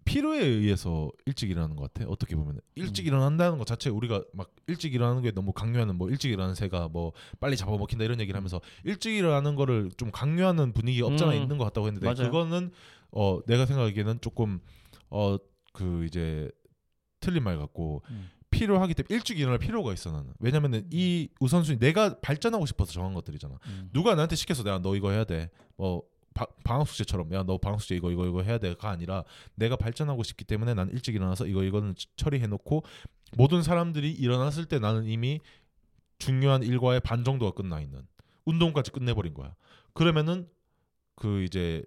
[0.04, 2.08] 필요에 의해서 일찍 일어나는 것 같아.
[2.08, 3.06] 어떻게 보면 일찍 음.
[3.08, 7.12] 일어난다는 것 자체 우리가 막 일찍 일어나는 게 너무 강요하는 뭐 일찍 일어나는 새가 뭐
[7.40, 8.40] 빨리 잡아먹힌다 이런 얘기를 음.
[8.40, 11.42] 하면서 일찍 일어나는 거를 좀 강요하는 분위기 없잖아 음.
[11.42, 12.30] 있는 것 같다고 했는데 맞아요.
[12.30, 12.70] 그거는
[13.12, 14.60] 어 내가 생각하기에는 조금
[15.10, 15.38] 어
[15.76, 16.48] 그 이제
[17.18, 18.30] 틀린 말 같고 음.
[18.50, 20.90] 필요하기 때문에 일찍 일어날 필요가 있어 나는 왜냐면은 음.
[20.92, 23.90] 이 우선순위 내가 발전하고 싶어서 정한 것들이잖아 음.
[23.92, 26.02] 누가 나한테 시켜서 내가 너 이거 해야 돼뭐
[26.64, 29.22] 방학 숙제처럼 야 너 방학 숙제 이거 이거 이거 해야 돼가 아니라
[29.54, 32.82] 내가 발전하고 싶기 때문에 난 일찍 일어나서 이거 이거는 처리해 놓고
[33.36, 35.40] 모든 사람들이 일어났을 때 나는 이미
[36.18, 38.06] 중요한 일과의 반 정도가 끝나 있는
[38.46, 39.54] 운동까지 끝내버린 거야.
[39.94, 40.46] 그러면은
[41.14, 41.84] 그 이제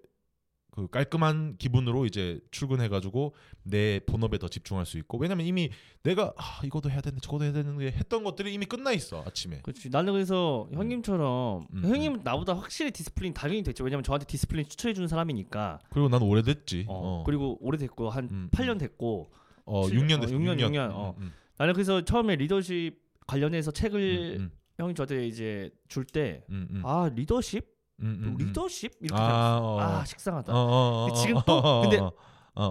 [0.72, 5.70] 그 깔끔한 기분으로 이제 출근해가지고 내 본업에 더 집중할 수 있고 왜냐면 이미
[6.02, 9.60] 내가 아, 이것도 해야 되는데 저것도 해야 되는데 했던 것들이 이미 끝나 있어 아침에.
[9.62, 11.84] 그렇지 나는 그래서 형님처럼 음.
[11.84, 12.22] 음 형님 은 음.
[12.22, 15.80] 나보다 확실히 디스플린 당연히 됐죠 왜냐면 저한테 디스플린 추천해 주는 사람이니까.
[15.90, 16.84] 그리고 난 오래됐지.
[16.88, 17.22] 어, 어.
[17.24, 18.48] 그리고 오래됐고 한 음.
[18.52, 18.78] 8년 음.
[18.78, 19.30] 됐고.
[19.64, 20.34] 어 7, 6년 됐어.
[20.34, 20.68] 어, 6년 6년.
[20.70, 20.90] 6년.
[20.92, 21.14] 어.
[21.18, 21.32] 음.
[21.58, 22.96] 나는 그래서 처음에 리더십
[23.26, 24.48] 관련해서 책을
[24.78, 26.44] 형이 저한테 이제 줄 때
[26.84, 28.36] 아 리더십 또 음, 음, 음.
[28.38, 29.80] 리더십 이렇게 아, 어, 어.
[29.80, 30.52] 아 식상하다.
[30.52, 31.12] 어, 어, 어, 어.
[31.14, 32.00] 지금 또 근데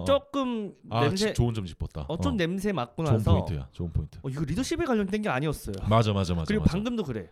[0.06, 2.06] 조금 아, 냄새 좋은 점 짚었다.
[2.08, 3.68] 어, 좀 냄새 맡고 나서 좋은 포인트야.
[3.72, 4.18] 좋은 포인트.
[4.26, 5.76] 이거 리더십에 관련된 게 아니었어요.
[5.88, 6.44] 맞아 맞아 맞아.
[6.46, 6.72] 그리고 맞아.
[6.72, 7.30] 방금도 그래.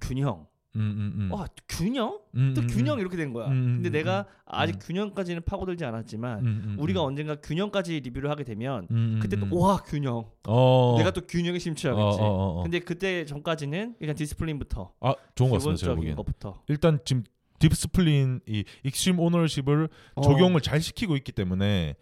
[0.00, 0.46] 균형.
[0.74, 2.18] 음, 음, 음, 와 균형?
[2.34, 3.48] 음, 또 균형 이렇게 된 거야.
[3.48, 8.86] 근데 내가 아직 균형까지는 파고들지 않았지만 우리가 언젠가 균형까지 리뷰를 하게 되면
[9.20, 10.24] 그때 또 와 균형.
[10.48, 10.94] 어.
[10.98, 12.02] 내가 또 균형에 심취하겠지.
[12.20, 14.94] 어 어, 어, 어, 근데 그때 전까지는 일단 디스플린부터.
[15.00, 15.78] 아 좋은 것 같습니다.
[15.80, 16.16] 제가 보기엔.
[16.16, 16.62] 것부터.
[16.68, 17.22] 일단 지금
[17.60, 20.20] 딥스플린 이 익심 오너십을 어.
[20.22, 21.94] 적용을 잘 시키고 있기 때문에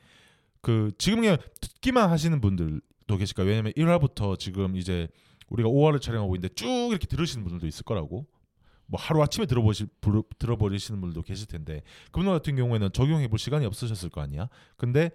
[0.63, 5.09] 그 지금 그냥 듣기만 하시는 분들도 계실 까요 왜냐면 1화부터 지금 이제
[5.51, 8.27] 우리가 5화를 촬영하고 있는데 쭉 이렇게 들으시는 분들도 있을 거라고
[8.91, 13.65] 뭐 하루 아침에 들어보실 부르, 들어버리시는 분들도 계실 텐데 그분 같은 경우에는 적용해 볼 시간이
[13.65, 14.49] 없으셨을 거 아니야.
[14.77, 15.11] 근데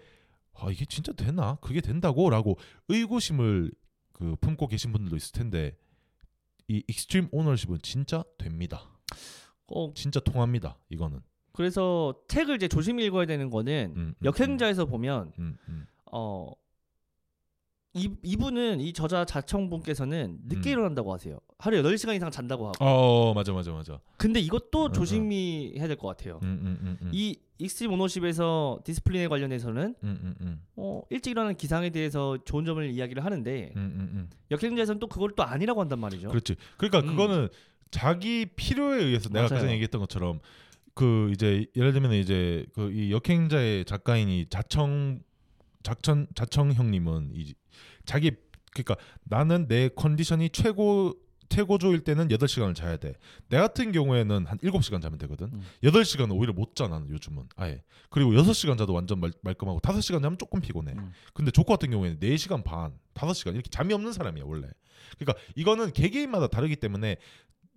[0.54, 1.58] 아 이게 진짜 되나?
[1.60, 2.58] 그게 된다고?라고
[2.88, 3.72] 의구심을
[4.14, 5.76] 그 품고 계신 분들도 있을 텐데
[6.70, 8.82] 이 익스트림 오너십은 진짜 됩니다.
[9.68, 9.92] 어.
[9.94, 10.78] 진짜 통합니다.
[10.90, 11.20] 이거는.
[11.52, 14.26] 그래서 책을 이제 조심히 읽어야 되는 거는 음, 음, 음.
[14.26, 14.90] 역행자에서 음.
[14.90, 15.58] 보면 음.
[16.12, 16.50] 어
[17.94, 20.72] 이, 이분은 이 저자 자청분께서는 늦게 음.
[20.72, 21.38] 일어난다고 하세요.
[21.58, 22.84] 하루 8시간 이상 잔다고 하고.
[22.84, 24.00] 어, 어, 맞아 맞아 맞아.
[24.18, 26.40] 근데 이것도 조심히 해야 될 것 같아요.
[26.44, 31.90] 음, 음, 음, 음, 이 익스트림 오너십에서 디스플린에 관련해서는 음, 음, 어, 일찍 일어나는 기상에
[31.92, 33.74] 대해서 좋은 점을 이야기를 하는데
[34.52, 36.30] 역행자에서는 또 그걸 또 아니라고 한단 말이죠.
[36.30, 36.56] 그렇지.
[36.78, 37.48] 그러니까 그거는
[37.92, 40.42] 자기 필요에 의해서 내가 맞아 가장 얘기했던 것처럼
[40.94, 45.20] 그 이제 예를 들면 이제 그이 역행자의 작가인이 자청
[45.84, 47.54] 자청 자청 형님은 이
[48.04, 48.32] 자기
[48.74, 51.14] 그러니까 나는 내 컨디션이 최고
[51.50, 53.14] 최고조일 때는 8시간을 자야 돼.
[53.50, 55.48] 내 같은 경우에는 한 7시간 자면 되거든.
[55.54, 55.62] 음.
[55.84, 57.48] 8시간은 오히려 못 자, 나는 요즘은.
[57.56, 57.84] 아예.
[58.10, 60.94] 그리고 6시간 자도 완전 말, 말끔하고 5시간 자면 조금 피곤해.
[60.94, 61.12] 음.
[61.34, 64.68] 근데 조커 같은 경우에는 4시간 반, 5시간 이렇게 잠이 없는 사람이야, 원래.
[65.18, 67.18] 그러니까 이거는 개개인마다 다르기 때문에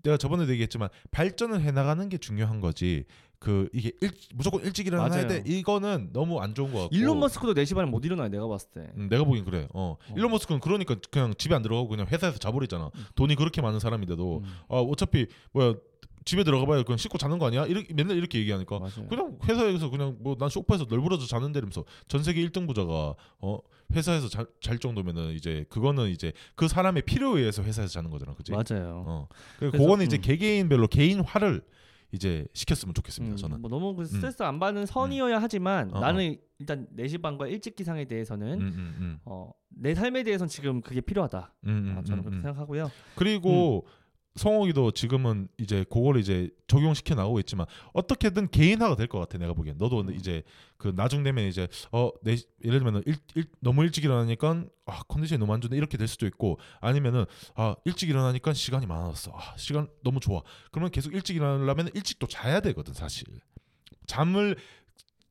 [0.05, 3.05] 내가 저번에도 얘기했지만 발전을 해나가는 게 중요한 거지
[3.39, 5.29] 그 이게 일, 무조건 일찍 일어나야 맞아요.
[5.29, 8.69] 돼 이거는 너무 안 좋은 것 같고 일론 머스크도 4시 반에 못 일어나요 내가 봤을
[8.71, 9.97] 때 음, 내가 보긴 그래 어.
[10.09, 10.15] 어.
[10.17, 13.07] 일론 머스크는 그러니까 그냥 집에 안 들어가고 그냥 회사에서 자버리잖아 음.
[13.15, 14.45] 돈이 그렇게 많은 사람인데도 음.
[14.69, 15.75] 아 어차피 뭐야
[16.25, 17.65] 집에 들어가봐야 그냥 씻고 자는 거 아니야?
[17.65, 19.07] 이렇게 맨날 이렇게 얘기하니까 맞아요.
[19.09, 23.59] 그냥 회사에서 그냥 뭐 난 소파에서 널브러져 자는데 면서전 세계 1등 부자가 어
[23.95, 28.53] 회사에서 자, 잘 정도면은 이제 그거는 이제 그 사람의 필요에 의해서 회사에서 자는 거잖아, 그치
[28.53, 29.27] 맞아요.
[29.57, 30.21] 어그래서 그거는 이제 음.
[30.21, 31.63] 개개인별로 개인화를
[32.13, 33.35] 이제 시켰으면 좋겠습니다.
[33.35, 34.05] 음, 저는 뭐 너무 그 음.
[34.07, 34.47] 스트레스 음.
[34.47, 34.87] 안 받는 음.
[34.87, 36.01] 선이어야 하지만 어, 어.
[36.01, 41.39] 나는 일단 4시 반과 일찍 기상에 대해서는 음, 어, 내 삶에 대해서는 지금 그게 필요하다.
[41.67, 42.91] 아, 저는 그렇게 생각하고요.
[43.15, 43.87] 그리고
[44.39, 49.77] 성욱이도 지금은 이제 그걸 이제 적용시켜 나오고 있지만 어떻게든 개인화가 될 것 같아 내가 보기엔
[49.79, 50.15] 너도 음.
[50.15, 50.43] 이제
[50.79, 55.39] 그 나중 되면 이제 어 내, 예를 들면 일, 일, 너무 일찍 일어나니까 아 컨디션이
[55.39, 57.25] 너무 안 좋네 이렇게 될 수도 있고 아니면은
[57.55, 62.27] 아 일찍 일어나니까 시간이 많았어 아 시간 너무 좋아 그러면 계속 일찍 일어나려면 일찍 또
[62.27, 63.27] 자야 되거든 사실
[64.07, 64.57] 잠을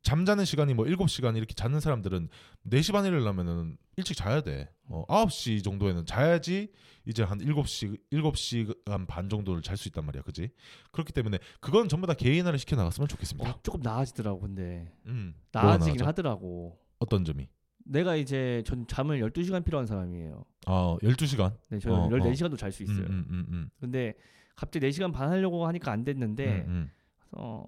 [0.08, 2.30] 잠자는 시간이 뭐 7시간 이렇게 자는 사람들은
[2.70, 4.70] 4시 반에 일어나면은 일찍 자야 돼.
[4.86, 6.72] 어, 뭐 9시 정도에는 자야지
[7.05, 10.24] 이제 한 7시 7시간 반 정도를 잘 수 있단 말이야.
[10.24, 10.49] 그지
[10.93, 13.49] 그렇기 때문에 그건 전부 다 개인화를 시켜 나갔으면 좋겠습니다.
[13.49, 14.89] 어, 조금 나아지더라고 근데.
[15.08, 15.34] 음.
[15.51, 16.80] 나아지긴 하더라고.
[16.99, 17.49] 어떤 점이?
[17.84, 20.45] 내가 이제 전 잠을 12시간 필요한 사람이에요.
[20.68, 21.53] 아, 12시간?
[21.70, 22.55] 네, 저는 어, 14시간도 어.
[22.55, 23.08] 잘수 음, 있어요.
[23.08, 24.14] 음, 음, 음, 근데
[24.55, 26.91] 갑자기 4시간 반 하려고 하니까 안 됐는데 음, 음.
[27.34, 27.66] 어,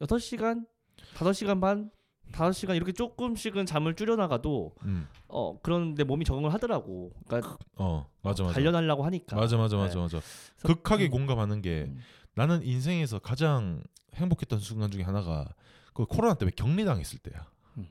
[0.00, 0.66] 6시간
[1.14, 1.90] 다섯 시간 반
[2.32, 5.08] 다섯 시간 이렇게 조금씩은 잠을 줄여나가도 음.
[5.28, 7.12] 어 그런데 몸이 적응을 하더라고.
[7.26, 8.54] 그러니까 어 맞아 맞아.
[8.54, 9.36] 단련하려고 하니까.
[9.36, 10.00] 맞아 맞아 맞아 네.
[10.02, 10.18] 맞아.
[10.64, 11.10] 극하게 음.
[11.10, 11.98] 공감하는 게 음.
[12.34, 13.82] 나는 인생에서 가장
[14.14, 15.46] 행복했던 순간 중에 하나가
[15.94, 17.46] 그 코로나 때문에 격리당했을 때야.
[17.78, 17.86] 음.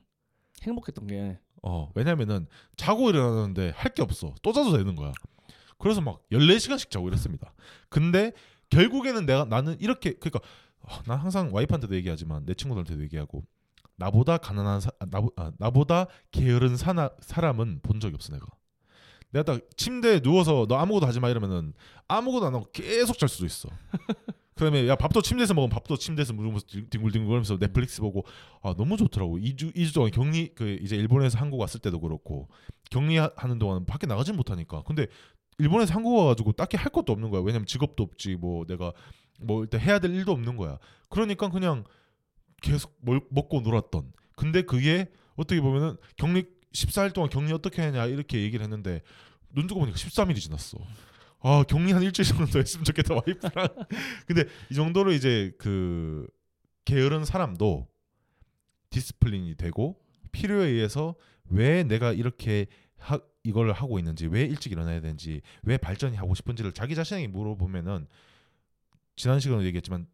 [0.62, 1.38] 행복했던 게.
[1.64, 2.46] 어 왜냐면은
[2.76, 4.34] 자고 일어나는데 할 게 없어.
[4.42, 5.12] 또 자도 되는 거야.
[5.78, 7.54] 그래서 막 열네 시간씩 자고 이랬습니다.
[7.88, 8.32] 근데
[8.68, 10.40] 결국에는 내가 나는 이렇게 그러니까
[10.84, 13.44] 어, 난 항상 와이프한테도 얘기하지만 내 친구들한테도 얘기하고
[13.96, 18.46] 나보다 가난한 사, 아, 나보, 아, 나보다 게으른 사나, 사람은 본 적이 없어 내가.
[19.30, 21.72] 내가 딱 침대에 누워서 너 아무것도 하지 마 이러면은
[22.06, 23.68] 아무것도 안 하고 계속 잘 수도 있어.
[24.54, 28.24] 그다음에 야 밥도 침대에서 먹으면 밥도 침대에서 물으면서 뭐 뒹굴뒹굴거면서 넷플릭스 보고
[28.62, 29.38] 아 너무 좋더라고.
[29.38, 32.48] 2주 2주 동안 격리 그 이제 일본에서 한국 왔을 때도 그렇고
[32.90, 34.82] 격리하는 동안 밖에 나가진 못하니까.
[34.86, 35.06] 근데
[35.58, 37.40] 일본에서 한국 와가지고 딱히 할 것도 없는 거야.
[37.40, 38.92] 왜냐면 직업도 없지 뭐 내가
[39.40, 40.78] 뭐 일단 해야 될 일도 없는 거야.
[41.08, 41.84] 그러니까 그냥
[42.62, 44.12] 계속 멀, 먹고 놀았던.
[44.36, 49.02] 근데 그게 어떻게 보면은 격리 14일 동안 격리 어떻게 하냐 이렇게 얘기를 했는데
[49.52, 50.78] 눈 뜨고 보니까 13일이 지났어.
[51.40, 53.68] 아 격리 한 일주일 정도 더 했으면 좋겠다 와이프랑.
[54.26, 56.26] 근데 이 정도로 이제 그
[56.84, 57.86] 게으른 사람도
[58.90, 60.00] 디스플린이 되고
[60.32, 61.14] 필요에 의해서
[61.44, 62.66] 왜 내가 이렇게
[62.98, 68.06] 하, 이걸 하고 있는지 왜 일찍 일어나야 되는지 왜 발전이 하고 싶은지를 자기 자신에게 물어보면은
[69.16, 70.06] 지난 시간에 얘기했지만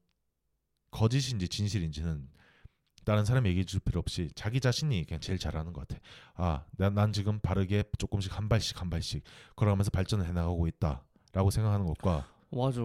[0.91, 2.29] 거짓인지 진실인지는
[3.05, 6.01] 다른 사람 얘기해 줄 필요 없이 자기 자신이 그냥 제일 잘하는 것 같아.
[6.35, 9.25] 아, 난, 난 지금 바르게 조금씩 한 발씩 한 발씩
[9.57, 12.83] 걸어가면서 발전을 해 나가고 있다라고 생각하는 것과 맞아.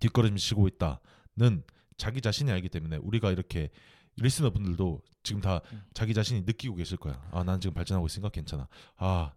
[0.00, 1.62] 뒷걸음 치고 있다는
[1.96, 3.70] 자기 자신이 알기 때문에 우리가 이렇게
[4.16, 5.82] 리스너분들도 지금 다 음.
[5.94, 7.22] 자기 자신이 느끼고 계실 거야.
[7.30, 8.66] 아, 난 지금 발전하고 있으니까 괜찮아.
[8.96, 9.32] 아,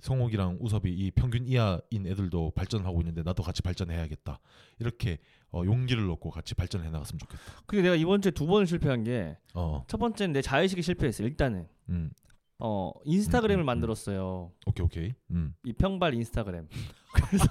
[0.00, 4.40] 성욱이랑 우섭이 이 평균 이하인 애들도 발전하고 있는데 나도 같이 발전해야겠다
[4.78, 5.18] 이렇게
[5.52, 7.40] 어, 용기를 얻고 같이 발전해 나갔으면 좋겠다.
[7.68, 9.84] 그리 내가 이번 주에 두 번 실패한 게첫 어.
[9.88, 11.22] 번째는 내 자의식이 실패했어.
[11.22, 12.10] 일단은 음.
[12.58, 13.66] 어 인스타그램을 음, 음, 음.
[13.66, 14.52] 만들었어요.
[14.66, 15.12] 오케이 오케이.
[15.30, 15.54] 음.
[15.64, 16.68] 이 평발 인스타그램.
[17.14, 17.46] 그래서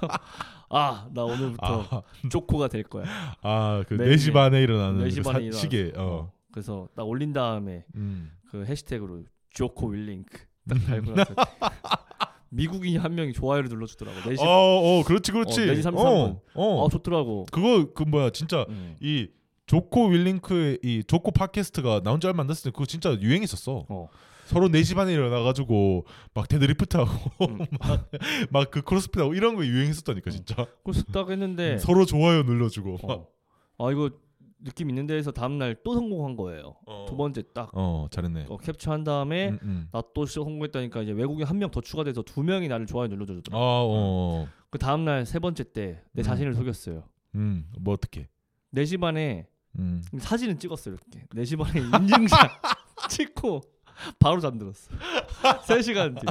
[0.69, 3.05] 아 나 오늘부터 아, 조코가 될 거야.
[3.41, 5.91] 아그 4시 반에 일어나는 4시 반에 일 시계.
[5.95, 6.03] 어.
[6.03, 8.31] 어 그래서 딱 올린 다음에 음.
[8.49, 11.33] 그 해시태그로 조코 윌링크 딱 달고 나서
[12.51, 14.17] 미국인 이한 명이 좋아요를 눌러주더라고.
[14.27, 14.35] 내심.
[14.35, 15.61] 네 어, 어, 그렇지, 그렇지.
[15.61, 16.83] 어, 내심 3 어, 어.
[16.85, 17.45] 어, 좋더라고.
[17.51, 18.95] 그거 그 뭐야, 진짜 음.
[19.01, 19.29] 이
[19.65, 23.85] 조코 윌링크의 이 조코 팟캐스트가 나온 지 얼마 안 됐을 때 그거 진짜 유행했었어.
[23.87, 24.07] 어.
[24.47, 27.59] 서로 4시 반에 일어나가지고 막 데드리프트하고 음.
[28.49, 30.31] 막그 크로스핏하고 이런 거 유행했었다니까 어.
[30.31, 30.55] 진짜.
[30.83, 31.77] 그거 쓰다고 했는데 음.
[31.77, 32.97] 서로 좋아요 눌러주고.
[33.03, 33.27] 어.
[33.77, 34.09] 아 이거
[34.63, 36.75] 느낌 있는 데에서 다음날 또 성공한 거예요.
[36.85, 37.05] 어.
[37.07, 38.45] 두 번째 딱 어, 잘했네.
[38.49, 39.87] 어, 캡처한 다음에 음, 음.
[39.91, 43.53] 나또 성공했다니까 이제 외국인 한 명 더 추가돼서 두 명이 나를 좋아요 눌러줬더라고요.
[43.61, 46.23] 아, 어, 어, 어, 그 다음날 세 번째 때내 음.
[46.23, 47.03] 자신을 속였어요.
[47.35, 48.27] 음, 뭐 어떻게?
[48.71, 49.45] 네시 반에
[49.77, 50.01] 음.
[50.19, 52.39] 사진은 찍었어요 이렇게 4시 반에 인증샷
[53.09, 53.61] 찍고
[54.17, 54.91] 바로 잠들었어
[55.67, 56.21] 세시간뒤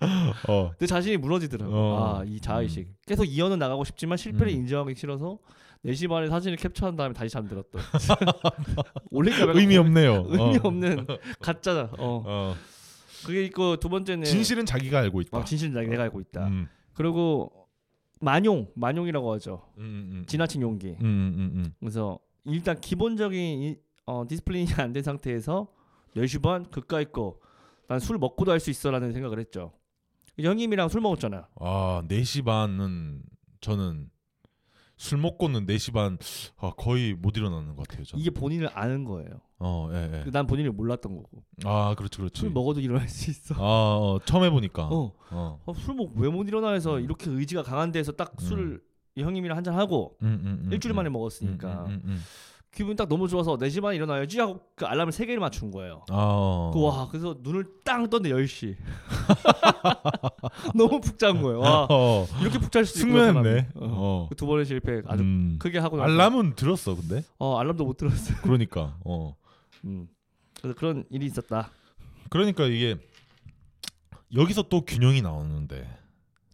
[0.48, 0.70] 어.
[0.78, 2.18] 내 자신이 무너지더라고 어.
[2.18, 2.94] 아이 자의식 음.
[3.06, 4.58] 계속 이어는 나가고 싶지만 실패를 음.
[4.60, 5.38] 인정하기 싫어서
[5.84, 7.80] 4시 반에 사진을 캡처한 다음에 다시 잠들었던.
[9.54, 10.24] 의미 없네요.
[10.28, 10.60] 의미 어.
[10.64, 11.06] 없는
[11.40, 11.90] 가짜다.
[11.98, 12.22] 어.
[12.26, 12.54] 어.
[13.26, 15.38] 그게 있고 두 번째는 진실은 자기가 알고 있다.
[15.38, 16.02] 어, 진실은 자기가 어.
[16.04, 16.46] 알고 있다.
[16.48, 16.66] 음.
[16.94, 17.50] 그리고
[18.20, 19.62] 만용, 만용이라고 하죠.
[19.78, 20.24] 음, 음, 음.
[20.26, 20.88] 지나친 용기.
[21.00, 23.76] 음, 음, 그래서 일단 기본적인
[24.06, 25.68] 어, 디스플레이가안된 상태에서
[26.16, 27.40] 4시 반그까 있고
[27.88, 29.72] 난 술 먹고도 할 수 있어라는 생각을 했죠.
[30.40, 31.48] 형님이랑 술 먹었잖아.
[31.60, 33.20] 아 4시 반은
[33.60, 34.08] 저는
[34.96, 36.18] 술 먹고는 4시 반
[36.58, 38.04] 아, 거의 못 일어나는 것 같아요.
[38.04, 38.20] 저는.
[38.22, 39.28] 이게 본인을 아는 거예요.
[39.58, 40.22] 어, 예, 예.
[40.24, 41.42] 그 난 본인을 몰랐던 거고.
[41.64, 42.40] 아, 그렇지, 그렇지.
[42.40, 43.54] 술 먹어도 일어날 수 있어.
[43.54, 43.58] 아,
[43.96, 44.86] 어, 처음 해보니까.
[44.86, 45.60] 어, 어.
[45.66, 47.04] 어 술 먹 왜 못 일어나 해서 음.
[47.04, 48.60] 이렇게 의지가 강한 데서 딱술
[49.16, 49.20] 음.
[49.22, 51.12] 형님이랑 한 잔 하고 음, 음, 음, 일주일 만에 음.
[51.12, 51.86] 먹었으니까.
[52.74, 56.04] 기분 딱 너무 좋아서 4시반에 일어나야지 하고 그 알람을 3개를 맞춘 거예요.
[56.10, 56.70] 어.
[56.74, 58.76] 그 와, 그래서 눈을 땅 떴는데 10시.
[60.74, 61.60] 너무 푹 잔 거예요.
[61.60, 62.26] 와, 어.
[62.42, 63.68] 이렇게 푹 잘 수도 숙면했네.
[63.76, 64.28] 어.
[64.36, 65.56] 그 번의 실패 아주 음.
[65.60, 66.10] 크게 하고 나서.
[66.12, 67.22] 알람은 들었어, 근데?
[67.38, 68.34] 어, 알람도 못 들었어.
[68.42, 68.96] 그러니까.
[69.04, 69.36] 어.
[69.84, 70.08] 음.
[70.60, 71.70] 그래서 그런 일이 있었다.
[72.30, 72.96] 그러니까 이게
[74.34, 75.88] 여기서 또 균형이 나오는데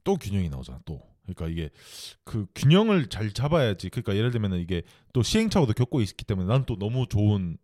[0.05, 1.01] 또 균형이 나오잖아, 또.
[1.25, 1.71] 그러니까 이게
[2.25, 3.89] 그 균형을 잘 잡아야지.
[3.91, 7.57] 그러니까 예를 들면 이게 또 시행착오도 겪고 있기 때문에 난 또 너무 좋은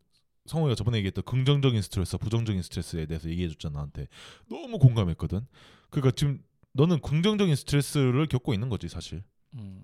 [0.47, 4.09] 성우가 저번에 얘기했던 긍정적인 스트레스, 와 부정적인 스트레스에 대해서 얘기해줬잖아 나한테
[4.49, 5.41] 너무 공감했거든.
[5.91, 6.39] 그러니까 지금
[6.73, 9.23] 너는 긍정적인 스트레스를 겪고 있는 거지 사실.
[9.55, 9.83] 음.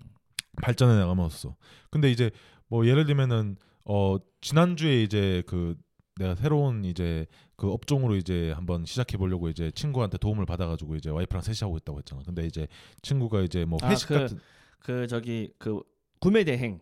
[0.61, 1.55] 발전해 나가면서.
[1.89, 2.31] 근데 이제
[2.67, 3.55] 뭐 예를 들면은
[3.85, 5.75] 어 지난주에 이제 그
[6.17, 7.25] 내가 새로운 이제
[7.63, 11.99] 그 업종으로 이제 한번 시작해 보려고 이제 친구한테 도움을 받아가지고 이제 와이프랑 셋이 하고 있다고
[11.99, 12.21] 했잖아.
[12.25, 12.67] 근데 이제
[13.03, 14.39] 친구가 이제 뭐 아, 회식 아, 그, 같은
[14.79, 15.81] 그 저기 그
[16.19, 16.81] 구매 대행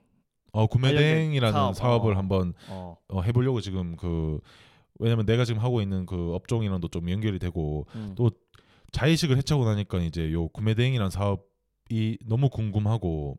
[0.53, 1.75] 어 구매 대행이라는 사업.
[1.75, 2.17] 사업을 어.
[2.17, 2.97] 한번 어.
[3.09, 4.39] 어, 해보려고 지금 그
[4.97, 8.15] 왜냐면 내가 지금 하고 있는 그 업종이랑도 좀 연결이 되고 음.
[8.17, 8.32] 또
[8.91, 13.38] 자의식을 해차고 나니까 이제 요 구매 대행이라는 사업이 너무 궁금하고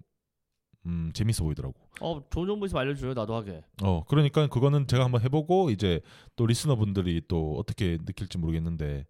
[0.87, 1.75] 음, 재밌어 보이더라고.
[2.01, 3.15] 어, 좋은 정보 있으면 알려줘요.
[3.15, 3.63] 나도 하게.
[3.83, 6.01] 어, 그러니까 그거는 제가 한번 해보고 이제
[6.37, 9.07] 또 리스너분들이 또 어떻게 느낄지 모르겠는데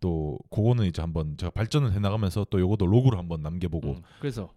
[0.00, 3.90] 또 그거는 이제 한번 제가 발전을 해나가면서 또 요것도 로그로 한번 남겨보고.
[3.90, 4.52] 음, 그래서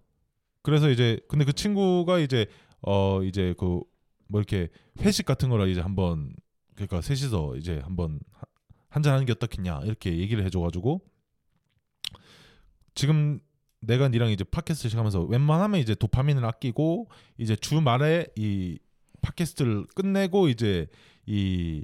[0.63, 2.47] 그래서 이제 근데 그 친구가 이제
[2.81, 3.81] 어 이제 그
[4.27, 4.69] 뭐 이렇게
[5.01, 6.33] 회식 같은 거를 이제 한번
[6.73, 8.19] 그러니까 셋이서 이제 한번
[8.89, 10.99] 한잔 하는 게 어떻겠냐 이렇게 얘기를 해줘가지고
[12.95, 13.39] 지금
[13.81, 18.77] 내가 니랑 이제 팟캐스트 시작하면서 웬만하면 이제 도파민을 아끼고 이제 주말에 이
[19.21, 20.87] 팟캐스트를 끝내고 이제
[21.25, 21.83] 이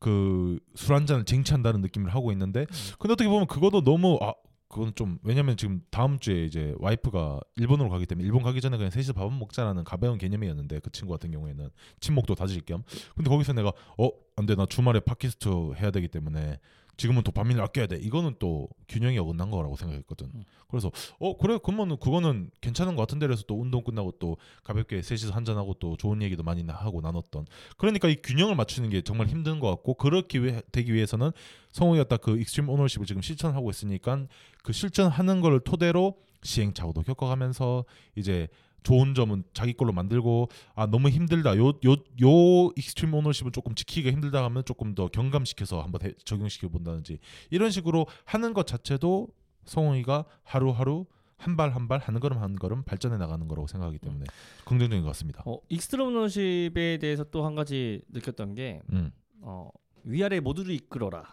[0.00, 2.74] 그 술 한잔을 쟁취한다는 느낌을 하고 있는데 음.
[2.98, 4.34] 근데 어떻게 보면 그것도 너무 아
[4.68, 8.90] 그건 좀 왜냐면 지금 다음 주에 이제 와이프가 일본으로 가기 때문에 일본 가기 전에 그냥
[8.90, 11.70] 셋이서 밥은 먹자라는 가벼운 개념이었는데 그 친구 같은 경우에는
[12.00, 12.82] 친목도 다질 겸
[13.16, 16.58] 근데 거기서 내가 어 안돼 나 주말에 팟캐스트 해야 되기 때문에
[16.96, 17.96] 지금은 도파민을 아껴야 돼.
[17.96, 20.30] 이거는 또 균형이 어긋난 거라고 생각했거든.
[20.34, 20.42] 음.
[20.68, 25.32] 그래서 어 그래 그러면 그거는 괜찮은 것 같은데 그래서 또 운동 끝나고 또 가볍게 셋이서
[25.32, 27.46] 한잔하고 또 좋은 얘기도 많이 하고 나눴던.
[27.76, 31.30] 그러니까 이 균형을 맞추는 게 정말 힘든 것 같고 그렇게 위, 되기 위해서는
[31.72, 34.26] 성우였다 그 익스트림 오너십을 지금 실천하고 있으니까
[34.62, 37.84] 그 실천하는 거를 토대로 시행착오도 겪어가면서
[38.14, 38.46] 이제
[38.82, 44.12] 좋은 점은 자기 걸로 만들고 아 너무 힘들다 요 요 요 익스트림 오너십은 조금 지키기가
[44.12, 47.18] 힘들다 하면 조금 더 경감시켜서 한번 대, 적용시켜 본다든지
[47.50, 49.28] 이런 식으로 하는 것 자체도
[49.64, 54.24] 성웅이가 하루하루 한 발 한발한 걸음 하는 걸음 발전해 나가는 거라고 생각하기 때문에
[54.66, 55.42] 긍정적인 것 같습니다.
[55.44, 59.10] 어, 익스트림 오너십에 대해서 또 한 가지 느꼈던 게 음.
[59.40, 59.68] 어,
[60.04, 61.24] 위아래 모두를 이끌어라.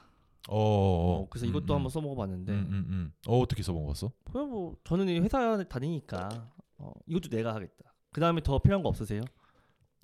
[0.50, 1.22] 어, 어, 어.
[1.24, 1.76] 어, 그래서 이것도 음, 음.
[1.76, 2.52] 한번 써먹어봤는데.
[2.54, 3.94] 음, 어 어떻게 써먹어어
[4.32, 7.94] 그냥 뭐 저는 회사 다니니까 어, 이것도 내가 하겠다.
[8.12, 9.22] 그 다음에 더 필요한 거 없으세요?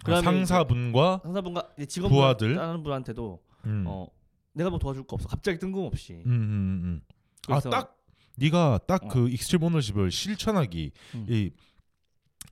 [0.04, 2.56] 아, 그다음에 상사분과 상사분과 직원 부하들?
[2.56, 3.84] 다른 분한테도 음.
[3.88, 4.08] 어
[4.54, 5.28] 내가 뭐 도와줄 거 없어.
[5.28, 6.14] 갑자기 뜬금없이.
[6.26, 7.02] 음, 음, 음.
[7.54, 7.98] 아딱
[8.36, 11.26] 네가 딱 그 익스트림 오너십을 실천하기 음.
[11.28, 11.50] 이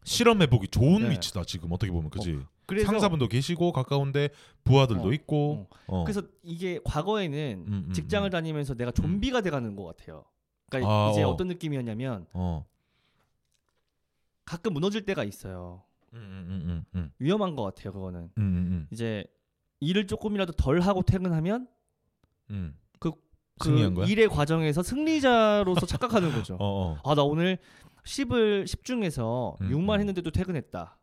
[0.04, 1.12] 실험해보기 좋은 네.
[1.12, 4.30] 위치다 지금 어떻게 보면 그지 그래서 상사분도 계시고 가까운데
[4.64, 5.68] 부하들도 어, 있고.
[5.72, 5.78] 어.
[5.88, 6.04] 어.
[6.04, 8.32] 그래서 이게 과거에는 음, 음, 직장을 음.
[8.32, 8.94] 다니면서 내가 음.
[8.94, 10.26] 좀비가 돼가는 것 같아요.
[10.70, 11.36] 그러니까 아, 이제 어.
[11.38, 12.66] 떤 느낌이었냐면 어.
[14.46, 15.84] 가끔 무너질 때가 있어요.
[16.14, 16.84] 음,
[17.20, 17.92] 위험한 것 같아요.
[17.92, 18.32] 그거는
[18.92, 19.26] 이제
[19.82, 21.68] 일을 조금이라도 덜 하고 퇴근하면
[23.00, 23.12] 그,
[23.60, 26.56] 그 일의 과정에서 승리자로서 착각하는 거죠.
[26.62, 27.58] 어, 아나 오늘
[28.06, 30.98] 10을 10 중에서 음, 6만 했는데도 퇴근했다.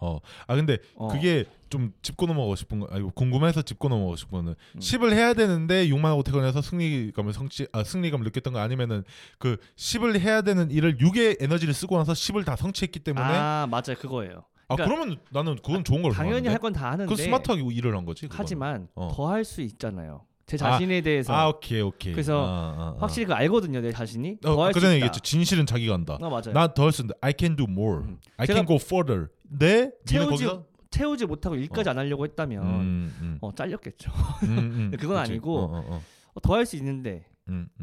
[0.00, 0.18] 어.
[0.46, 1.08] 아 근데 어.
[1.08, 4.80] 그게 좀 짚고 넘어가고 싶은 거 아니고 궁금해서 짚고 넘어가고 싶은 거는 음.
[4.80, 9.04] 10을 해야 되는데 6만 5태권에서 승리감을 성취 아 승리감을 느꼈던 거 아니면은
[9.38, 13.96] 그 10을 해야 되는 일을 6의 에너지를 쓰고 나서 10을 다 성취했기 때문에 아, 맞아요.
[14.00, 14.44] 그거예요.
[14.66, 17.96] 아, 그러니까, 그러면 나는 그건 좋은 걸 당연히 할 건 다 하는데 그 스마트하게 일을
[17.96, 18.22] 한 거지.
[18.26, 18.38] 그거는.
[18.40, 19.12] 하지만 어.
[19.14, 20.22] 더할 수 있잖아요.
[20.46, 22.48] 제 아, 자신에 아, 대해서 아 오케이 오케이 그래서 아,
[22.80, 22.96] 아, 아.
[23.00, 25.20] 확실히 그 알거든요 내 자신이 어, 더할 수 그 있다 얘기했죠.
[25.20, 28.18] 진실은 자기가 한다 아, 맞아요 나 더 할 수 있다 I can do more 음.
[28.36, 29.92] I 제가, can go further 네?
[30.06, 30.48] 채우지
[30.90, 31.92] 채우지 못하고 일까지 어.
[31.92, 33.38] 안 하려고 했다면 음, 음.
[33.40, 34.12] 어 잘렸겠죠.
[34.44, 34.90] 음, 음.
[34.98, 35.32] 그건 그치.
[35.32, 36.00] 아니고 어, 어, 어.
[36.34, 37.26] 어 더할 수 있는데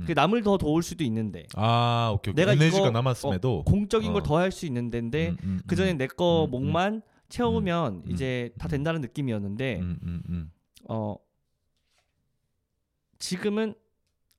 [0.07, 2.45] 그 남을 더 도울 수도 있는데 아 오케이, 오케이.
[2.45, 5.36] 내가 에너지가 남았음에도 어, 공적인 걸 더 할 수 있는데인데
[5.68, 9.82] 그 전에 내 거 목만 채우면 이제 다 된다는 느낌이었는데
[10.89, 11.16] 어
[13.20, 13.76] 지금은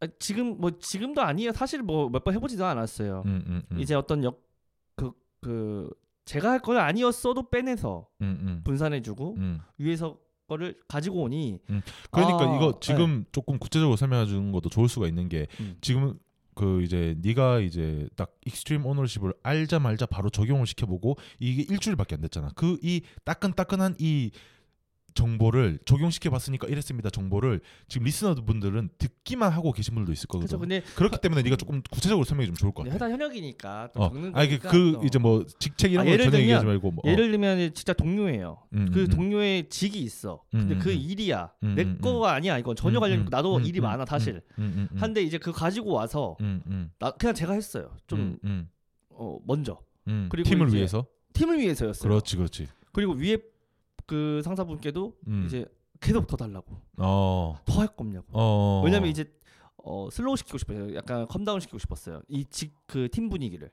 [0.00, 3.22] 아, 지금 뭐 지금도 아니에요 사실 뭐 몇 번 해보지도 않았어요
[3.78, 4.42] 이제 어떤 역
[4.96, 5.40] 그그 그,
[5.88, 8.60] 그 제가 할 거는 아니었어도 빼내서 음, 음.
[8.64, 9.60] 분산해주고 음.
[9.78, 10.16] 위에서
[10.48, 11.82] 거를 가지고 오니 음.
[12.10, 12.78] 그러니까 아, 이거 네.
[12.80, 13.24] 지금 네.
[13.32, 15.76] 조금 구체적으로 설명해 주는 것도 좋을 수가 있는 게 음.
[15.80, 16.14] 지금
[16.54, 22.20] 그 이제 네가 이제 딱 익스트림 오너십을 알자 말자 바로 적용을 시켜보고 이게 일주일밖에 안
[22.20, 22.50] 됐잖아.
[22.56, 24.32] 그 이 따끈따끈한 이
[25.14, 27.10] 정보를 적용시켜 봤으니까 이랬습니다.
[27.10, 30.58] 정보를 지금 리스너분들은 듣기만 하고 계신 분들도 있을 거거든요.
[30.58, 33.06] 그렇죠, 그렇기 때문에 네가 조금 구체적으로 설명이 좀 좋을 것 네, 같아.
[33.06, 35.04] 회사 현역이니까 또 적는 어, 아니 그, 그 또.
[35.04, 37.02] 이제 뭐 직책 이런 아, 예 전혀 얘기하지 말고 뭐.
[37.06, 37.10] 어.
[37.10, 38.58] 예를 들면 진짜 동료예요.
[38.72, 40.42] 음, 음, 그 음, 동료의 직이 있어.
[40.54, 41.00] 음, 근데 그 음, 음.
[41.00, 41.50] 일이야.
[41.76, 42.58] 내 거가 아니야.
[42.58, 44.40] 이건 전혀 관련 나도 일이 많아 사실.
[44.96, 46.36] 한데 이제 그 가지고 와서
[46.98, 47.90] 나 그냥 제가 했어요.
[48.06, 48.38] 좀
[49.10, 49.78] 어, 먼저.
[50.30, 51.06] 그리고 팀을 위해서.
[51.34, 52.08] 팀을 위해서였어요.
[52.08, 52.66] 그렇지, 그렇지.
[52.92, 53.38] 그리고 위에
[54.06, 55.44] 그 상사분께도 음.
[55.46, 55.66] 이제
[56.00, 56.66] 계속 더 달라고
[56.98, 57.58] 어.
[57.64, 58.82] 더할 겁냐고 어, 어, 어.
[58.84, 59.24] 왜냐면 이제
[59.84, 63.70] 어, 슬로우 시키고 싶어요 약간 컴다운 시키고 싶었어요 이 직 그 팀 분위기를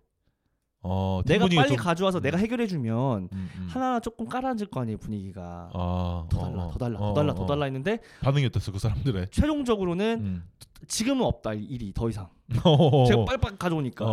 [0.82, 1.78] 어, 내가 빨리 좀...
[1.78, 2.22] 가져와서 음.
[2.24, 3.68] 내가 해결해 주면 음, 음.
[3.70, 7.00] 하나 조금 깔아앉을 거 아니에요 분위기가 아, 더, 달라, 어, 더 달라 어, 더 달라
[7.00, 10.50] 더 달라 더 달라 했는데 반응이 어땠어 그 사람들의 최종적으로는 음.
[10.88, 12.30] 지금은 없다 일이 더 이상
[13.08, 14.06] 제가 빨리빨리 가져오니까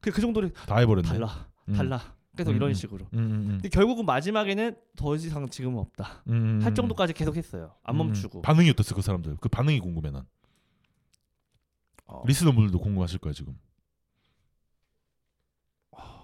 [0.00, 1.74] 그, 그 정도로 다 해버렸네 달라 음.
[1.74, 2.74] 달라 계속 이런 음.
[2.74, 3.06] 식으로.
[3.14, 6.22] 음, 음, 근데 결국은 마지막에는 더 이상 지금은 없다.
[6.62, 7.74] 할 정도까지 계속 했어요.
[7.82, 8.42] 안 멈추고.
[8.42, 9.36] 반응이 어땠어 그 사람들?
[9.40, 10.26] 그 반응이 궁금해 난.
[12.04, 12.22] 어.
[12.26, 13.58] 리스너분들도 궁금하실 거야 지금.
[15.92, 16.22] 아.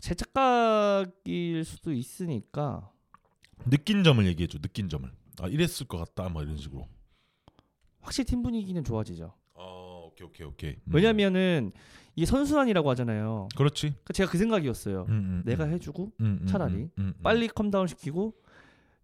[0.00, 2.90] 제 착각일 수도 있으니까
[3.70, 4.58] 느낀 점을 얘기해 줘.
[4.58, 5.08] 느낀 점을.
[5.40, 6.28] 아 이랬을 것 같다.
[6.30, 6.88] 뭐 이런 식으로.
[8.00, 9.34] 확실히 팀 분위기는 좋아지죠.
[9.54, 10.70] 어, 오케이 오케이 오케이.
[10.84, 10.92] 음.
[10.94, 11.72] 왜냐면은
[12.16, 13.48] 이 선순환이라고 하잖아요.
[13.54, 13.88] 그렇지.
[13.90, 15.02] 그러니까 제가 그 생각이었어요.
[15.02, 15.42] 음, 음, 음.
[15.44, 16.88] 내가 해주고 음, 차라리
[17.22, 18.34] 빨리 컴다운 시키고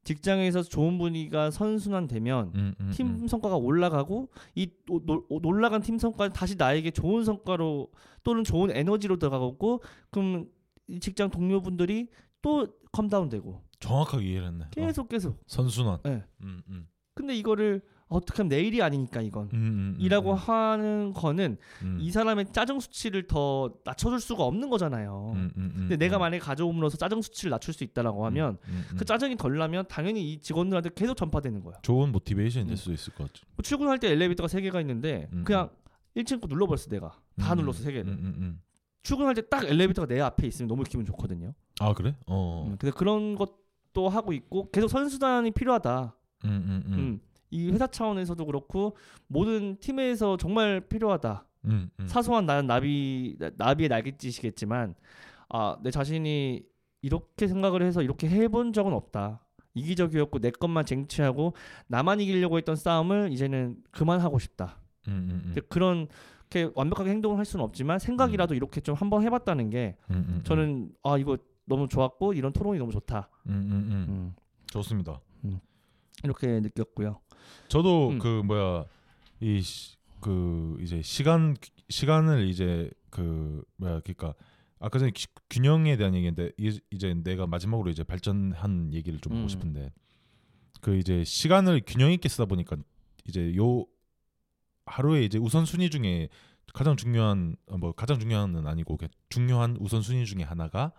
[0.04, 6.32] 직장에서 좋은 분위기가 선순환되면 음, 음, 팀 성과가 올라가고 이 오, 노, 올라간 팀 성과
[6.32, 7.92] 다시 나에게 좋은 성과로
[8.24, 10.46] 또는 좋은 에너지로 들어가고 그럼
[11.00, 12.08] 직장 동료분들이
[12.40, 14.64] 또 컴다운되고 정확하게 이해 했네.
[14.70, 15.08] 계속 어.
[15.08, 15.98] 계속 선순환.
[16.04, 16.24] 네.
[16.42, 17.82] 음, 근데 이거를
[18.12, 19.62] 어떻게 하면 내일이 아니니까 이건 음, 음,
[19.96, 20.36] 음 이라고 음.
[20.36, 21.98] 하는 거는 음.
[22.00, 25.34] 이 사람의 짜증 수치를 더 낮춰줄 수가 없는 거잖아요.
[25.78, 28.58] 근데 내가 만약에 가져옴으로써 짜증 수치를 낮출 수 있다라고 하면
[28.98, 31.76] 그 짜증이 덜 나면 당연히 이 직원들한테 계속 전파되는 거야.
[31.82, 33.44] 좋은 모티베이션이 될 수도 있을 것 같죠.
[33.56, 35.70] 뭐 출근할 때 엘리베이터가 세 개가 있는데 그냥
[36.16, 38.56] 1층 거 눌러버렸어 내가 다 눌렀어 세 개를.
[39.02, 41.54] 출근할 때 딱 엘리베이터가 내 앞에 있으면 너무 기분 좋거든요.
[41.80, 42.14] 아 그래?
[42.26, 42.74] 어.
[42.78, 46.16] 근데 그런 것도 하고 있고 계속 선수단이 필요하다.
[46.44, 47.20] 음, 음, 음.
[47.52, 48.96] 이 회사 차원에서도 그렇고
[49.28, 51.46] 모든 팀에서 정말 필요하다.
[51.66, 52.06] 음, 음.
[52.08, 54.96] 사소한 나는 나비 나비의 날갯짓이겠지만
[55.50, 56.64] 아 내 자신이
[57.02, 59.46] 이렇게 생각을 해서 이렇게 해본 적은 없다.
[59.74, 61.54] 이기적이었고 내 것만 쟁취하고
[61.86, 64.80] 나만 이기려고 했던 싸움을 이제는 그만하고 싶다.
[65.08, 65.62] 음, 음, 음.
[65.68, 66.08] 그런
[66.52, 68.56] 이렇게 완벽하게 행동을 할 수는 없지만 생각이라도 음.
[68.56, 69.96] 이렇게 좀 한번 해봤다는 게
[70.44, 71.36] 저는 아 이거
[71.66, 73.28] 너무 좋았고 이런 토론이 너무 좋다.
[74.72, 75.20] 좋습니다.
[76.22, 77.20] 이렇게 느꼈고요.
[77.68, 78.18] 저도 음.
[78.18, 78.86] 그 뭐야
[79.40, 79.62] 이
[80.24, 81.56] 그 이제 시간
[81.88, 84.34] 시간을 이제 그 뭐야 그니까
[84.78, 86.52] 아까 전에 기, 균형에 대한 얘기인데
[86.90, 89.38] 이제 내가 마지막으로 이제 발전한 얘기를 좀 음.
[89.38, 89.90] 하고 싶은데
[90.80, 92.76] 그 이제 시간을 균형 있게 쓰다 보니까
[93.24, 93.84] 이제 요
[94.86, 96.28] 하루에 이제 우선 순위 중에
[96.72, 98.96] 가장 중요한 어, 뭐 가장 중요한은 아니고
[99.28, 100.92] 중요한 우선 순위 중에 하나가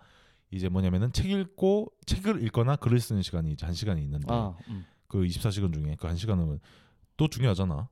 [0.50, 4.84] 이제 뭐냐면은 책 읽고 책을 읽거나 글을 쓰는 시간이 이제 한 시간이 있는데 아, 음.
[5.14, 7.88] 그 24시간 중에 그 한시간은또 중요하잖아.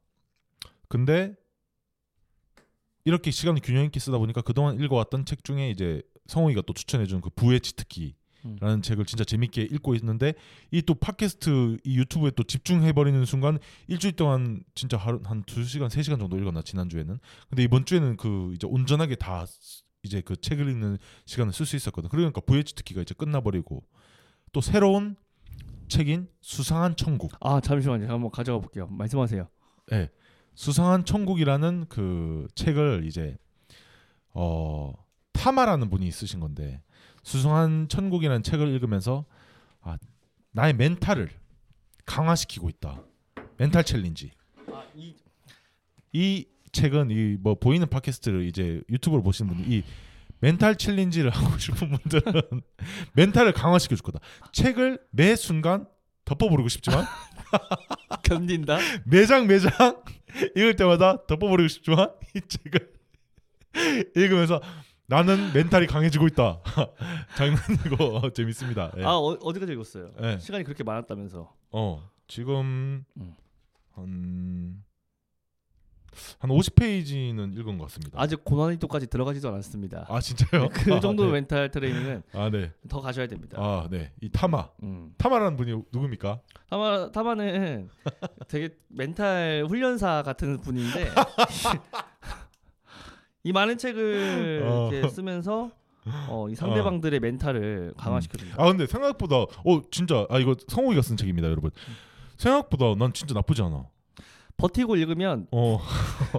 [0.88, 1.36] 근데
[3.04, 7.30] 이렇게 시간을 균형 있게 쓰다 보니까 그동안 읽어왔던 책 중에 이제 성우이가 또 추천해준 그
[7.30, 8.16] 부의 치트키라는
[8.78, 8.82] 음.
[8.82, 10.34] 책을 진짜 재밌게 읽고 있는데
[10.72, 16.02] 이 또 팟캐스트 이 유튜브에 또 집중해버리는 순간 일주일 동안 진짜 하루 한두 시간 세
[16.02, 17.18] 시간 정도 읽었나 지난 주에는
[17.48, 19.44] 근데 이번 주에는 그 이제 온전하게 다
[20.02, 23.84] 이제 그 책을 읽는 시간을 쓸 수 있었거든 그러니까 부의 치트키가 이제 끝나버리고
[24.50, 25.14] 또 새로운
[25.92, 27.32] 책인 수상한 천국.
[27.40, 28.86] 아잠시만 제가 한번 가져가 볼게요.
[28.88, 29.46] 말씀하세요.
[29.90, 30.08] 네.
[30.54, 33.36] 수상한 천국이라는 그 책을 이제
[34.30, 34.94] 어
[35.34, 36.80] 타마라는 분이 쓰신 건데
[37.22, 39.26] 수상한 천국이라는 책을 읽으면서
[39.82, 39.98] 아
[40.52, 41.28] 나의 멘탈을
[42.06, 43.02] 강화시키고 있다.
[43.58, 44.30] 멘탈 챌린지.
[44.64, 45.14] 아, 이...
[46.14, 49.82] 이 책은 이 뭐 보이는 팟캐스트를 이제 유튜브로 보시는 분이
[50.42, 52.42] 멘탈 챌린지를 하고 싶은 분들은
[53.14, 54.18] 멘탈을 강화시켜 줄 거다.
[54.52, 55.86] 책을 매 순간
[56.24, 57.06] 덮어버리고 싶지만
[58.24, 58.76] 견딘다.
[59.06, 60.02] 매장 매장
[60.56, 62.92] 읽을 때마다 덮어버리고 싶지만 이 책을
[64.16, 64.60] 읽으면서
[65.06, 66.60] 나는 멘탈이 강해지고 있다.
[67.36, 68.92] 장난이고 재밌습니다.
[68.98, 69.04] 예.
[69.04, 70.10] 아 어, 디까지 읽었어요?
[70.22, 70.38] 예.
[70.40, 71.52] 시간이 그렇게 많았다면서?
[71.70, 73.34] 어 지금 음.
[73.92, 74.91] 한
[76.38, 78.20] 한 50페이지는 읽은 것 같습니다.
[78.20, 80.06] 아직 고난이도까지 들어가지도 않았습니다.
[80.08, 80.62] 아 진짜요?
[80.64, 81.32] 네, 그 아, 정도 아, 네.
[81.32, 82.72] 멘탈 트레이닝은 아, 네.
[82.88, 83.58] 더 가셔야 됩니다.
[83.60, 84.12] 아 네.
[84.20, 84.68] 이 타마.
[84.82, 85.14] 음.
[85.16, 86.40] 타마라는 분이 누굽니까?
[86.68, 87.88] 타마 타마는
[88.48, 91.08] 되게 멘탈 훈련사 같은 분인데
[93.44, 94.88] 이 많은 책을 어.
[94.92, 95.70] 이렇게 쓰면서
[96.28, 97.20] 어, 이 상대방들의 아.
[97.20, 97.94] 멘탈을 음.
[98.00, 98.56] 강화시켜준다.
[98.62, 101.70] 아 근데 생각보다 어 진짜 아 이거 성우이가 쓴 책입니다, 여러분.
[101.72, 101.94] 음.
[102.36, 103.86] 생각보다 난 진짜 나쁘지 않아.
[104.62, 105.80] 버티고 읽으면 어.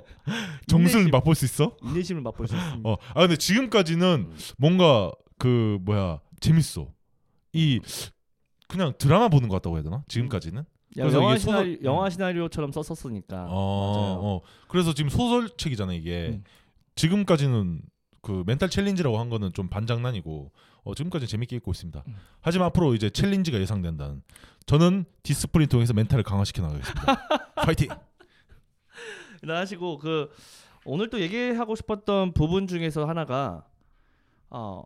[0.67, 1.75] 정수를 인내심, 맛볼 수 있어?
[1.83, 2.95] 인내심을 맛볼 수있습 어.
[3.13, 4.37] 아 근데 지금까지는 음.
[4.57, 6.87] 뭔가 그 뭐야 재밌어.
[7.51, 7.81] 이
[8.69, 10.03] 그냥 드라마 보는 것 같다고 해야 되나?
[10.07, 10.59] 지금까지는?
[10.61, 10.99] 음.
[10.99, 11.85] 야, 영화, 시나리, 소 음.
[11.85, 13.47] 영화 시나리오처럼 썼었으니까.
[13.49, 13.49] 어,
[14.35, 14.41] 어.
[14.69, 16.29] 그래서 지금 소설책이잖아 이게.
[16.33, 16.43] 음.
[16.95, 17.81] 지금까지는
[18.21, 20.51] 그 멘탈 챌린지라고 한 거는 좀 반장난이고
[20.85, 22.03] 어, 지금까지 재밌게 읽고 있습니다.
[22.07, 22.15] 음.
[22.41, 24.21] 하지만 앞으로 이제 챌린지가 예상된다는
[24.65, 27.27] 저는 디스플린 통해서 멘탈을 강화시켜 나가겠습니다.
[27.55, 27.89] 파이팅!
[29.43, 30.29] 일단 하시고 그
[30.85, 33.67] 오늘 또 얘기하고 싶었던 부분 중에서 하나가
[34.49, 34.83] 어,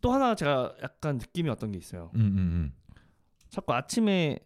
[0.00, 2.10] 또 하나 제가 약간 느낌이 어떤 게 있어요.
[2.16, 2.72] 음, 음, 음.
[3.48, 4.38] 자꾸 아침에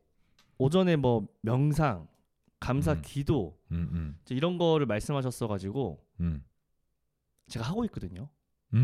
[0.59, 2.07] 오전에 뭐 명상,
[2.61, 3.03] 감사, 음.
[3.03, 4.19] 기도 음, 음.
[4.31, 6.07] 이런 거를 말씀하셨어가지고
[7.49, 8.29] 제가 하고 있거든요.
[8.71, 8.81] 네.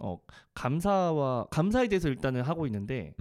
[0.00, 0.16] 어
[0.54, 3.14] 감사와 감사에 대해서 일단은 하고 있는데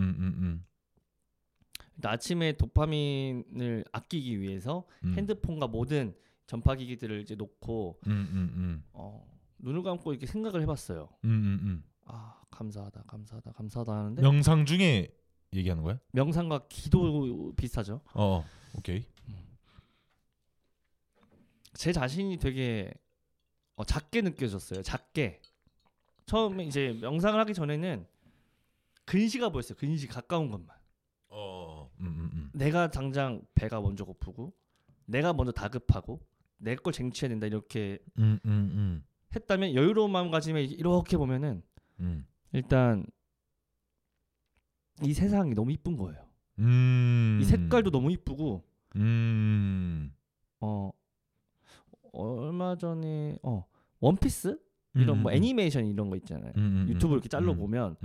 [1.98, 5.16] 그러니까 아침에 도파민을 아끼기 위해서 음.
[5.18, 8.84] 핸드폰과 모든 전파기기들을 이제 놓고 음, 음, 음.
[8.94, 9.28] 어,
[9.60, 11.10] 눈을 감고 이렇게 생각을 해봤어요.
[11.26, 15.08] 음, 아 감사하다, 감사하다, 감사하다 하는데 명상 중에
[15.54, 16.00] 얘기하는 거야?
[16.14, 18.02] 명상과 기도 비슷하죠.
[18.14, 18.46] 어, 어.
[18.78, 19.04] 오케이.
[21.74, 22.94] 제 자신이 되게
[23.76, 24.84] 어, 작게 느껴졌어요.
[24.84, 25.42] 작게.
[26.26, 28.06] 처음에 이제 명상을 하기 전에는
[29.06, 29.78] 근시가 보였어요.
[29.78, 30.77] 근시 가까운 것만.
[32.58, 34.54] 내가 당장 배가 먼저 고프고
[35.06, 36.20] 내가 먼저 다급하고
[36.58, 39.04] 내 걸 쟁취해야 된다 이렇게 음, 음, 음.
[39.36, 41.62] 했다면 여유로운 마음가짐에 이렇게 보면은
[42.00, 42.26] 음.
[42.52, 43.06] 일단
[45.04, 46.20] 이 세상이 너무 이쁜 거예요.
[46.60, 47.38] 음.
[47.40, 48.64] 이 색깔도 너무 이쁘고
[48.96, 50.12] 음.
[50.60, 50.90] 어
[52.14, 53.68] 얼마 전에 어
[54.00, 54.60] 원피스
[54.96, 56.52] 이런 뭐 애니메이션 이런 거 있잖아요.
[56.88, 57.98] 유튜브 이렇게 잘라 보면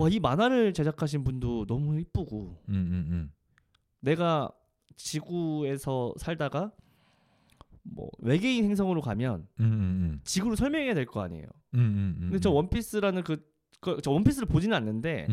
[0.00, 2.58] 와이 만화를 제작하신 분도 너무 이쁘고
[4.00, 4.50] 내가
[4.96, 6.72] 지구에서 살다가
[7.82, 9.72] 뭐 외계인 행성으로 가면 음, 음.
[9.72, 10.20] 음.
[10.24, 11.46] 지구를 설명해야 될 거 아니에요.
[11.74, 13.42] 음, 음, 음, 근데 저 원피스라는 그저
[13.80, 15.26] 그, 원피스를 보지는 않는데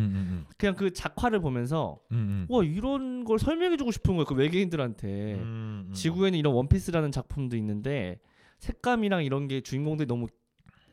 [0.58, 2.00] 그냥 그 작화를 보면서
[2.48, 5.42] 와 이런 걸 설명해주고 싶은 거예요 그 외계인들한테
[5.94, 8.20] 지구에는 이런 원피스라는 작품도 있는데
[8.60, 10.28] 색감이랑 이런 게 주인공들이 너무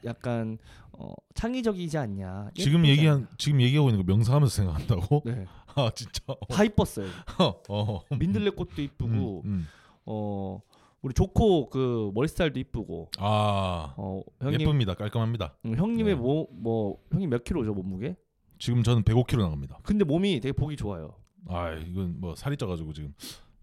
[0.06, 0.58] 약간
[0.92, 5.22] 어, 창의적이지 않냐 지금 얘기한 지금 얘기하고 있는 거 명상하면서 생각한다고?
[5.26, 5.46] 네.
[5.76, 6.20] 아 진짜.
[6.48, 7.06] 다 이뻤어요.
[7.38, 8.00] 어, 어.
[8.18, 9.66] 민들레 꽃도 이쁘고 음, 음.
[10.06, 10.60] 어
[11.02, 13.10] 우리 조코 그 머리스타일도 이쁘고.
[13.18, 13.94] 아.
[13.96, 14.94] 어 형님 예쁩니다.
[14.94, 15.54] 깔끔합니다.
[15.66, 16.48] 음, 형님의 뭐뭐 네.
[16.50, 16.50] 뭐,
[16.90, 18.16] 뭐, 형님 몇 킬로죠 몸무게?
[18.58, 19.78] 지금 저는 105kg 나갑니다.
[19.82, 21.14] 근데 몸이 되게 보기 좋아요.
[21.48, 23.12] 아 이건 뭐 살이 쪄가지고 지금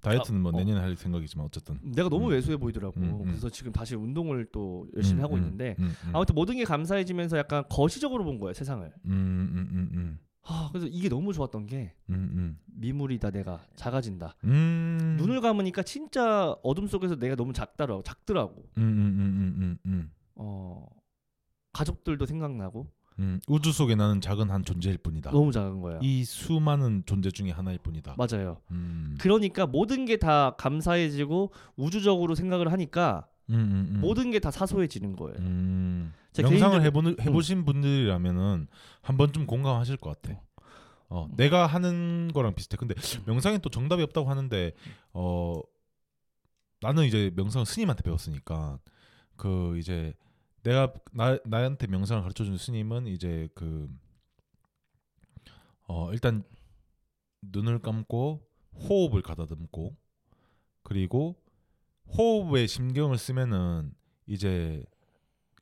[0.01, 0.57] 다이어트는 아, 뭐 어.
[0.57, 0.83] 내년에 어.
[0.83, 2.31] 할 생각이지만 어쨌든 내가 너무 음.
[2.31, 3.23] 왜소해 보이더라고 음, 음.
[3.25, 7.39] 그래서 지금 다시 운동을 또 음, 열심히 하고 음, 있는데 음, 아무튼 모든 게 감사해지면서
[7.39, 8.91] 약간 거시적으로 본 거예요 세상을
[10.43, 12.57] 아, 그래서 이게 너무 좋았던 게 음, 음.
[12.65, 15.17] 미물이다 내가 작아진다 음.
[15.19, 20.85] 눈을 감으니까 진짜 어둠 속에서 내가 너무 작다라고 작더라고 음, 음, 음, 어
[21.73, 22.87] 가족들도 생각나고
[23.47, 27.77] 우주 속에 나는 작은 한 존재일 뿐이다 너무 작은 거야 이 수많은 존재 중에 하나일
[27.79, 28.57] 뿐이다 맞아요
[29.19, 33.27] 그러니까 모든 게 다 감사해지고 우주적으로 생각을 하니까
[34.01, 35.35] 모든 게 다 사소해지는 거예요
[36.39, 37.21] 명상을 해보는 음.
[37.21, 37.65] 해보신 음.
[37.65, 38.67] 분들이라면은
[39.01, 40.39] 한 번쯤 공감하실 것 같아.
[41.09, 41.35] 어, 음.
[41.35, 42.77] 내가 하는 거랑 비슷해.
[42.77, 44.71] 근데 명상에 또 정답이 없다고 하는데
[45.13, 45.55] 어
[46.81, 48.79] 나는 이제 명상을 스님한테 배웠으니까
[49.35, 50.13] 그 이제
[50.63, 53.89] 내가 나 나한테 명상을 가르쳐 준 스님은 이제 그
[55.87, 56.43] 어, 일단
[57.41, 58.47] 눈을 감고
[58.87, 59.97] 호흡을 가다듬고
[60.83, 61.35] 그리고
[62.17, 63.93] 호흡에 신경을 쓰면은
[64.25, 64.85] 이제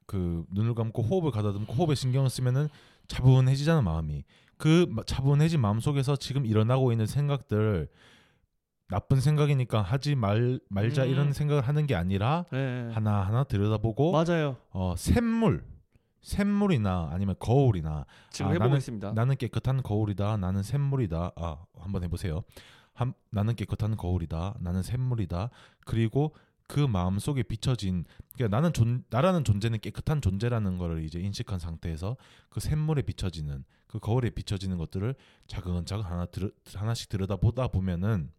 [0.09, 2.67] 그 눈을 감고 호흡을 가다듬고 호흡에 신경을 쓰면은
[3.07, 4.23] 차분해지잖아 마음이
[4.57, 7.87] 그 차분해진 마음 속에서 지금 일어나고 있는 생각들
[8.87, 11.09] 나쁜 생각이니까 하지 말 말자 음.
[11.09, 12.89] 이런 생각을 하는 게 아니라 네.
[12.91, 14.57] 하나 하나 들여다보고 맞아요.
[14.71, 15.63] 어 샘물
[16.21, 19.09] 샘물이나 아니면 거울이나 지금 아, 해보겠습니다.
[19.09, 20.37] 나는, 나는, 깨끗한 거울이다.
[20.37, 21.33] 나는 샘물이다.
[21.35, 22.41] 아 한번 해보세요.
[22.95, 24.55] 한, 나는 깨끗한 거울이다.
[24.59, 25.51] 나는 샘물이다.
[25.85, 26.33] 그리고
[26.69, 28.05] 그 마음 속에 비춰진
[28.35, 32.15] 그러니까 나는 존 나라는 존재는 깨끗한 존재라는 거를 이제 인식한 상태에서
[32.51, 35.15] 그 샘물에 비춰지는 그 거울에 비춰지는 것들을
[35.47, 38.31] 차근자근 하나 들 하나씩 들여다 보다 보면은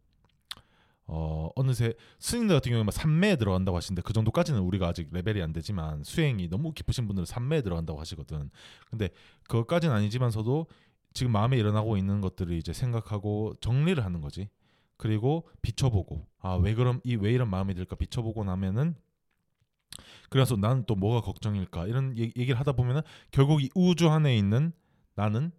[1.09, 6.05] 어 어느새 스님들 같은 경우에 막삼매에 들어간다고 하시는데 그 정도까지는 우리가 아직 레벨이 안 되지만
[6.05, 8.49] 수행이 너무 깊으신 분들은 삼매에 들어간다고 하시거든.
[8.91, 9.09] 근데
[9.49, 10.69] 그것까지는 아니지만서도
[11.15, 14.49] 지금 마음에 일어나고 있는 것들을 이제 생각하고 정리를 하는 거지.
[15.01, 18.95] 그리고 비춰보고 아 왜 그럼 이 왜 이런 마음이 들까 비춰보고 나면은
[20.29, 24.73] 그래서 나는 또 뭐가 걱정일까 이런 얘기를 하다 보면은 결국 이 우주 안에 있는
[25.15, 25.53] 나는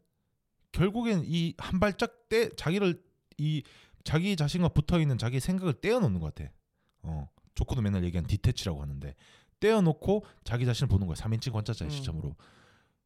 [0.73, 3.01] 결국엔 이 한 발짝 떼 자기를
[3.39, 3.63] 이
[4.03, 6.51] 자기 자신과 붙어 있는 자기 생각을 떼어놓는 것 같아.
[7.01, 9.15] 어조커도 맨날 얘기한 디테치라고 하는데
[9.59, 11.15] 떼어놓고 자기 자신을 보는 거야.
[11.15, 11.91] 3인칭 관찰자의 음.
[11.91, 12.35] 시점으로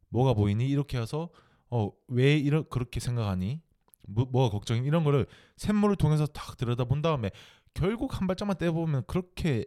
[0.10, 1.30] 뭐가 보이니 이렇게 해서
[1.70, 3.62] 어 왜 이렇게 그렇게 생각하니
[4.08, 5.26] 뭐, 뭐가 걱정이 이런 거를
[5.58, 7.32] 샘물을 통해서 탁 들여다본 다음에
[7.74, 9.66] 결국 한 발짝만 떼보면 그렇게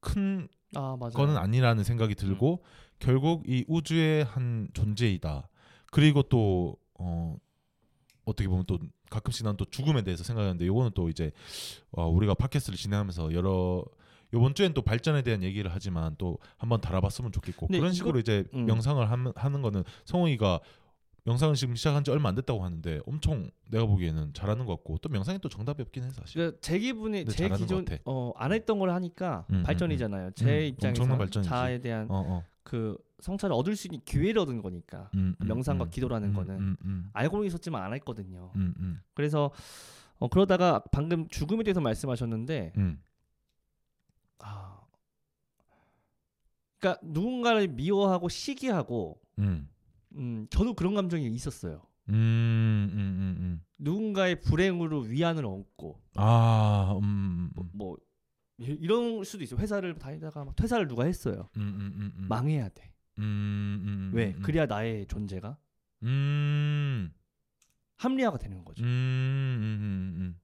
[0.00, 2.64] 큰 아, 거는 아니라는 생각이 들고 음.
[2.98, 5.48] 결국 이 우주의 한 존재이다.
[5.90, 7.36] 그리고 또 어,
[8.24, 8.78] 어떻게 보면 또
[9.10, 11.32] 가끔씩 난 또 죽음에 대해서 생각하는데 요거는 또 이제
[11.92, 13.82] 어, 우리가 팟캐스트를 진행하면서 여러
[14.34, 18.44] 요번 주엔 또 발전에 대한 얘기를 하지만 또 한번 달아봤으면 좋겠고 그런 식으로 이 이제
[18.52, 18.66] 음.
[18.66, 20.60] 명상을 하는, 하는 거는 성우이가
[21.24, 25.08] 명상은 지금 시작한 지 얼마 안 됐다고 하는데 엄청 내가 보기에는 잘하는 것 같고 또
[25.08, 26.34] 명상이 또 정답이 없긴 해서 사실.
[26.38, 30.26] 그러니까 제 기분이 제 기존 어안 했던 걸 하니까 음, 음 발전이잖아요.
[30.28, 30.32] 음.
[30.34, 32.44] 제 음, 입장에서 자에 대한 어, 어.
[32.62, 36.76] 그 성찰을 얻을 수 있는 기회를 얻은 거니까 음, 음 명상과 기도라는 거는
[37.12, 38.52] 알고는 있었지만 안 했거든요.
[39.14, 39.50] 그래서
[40.20, 42.72] 어, 그러다가 방금 죽음에 대해서 말씀하셨는데
[44.40, 44.78] 아.
[46.78, 49.68] 그러니까 누군가를 미워하고 시기하고 음.
[50.16, 51.82] 음, 저도 그런 감정이 있었어요.
[52.10, 53.60] 음, 음, 음, 음.
[53.78, 56.00] 누군가의 불행으로 위안을 얻고.
[56.16, 57.96] 아, 음, 뭐, 뭐
[58.56, 59.60] 이런 수도 있어요.
[59.60, 61.48] 회사를 다니다가 막 퇴사를 누가 했어요.
[61.56, 61.62] 음,
[61.96, 62.92] 음, 음, 망해야 돼.
[63.18, 64.32] 음, 왜?
[64.42, 65.56] 그래야 나의 존재가
[67.96, 68.84] 합리화가 되는 거죠.
[68.84, 70.34] 음,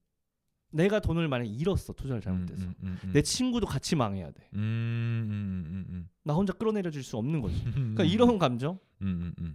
[0.74, 4.48] 내가 돈을 만약 잃었어 투자를 음, 잘못해서 음, 음, 음, 내 친구도 같이 망해야 돼.
[4.54, 7.54] 음, 음, 나 혼자 끌어내려 줄 수 없는 거지.
[7.72, 8.78] 그러니까 이런 감정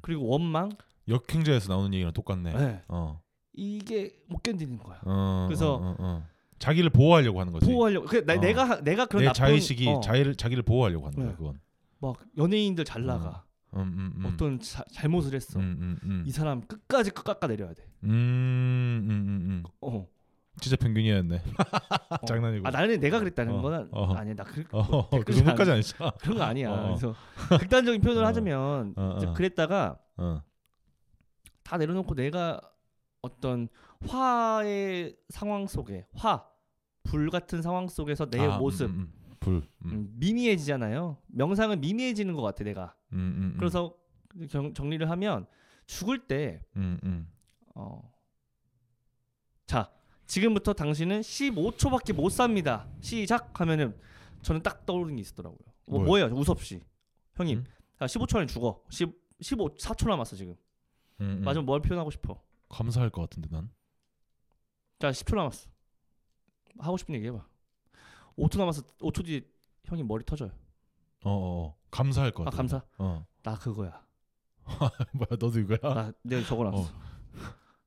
[0.02, 0.70] 그리고 원망
[1.10, 2.54] 역행자에서 나오는 얘기랑 똑같네.
[2.54, 2.84] 네.
[2.88, 3.22] 어.
[3.54, 5.02] 이게 못 견디는 거야.
[5.04, 6.28] 어, 그래서 어, 어, 어.
[6.60, 7.66] 자기를 보호하려고 하는 거지.
[7.66, 8.06] 보호하려고.
[8.06, 11.30] 그 그러니까 내가 내가 그런 내 자의식이 자기를 자기를 보호하려고 하는 거야.
[11.32, 11.36] 네.
[11.36, 11.60] 그건
[12.00, 13.44] 막 연예인들 잘 나가.
[13.76, 14.26] 음, 음, 음.
[14.26, 15.60] 어떤 자, 잘못을 했어.
[16.26, 17.84] 이 사람 끝까지 끝 깎아 내려야 돼.
[19.82, 20.08] 어,
[20.60, 21.42] 진짜 평균이었네.
[22.10, 22.26] 어.
[22.26, 22.68] 장난이고.
[22.68, 23.62] 아 나는 내가 그랬다는 어.
[23.62, 24.14] 건 어.
[24.14, 24.36] 아니야.
[24.36, 25.10] 나 그, 어.
[25.10, 26.72] 그, 그 정도까지 아니잖 그런 거 아니야.
[26.72, 26.84] 어.
[26.84, 27.16] 그래서
[27.60, 28.28] 극단적인 표현을 어.
[28.28, 29.98] 하자면 어, 그랬다가
[31.64, 32.60] 다 내려놓고 내가
[33.22, 33.68] 어떤
[34.08, 36.46] 화의 상황 속에 화,
[37.04, 39.00] 불 같은 상황 속에서 내 아, 모습 음, 음.
[39.32, 39.36] 음.
[39.40, 39.66] 불 음.
[39.86, 40.14] 음.
[40.18, 41.18] 미미해지잖아요.
[41.28, 42.96] 명상은 미미해지는 것 같아 내가.
[43.14, 43.96] 음, 그래서
[44.50, 45.48] 정, 정리를 하면
[45.88, 46.62] 죽을 때
[47.76, 48.02] 어.
[49.66, 49.92] 자
[50.30, 52.88] 지금부터 당신은 15초밖에 못 삽니다.
[53.02, 53.98] 시작 하면은
[54.44, 55.58] 저는 딱 떠오르는 게 있었더라고요.
[55.88, 56.28] 뭐, 뭐예요?
[56.28, 56.80] 우섭 씨.
[57.34, 57.58] 형님.
[57.60, 57.64] 음?
[58.00, 58.82] 15초 아, 안에 죽어.
[59.02, 59.08] 1
[59.58, 60.54] 5 4초 남았어, 지금.
[61.20, 62.40] 음, 음, 마지막 뭘 표현하고 싶어?
[62.70, 63.70] 감사할 것 같은데 난.
[65.00, 65.68] 자, 10초 남았어.
[66.78, 67.48] 하고 싶은 얘기 해 봐.
[68.38, 68.84] 5초 남았어.
[69.02, 69.42] 5초 뒤에
[69.86, 70.52] 형이 머리 터져요.
[71.24, 71.64] 어, 어.
[71.64, 71.78] 어.
[71.90, 72.54] 감사할 것 같아.
[72.54, 72.84] 아, 감사.
[73.00, 73.26] 어.
[73.42, 74.06] 나 그거야.
[75.12, 75.80] 뭐야, 너도 이거야?
[75.82, 76.84] 나 내가 적어 놨어.
[76.84, 76.86] 어.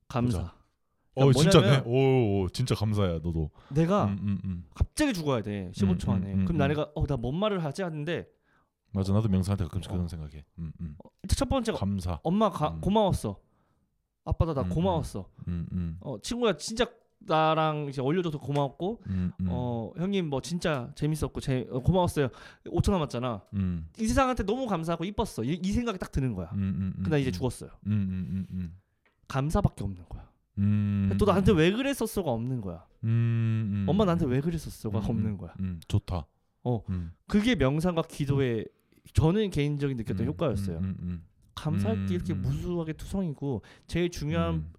[0.09, 0.39] 감사.
[0.41, 0.62] 보자.
[1.15, 1.83] 어그러니 어, 진짜네.
[1.85, 3.51] 오, 오, 진짜 감사해 너도.
[3.69, 4.65] 내가 음, 음, 음.
[4.73, 6.33] 갑자기 죽어야 돼 15초 음, 음, 안에.
[6.33, 8.27] 음, 그럼 어, 나 내가 어나뭔 말을 하지 하는데.
[8.93, 9.95] 맞아 나도 명사한테 가끔씩 어.
[9.95, 10.43] 그런 생각해.
[10.57, 12.19] 어, 첫 번째가 감사.
[12.23, 13.37] 엄마 가, 고마웠어.
[14.25, 15.27] 아빠 나, 나 고마웠어.
[16.01, 16.85] 어 친구야 진짜
[17.25, 19.01] 나랑 이제 올려줘서 고마웠고
[19.49, 22.27] 어 형님 뭐 진짜 재밌었고 제, 어, 고마웠어요.
[22.67, 23.41] 5초 남았잖아.
[23.99, 25.43] 이 세상한테 너무 감사하고 이뻤어.
[25.43, 26.49] 이, 이 생각이 딱 드는 거야.
[26.49, 27.71] 근데 이제 죽었어요.
[29.27, 30.32] 감사밖에 없는 거야.
[30.59, 31.11] 음.
[31.19, 32.85] 또 나한테 왜 그랬었어가 없는 거야.
[33.03, 33.09] 음,
[33.73, 33.85] 음.
[33.87, 35.53] 엄마 나한테 왜 그랬었어가 음, 없는 음, 거야.
[35.59, 35.79] 음.
[35.87, 36.25] 좋다.
[36.65, 36.83] 어,
[37.27, 38.65] 그게 명상과 기도의
[39.13, 40.81] 저는 개인적인 느꼈던 효과였어요.
[41.55, 44.71] 감사할 게 이렇게 무수하게 투성이고 제일 중요한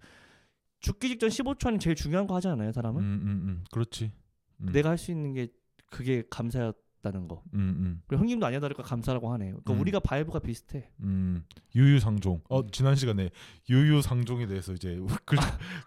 [0.80, 3.64] 죽기 직전 15초 안에 제일 중요한 거 하지 않아요, 사람은?
[3.72, 4.12] 그렇지.
[4.58, 5.48] 내가 할 수 있는 게
[5.90, 6.76] 그게 감사였.
[7.04, 7.42] 다는 거.
[7.52, 8.02] 음, 음.
[8.06, 9.46] 그리고 형님도 아니야 다를까 감사라고 하네.
[9.50, 9.80] 그러니까 음.
[9.80, 10.90] 우리가 바이브가 비슷해.
[11.00, 11.44] 음.
[11.76, 12.42] 유유상종.
[12.48, 12.70] 어 음.
[12.72, 13.30] 지난 시간에
[13.68, 15.36] 유유상종에 대해서 이제 그,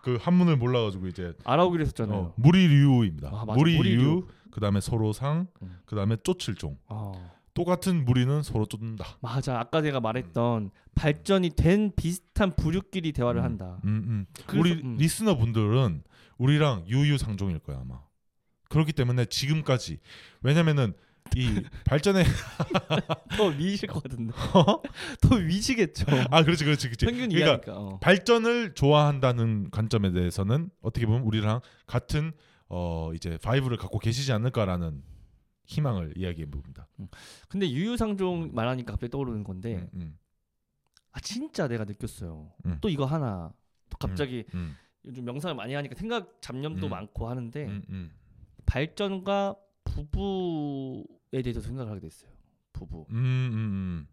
[0.04, 2.18] 그 한문을 몰라가지고 이제 알아오기로 했었잖아요.
[2.18, 3.30] 어, 무리류입니다.
[3.34, 5.80] 아, 무리류, 그 다음에 서로상, 음.
[5.86, 6.78] 그 다음에 쫓을종.
[6.88, 7.12] 어.
[7.56, 9.18] 똑같은 무리는 서로 쫓는다.
[9.20, 9.60] 맞아.
[9.60, 13.80] 아까 제가 말했던 발전이 된 비슷한 부류끼리 대화를 한다.
[14.46, 16.04] 그래서, 우리 리스너 분들은
[16.38, 18.00] 우리랑 유유상종일 거야 아마.
[18.70, 19.98] 그렇기 때문에 지금까지
[20.44, 20.94] 왜냐면은
[21.36, 22.24] 이 발전에
[23.38, 24.82] 더 미실 것 같은데 어?
[25.22, 26.06] 더 위지겠죠.
[26.32, 27.06] 아 그렇지 그렇지 그렇지.
[27.06, 27.78] 평균 그러니까 이하니까.
[27.78, 28.00] 어.
[28.00, 32.32] 발전을 좋아한다는 관점에 대해서는 어떻게 보면 우리랑 같은
[32.70, 35.04] 어 이제 바이브를 갖고 계시지 않을까라는
[35.66, 36.88] 희망을 이야기해 봅니다.
[37.00, 37.08] 음.
[37.50, 40.18] 근데 유유상종 말하니까 갑자기 떠오르는 건데 음, 음.
[41.12, 42.52] 아 진짜 내가 느꼈어요.
[42.66, 42.78] 음.
[42.82, 43.52] 또 이거 하나
[43.90, 44.46] 또 음, 갑자기
[45.06, 47.82] 요즘 명상을 많이 하니까 생각 잡념도 많고 하는데
[48.66, 49.56] 발전과
[49.86, 51.08] 부부
[51.38, 52.32] 에 대해서 생각을 하게 됐어요.
[52.74, 53.06] 부부.
[53.10, 54.08] 음, 음,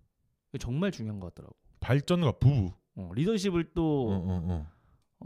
[0.53, 0.59] 음.
[0.59, 1.55] 정말 중요한 것 같더라고.
[1.81, 2.73] 발전과 부부.
[2.97, 4.75] 어, 리더십을 또 어, 어, 어.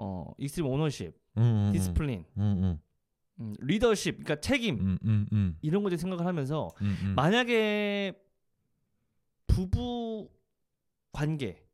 [0.00, 1.72] 어 익스트림 오너십, 음, 음, 음.
[1.72, 2.78] 디스플린, 음, 음,
[3.40, 3.54] 음.
[3.58, 4.96] 리더십, 그러니까 책임
[5.60, 6.70] 이런 것들 생각을 하면서
[7.16, 8.12] 만약에
[9.48, 10.30] 부부
[11.12, 11.66] 관계,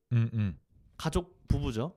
[0.96, 1.94] 가족 부부죠.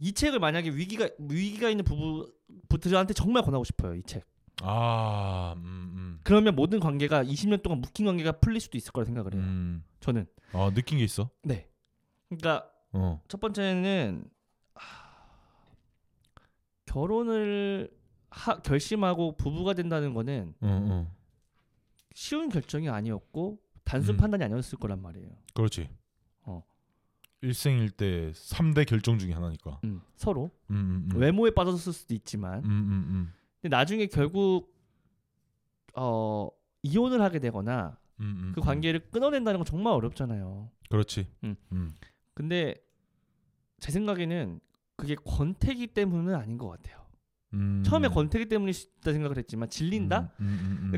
[0.00, 3.94] 이 책을 만약에 위기가 위기가 있는 부부들한테 부 정말 권하고 싶어요.
[3.94, 4.26] 이 책.
[4.64, 5.54] 아,
[6.24, 9.42] 그러면 모든 관계가 20년 동안 묶인 관계가 풀릴 수도 있을 거라 생각을 해요.
[9.42, 9.84] 음.
[10.00, 10.26] 저는.
[10.52, 11.30] 아 느낀 게 있어?
[11.42, 11.68] 네.
[12.28, 13.20] 그러니까 어.
[13.28, 14.24] 첫 번째는
[14.74, 15.26] 하...
[16.86, 17.90] 결혼을
[18.30, 18.58] 하...
[18.60, 21.16] 결심하고 부부가 된다는 거는 어, 어.
[22.14, 24.20] 쉬운 결정이 아니었고 단순 음.
[24.20, 25.30] 판단이 아니었을 거란 말이에요.
[25.54, 25.88] 그렇지.
[26.44, 26.62] 어.
[27.40, 29.80] 일생일 대 3대 결정 중에 하나니까.
[29.84, 31.20] 음, 서로 음, 음, 음.
[31.20, 32.64] 외모에 빠졌을 수도 있지만.
[32.64, 34.71] 음, 근데 나중에 결국
[35.94, 36.48] 어
[36.82, 38.64] 이혼을 하게 되거나 음, 음, 그 음.
[38.64, 40.70] 관계를 끊어낸다는 건 정말 어렵잖아요.
[40.90, 41.26] 그렇지.
[41.44, 41.56] 음.
[41.72, 41.92] 음.
[42.34, 42.74] 근데
[43.80, 44.60] 제 생각에는
[44.96, 47.00] 그게 권태기 때문은 아닌 것 같아요.
[47.54, 47.82] 음.
[47.84, 50.32] 처음에 권태기 때문이수다 생각을 했지만 질린다?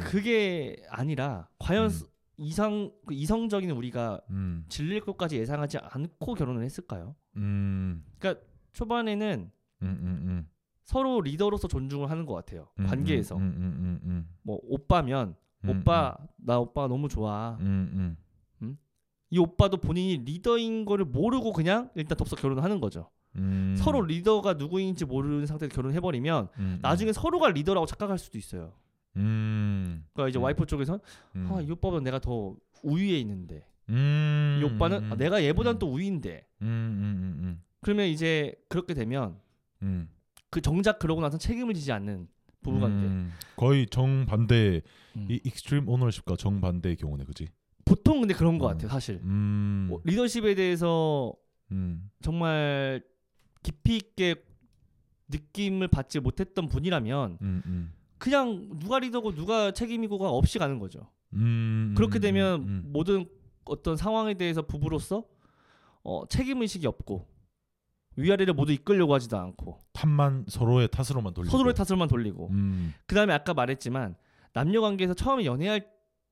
[0.08, 1.90] 그게 아니라 과연
[2.36, 4.20] 이상 그 이성적인 우리가
[4.68, 7.16] 질릴 것까지 예상하지 않고 결혼을 했을까요?
[7.32, 8.36] 그러니까
[8.72, 9.50] 초반에는
[9.82, 10.46] 음, 음, 음.
[10.84, 12.68] 서로 리더로서 존중을 하는 것 같아요.
[12.78, 13.36] 음, 음 관계에서.
[13.36, 15.34] 음, 음, 음, 뭐 오빠면
[15.68, 17.56] 오빠 나 오빠 너무 좋아.
[17.60, 18.16] 음,
[19.30, 23.08] 이 오빠도 본인이 리더인 거를 모르고 그냥 일단 덥석 결혼하는 을 거죠.
[23.78, 28.74] 서로 리더가 누구인지 모르는 상태에서 결혼해버리면 나중에 서로가 리더라고 착각할 수도 있어요.
[29.14, 31.00] 그러니까 이제 와이프 쪽에선
[31.48, 32.54] 아, 이 오빠보다 내가 더
[32.84, 39.40] 우위에 있는데 이 오빠는 아, 내가 얘보단 또 우위인데 그러면 이제 그렇게 되면
[39.82, 40.08] 음.
[40.54, 42.28] 그 정작 그러고 나서 책임을 지지 않는
[42.62, 43.06] 부부관계.
[43.06, 44.82] 음, 거의 정반대
[45.16, 45.26] 음.
[45.28, 47.48] 이 익스트림 오너십과 정반대의 경우네, 그지?
[47.84, 48.68] 보통 근데 그런 것 어.
[48.68, 49.16] 같아요, 사실.
[49.24, 49.86] 음.
[49.90, 51.32] 뭐, 리더십에 대해서
[51.72, 52.08] 음.
[52.22, 53.02] 정말
[53.64, 54.36] 깊이 있게
[55.26, 57.92] 느낌을 받지 못했던 분이라면 음, 음.
[58.18, 61.08] 그냥 누가 리더고 누가 책임이고가 없이 가는 거죠.
[61.96, 63.26] 그렇게 되면 모든
[63.64, 65.24] 어떤 상황에 대해서 부부로서
[66.04, 67.26] 어, 책임 의식이 없고
[68.14, 72.92] 위아래를 모두 이끌려고 하지도 않고 탓만 서로의 탓으로만 돌리고 서로의 탓으로만 돌리고 음.
[73.06, 74.16] 그다음에 아까 말했지만
[74.52, 75.88] 남녀 관계에서 처음에 연애할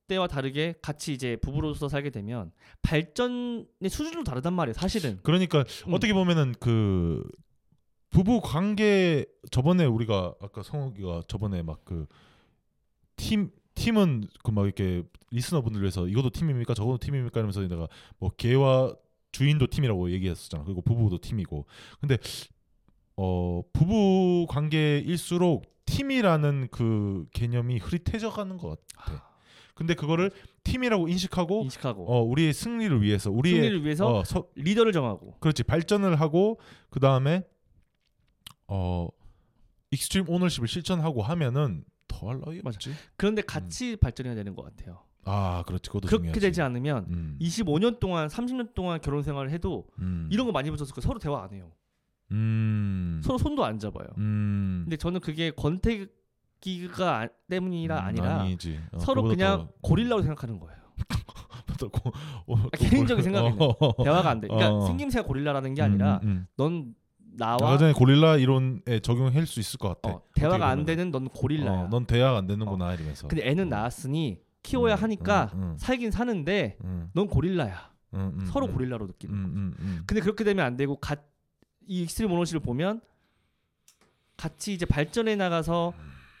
[0.07, 2.51] 때와 다르게 같이 이제 부부로서 살게 되면
[2.81, 5.93] 발전의 수준도 다르단 말이에요 사실은 그러니까 음.
[5.93, 7.23] 어떻게 보면은 그
[8.09, 12.05] 부부 관계 저번에 우리가 아까 성욱이가 저번에 막 그
[13.15, 17.87] 팀 팀은 그 막 이렇게 리스너분들 위해서 이것도 팀입니까 저것도 팀입니까 이러면서 내가
[18.17, 18.95] 뭐 개와
[19.31, 20.63] 주인도 팀이라고 얘기했었잖아.
[20.63, 21.67] 그리고 부부도 팀이고.
[22.01, 22.17] 근데
[23.15, 29.23] 어 부부 관계일수록 팀이라는 그 개념이 흐릿해져 가는 것 같아.
[29.75, 30.31] 근데 그거를
[30.63, 32.05] 팀이라고 인식하고, 인식하고.
[32.11, 36.59] 어 우리의 승리를 위해서 우리의 승리를 위해서 어, 서, 리더를 정하고 그렇지 발전을 하고
[36.89, 37.43] 그 다음에
[38.67, 39.07] 어
[39.91, 42.93] 익스트림 오너십을 실천하고 하면은 더할 나위 없지.
[43.17, 43.97] 그런데 같이 음.
[43.99, 44.99] 발전해야 되는 것 같아요.
[45.25, 46.39] 아 그렇지 그것도 그렇게 중요하지.
[46.39, 47.37] 되지 않으면 음.
[47.41, 50.29] 25년 동안 30년 동안 결혼 생활을 해도 음.
[50.31, 51.71] 이런 거 많이 붙었을 거 그 서로 대화 안 해요.
[52.33, 53.21] 음.
[53.23, 54.07] 서로 손도 안 잡아요.
[54.17, 54.81] 음.
[54.85, 58.45] 근데 저는 그게 권태기가 아, 때문이라 음, 아니라
[58.91, 59.69] 어, 서로 그냥 더...
[59.81, 60.73] 고릴라로 생각하는 거예요.
[62.47, 64.47] 어, 아, 개인적인 생각이에 어, 대화가 안 돼.
[64.47, 64.85] 그러니까 어.
[64.87, 66.47] 생김새가 고릴라라는 게 아니라 음, 음.
[66.57, 66.95] 넌
[67.37, 70.15] 나와 아까 전에 고릴라 이론에 적용할 수 있을 것 같아.
[70.15, 71.83] 어, 대화가 안 되는 넌 고릴라야.
[71.83, 73.27] 어, 넌 대화가 안 되는구나 이러면서.
[73.27, 76.77] 근데 애는 낳았으니 키워야 하니까 살긴 사는데
[77.13, 77.91] 넌 고릴라야.
[78.45, 79.43] 서로 고릴라로 느끼는
[79.75, 80.03] 거죠.
[80.07, 81.32] 근데 그렇게 되면 안 되고 같
[81.87, 83.01] 이 익스트림 오너시를 보면
[84.37, 85.93] 같이 이제 발전해 나가서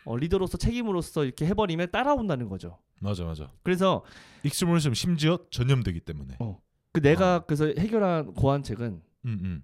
[0.05, 2.79] 어, 리더로서 책임으로서 이렇게 해버리면 따라온다는 거죠.
[2.99, 3.51] 맞아 맞아.
[3.63, 4.03] 그래서
[4.43, 6.35] 익스트림 오너시 심지어 전염되기 때문에.
[6.39, 6.59] 어,
[6.91, 7.45] 그 내가 어.
[7.45, 9.63] 그래서 해결한 고안책은 음, 음.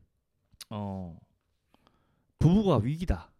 [0.70, 1.18] 어,
[2.40, 3.32] 부부가 위기다.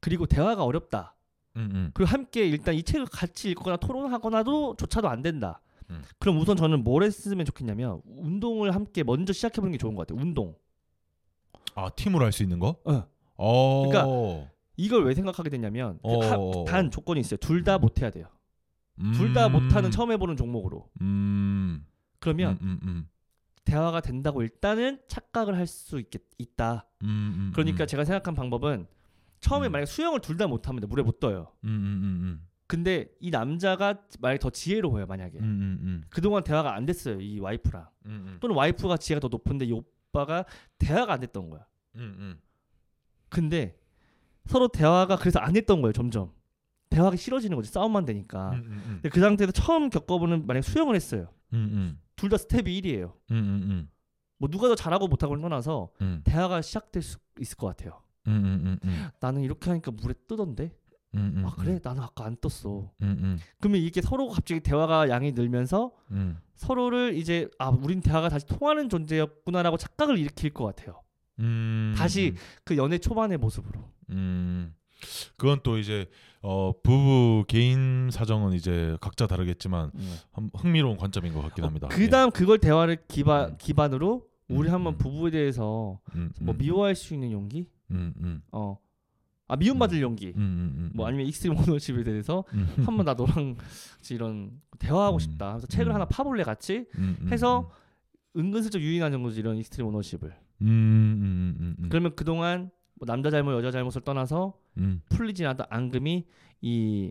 [0.00, 1.14] 그리고 대화가 어렵다.
[1.56, 1.90] 음, 음.
[1.92, 5.60] 그리고 함께 일단 이 책을 같이 읽거나 토론하거나도 조차도 안 된다.
[5.90, 6.02] 음.
[6.18, 10.22] 그럼 우선 저는 뭘 했으면 좋겠냐면 운동을 함께 먼저 시작해보는 게 좋은 것 같아요.
[10.22, 10.54] 운동.
[11.78, 12.70] 아 팀으로 할 수 있는 거?
[12.82, 12.82] 어.
[12.84, 13.86] 그러니까 어.
[13.88, 16.18] 그러니까 이걸 왜 생각하게 됐냐면 어.
[16.26, 17.36] 하, 단 조건이 있어요.
[17.38, 18.26] 둘 다 못해야 돼요.
[19.00, 19.12] 음.
[19.12, 20.90] 둘다 못하는 처음 해보는 종목으로.
[21.02, 21.86] 음.
[22.18, 23.08] 그러면 음, 음, 음.
[23.64, 26.02] 대화가 된다고 일단은 착각을 할 수
[26.38, 26.86] 있다.
[27.04, 28.86] 음, 그러니까 제가 생각한 방법은
[29.38, 31.52] 처음에 만약 수영을 둘 다 못하면 물에 못 떠요.
[32.66, 35.38] 근데 이 남자가 만약 더 지혜로워요 만약에
[36.10, 37.86] 그동안 대화가 안 됐어요 이 와이프랑
[38.40, 40.44] 또는 와이프가 지혜가 더 높은데 이 오빠가
[40.76, 41.64] 대화가 안 됐던 거야
[41.98, 42.40] 음, 음.
[43.28, 43.76] 근데
[44.46, 46.32] 서로 대화가 그래서 안 했던 거예요 점점
[46.88, 48.90] 대화가 싫어지는 거지 싸움만 되니까 음, 음, 음.
[48.94, 53.12] 근데 그 상태에서 처음 겪어보는 만약 수영을 했어요 음, 둘다 스텝이 1이에요
[54.40, 55.90] 뭐 누가 더 잘하고 못하고를 떠나서
[56.24, 58.00] 대화가 시작될 수 있을 것 같아요
[59.20, 60.72] 나는 이렇게 하니까 물에 뜨던데
[61.16, 62.92] 아 그래 나는 아까 안 떴어
[63.58, 65.92] 그러면 이렇게 서로 갑자기 대화가 양이 늘면서
[66.54, 71.02] 서로를 이제 아 우린 대화가 다시 통하는 존재였구나라고 착각을 일으킬 것 같아요
[71.40, 71.94] 음.
[71.96, 72.34] 다시
[72.64, 73.82] 그 연애 초반의 모습으로.
[74.10, 74.74] 음.
[75.36, 76.06] 그건 또 이제
[76.42, 80.02] 어 부부 개인 사정은 이제 각자 다르겠지만 네.
[80.40, 80.50] 음.
[80.54, 81.88] 흥미로운 관점인 것 같긴 어, 합니다.
[81.88, 82.30] 그다음 예.
[82.36, 83.56] 그걸 대화를 기반 음.
[83.58, 84.98] 기반으로 우리 음, 한번 음.
[84.98, 86.00] 부부에 대해서
[86.40, 87.68] 뭐 미워할 수 있는 용기,
[88.50, 88.78] 어,
[89.46, 90.32] 아 미움받을 용기,
[90.94, 92.44] 뭐 아니면 익스트림 오너십에 대해서
[92.84, 93.56] 한번 나 너랑
[94.10, 95.50] 이런 대화하고 싶다.
[95.52, 96.86] 그래서 책을 하나 파볼래 같이
[97.30, 97.70] 해서
[98.36, 100.34] 은근슬쩍 유인하는 거지 이런 익스트림 오너십을.
[100.62, 104.54] 음 음, 음, 음, 음, 그러면 그동안 뭐 남자 잘못 여자 잘못을 떠나서
[105.08, 106.24] 풀리지 않던 앙금이
[106.62, 107.10] 이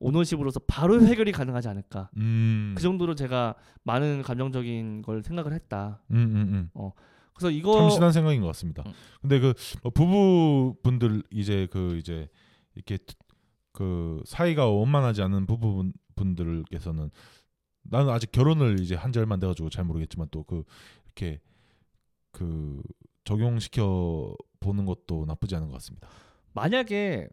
[0.00, 2.10] 오너십으로서 바로 해결이 가능하지 않을까.
[2.16, 2.74] 음.
[2.76, 3.54] 그 정도로 제가
[3.84, 6.02] 많은 감정적인 걸 생각을 했다.
[6.10, 6.92] 음, 음, 어.
[7.34, 8.82] 그래서 이거 참신한 생각인 것 같습니다.
[9.20, 12.28] 근데 그 뭐 부부분들 이제 그 이제
[12.74, 12.98] 이렇게
[13.72, 17.10] 그 사이가 원만하지 않은 부부분들께서는
[17.92, 20.64] 나는 아직 결혼을 이제 한 지 얼마 안 돼가지고 잘 모르겠지만 또 그
[21.06, 21.40] 이렇게
[22.32, 22.82] 그
[23.24, 26.08] 적용시켜 보는 것도 나쁘지 않은 것 같습니다.
[26.52, 27.28] 만약에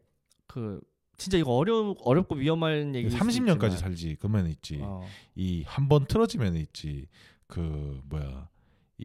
[0.46, 0.80] 그
[1.16, 5.02] 진짜 이거 어려 어렵고 위험한 얘기 30년까지 살지 그러면 있지 어.
[5.34, 7.06] 이한 번 틀어지면 있지
[7.46, 8.48] 그 뭐야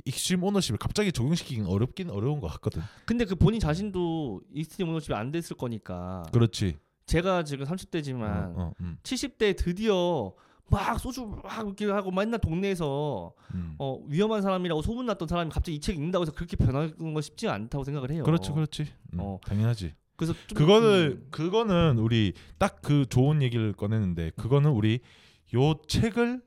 [0.05, 2.81] 익스트림 오너십을 갑자기 적용시키긴 어렵긴 어려운 것 같거든.
[3.05, 6.23] 근데 그 본인 자신도 익스트림 오너십이 안 됐을 거니까.
[6.31, 6.77] 그렇지.
[7.07, 8.97] 제가 지금 30대지만 어, 어, 음.
[9.03, 10.33] 7 0대 드디어
[10.71, 13.75] 막 소주 막 이렇게 하고 맨날 동네에서 음.
[13.77, 17.83] 어, 위험한 사람이라고 소문났던 사람이 갑자기 이 책 읽는다고 해서 그렇게 변하는 건 쉽지 않다고
[17.83, 18.23] 생각을 해요.
[18.23, 18.83] 그렇지, 그렇지.
[19.13, 19.39] 음, 어.
[19.45, 19.93] 당연하지.
[20.15, 21.27] 그래서 그거는 음.
[21.31, 24.99] 그거는 우리 딱 그 좋은 얘기를 꺼내는데 그거는 우리
[25.51, 26.41] 요 책을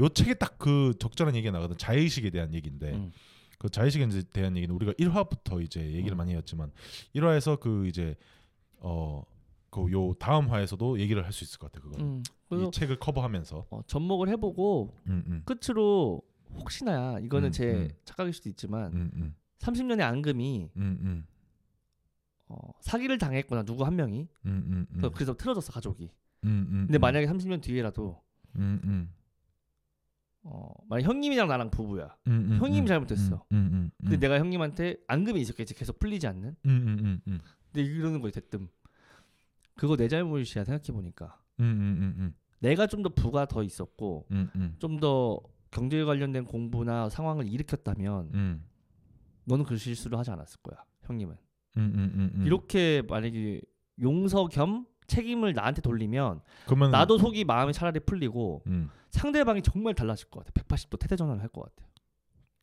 [0.00, 3.12] 요 책에 딱 그 적절한 얘기가 나거든 자의식에 대한 얘기인데 음.
[3.60, 6.16] 그 자의식에 대한 얘기는 우리가 1화부터 이제 얘기를 음.
[6.18, 6.72] 많이 했지만
[7.14, 8.16] 1화에서 그 이제
[8.78, 9.22] 어
[9.72, 12.02] 그요 다음 화에서도 얘기를 할 수 있을 것 같아 그거.
[12.02, 12.22] 음.
[12.52, 15.42] 이 책을 커버하면서 어, 접목을 해보고 음, 음.
[15.44, 16.22] 끝으로
[16.54, 17.90] 혹시나 이거는 음, 제 음.
[18.04, 20.70] 착각일 수도 있지만 30년의 음, 앙금이
[22.50, 24.28] 어, 사기를 당했구나 누구 한 명이
[24.90, 26.10] 그래서, 그래서 틀어졌어 가족이.
[26.40, 28.22] 근데 만약에 30년 뒤에라도
[30.44, 32.16] 어, 만약 형님이랑 나랑 부부야.
[32.28, 33.44] 음, 음, 형님이 잘못했어.
[33.52, 35.74] 음, 근데 내가 형님한테 앙금이 있었겠지.
[35.74, 36.56] 계속 풀리지 않는.
[36.62, 38.68] 근데 이러는 거에 대뜸.
[39.78, 41.38] 그거 내 잘못이야 생각해 보니까.
[41.60, 44.74] 음, 음, 음, 음, 내가 좀 더 부가 더 있었고 음, 음.
[44.80, 45.38] 좀더
[45.70, 48.60] 경제에 관련된 공부나 상황을 일으켰다면
[49.44, 51.36] 너는 그 실수를 하지 않았을 거야 형님은.
[52.44, 53.60] 이렇게 만약에
[54.00, 56.90] 용서 겸 책임을 나한테 돌리면 그러면...
[56.90, 58.64] 나도 속이 마음이 차라리 풀리고
[59.12, 60.60] 상대방이 정말 달라질 것 같아.
[60.60, 61.88] 180도 태대전환을 할 것 같아.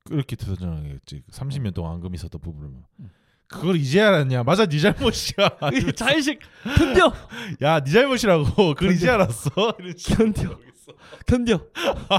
[0.03, 1.23] 그렇게 태대전환이겠지.
[1.31, 1.71] 30년 어.
[1.71, 2.83] 동안 금 있었던 부분을.
[2.99, 3.09] 음.
[3.47, 4.43] 그걸 이제 알았냐?
[4.43, 5.57] 맞아, 네 잘못이야.
[5.95, 7.13] 자의식 견뎌.
[7.65, 8.73] 야, 네 잘못이라고.
[8.73, 9.49] 그걸 이제 알았어.
[9.75, 10.57] 견뎌.
[11.25, 11.59] 견뎌.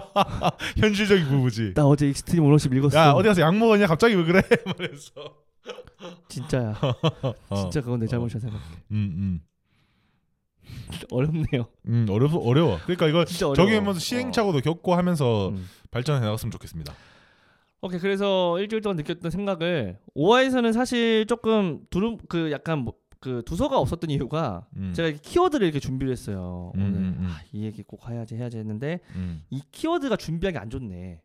[0.79, 1.75] 현실적인 부부지.
[1.75, 2.99] 나 어제 익스트림 오너십 읽었어.
[2.99, 3.87] 야, 어디 가서 약 먹었냐?
[3.87, 4.43] 갑자기 왜 그래?
[4.67, 5.35] 말해서.
[6.29, 6.77] 진짜야.
[7.49, 7.57] 어.
[7.61, 8.63] 진짜 그건 내 잘못이야 생각해.
[8.93, 9.41] 음, 음.
[11.11, 11.67] 어렵네요.
[11.89, 12.79] 음, 어려 어려워.
[12.85, 14.61] 그러니까 이거 적용하면서 시행착오도 어.
[14.61, 15.69] 겪고 하면서 음.
[15.91, 16.93] 발전해 나갔으면 좋겠습니다.
[17.87, 23.79] 오케이 그래서 일주일 동안 느꼈던 생각을 오화에서는 사실 조금 두름 그 약간 뭐, 그 두서가
[23.79, 24.93] 없었던 이유가 음.
[24.95, 26.73] 제가 키워드를 이렇게 준비를 했어요.
[26.77, 27.27] 음, 오늘 음, 음.
[27.29, 29.43] 아, 이 얘기 꼭 해야지 해야지 했는데 음.
[29.51, 31.23] 이 키워드가 준비하기안 좋네.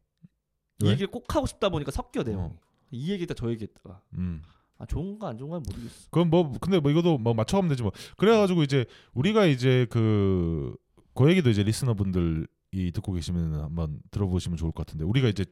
[0.84, 2.56] 이 얘기를 꼭 하고 싶다 보니까 섞여 대용이 어.
[2.92, 3.82] 이 얘기했다 저 얘기했다.
[3.84, 4.42] 가 음.
[4.80, 6.10] 아 좋은 거안 좋은 건 모르겠어.
[6.10, 7.92] 그럼 뭐 근데 뭐 이것도 뭐 맞춰가면 되지 뭐.
[8.18, 10.76] 그래가지고 이제 우리가 이제 그그
[11.14, 12.48] 그 얘기도 이제 리스너분들이
[12.94, 15.46] 듣고 계시면 한번 들어보시면 좋을 것 같은데 우리가 이제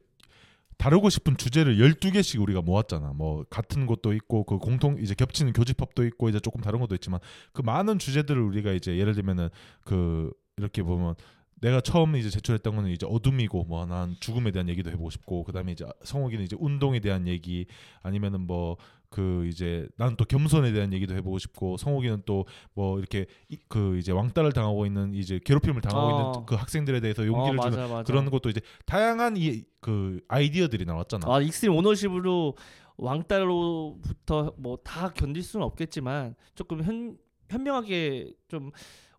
[0.80, 3.12] 다루고 싶은 주제를 12개씩 우리가 모았잖아.
[3.14, 7.20] 뭐 같은 것도 있고 그 공통 이제 겹치는 교집합도 있고 이제 조금 다른 것도 있지만
[7.52, 9.50] 그 많은 주제들을 우리가 이제 예를 들면은
[9.84, 11.16] 그 이렇게 보면
[11.60, 15.72] 내가 처음 이제 제출했던 거는 이제 어둠이고 뭐 난 죽음에 대한 얘기도 해보고 싶고 그다음에
[15.72, 17.66] 이제 성욱이는 이제 운동에 대한 얘기
[18.02, 18.78] 아니면은 뭐
[19.10, 23.26] 그 이제 나는 또 겸손에 대한 얘기도 해보고 싶고 성욱이는 또 뭐 이렇게
[23.68, 26.26] 그 이제 왕따를 당하고 있는 이제 괴롭힘을 당하고 어.
[26.32, 28.02] 있는 그 학생들에 대해서 용기를 어, 맞아, 주는 맞아.
[28.04, 31.26] 그런 것도 이제 다양한 이그 아이디어들이 나왔잖아.
[31.28, 32.56] 아 익스트림 오너십으로
[32.96, 37.18] 왕따로부터 뭐 다 견딜 수는 없겠지만 조금 현
[37.50, 38.70] 현명하게 좀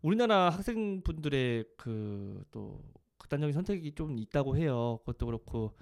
[0.01, 2.81] 우리나라 학생분들의 그 또
[3.17, 4.97] 극단적인 선택이 좀 있다고 해요.
[5.03, 5.73] 그것도 그렇고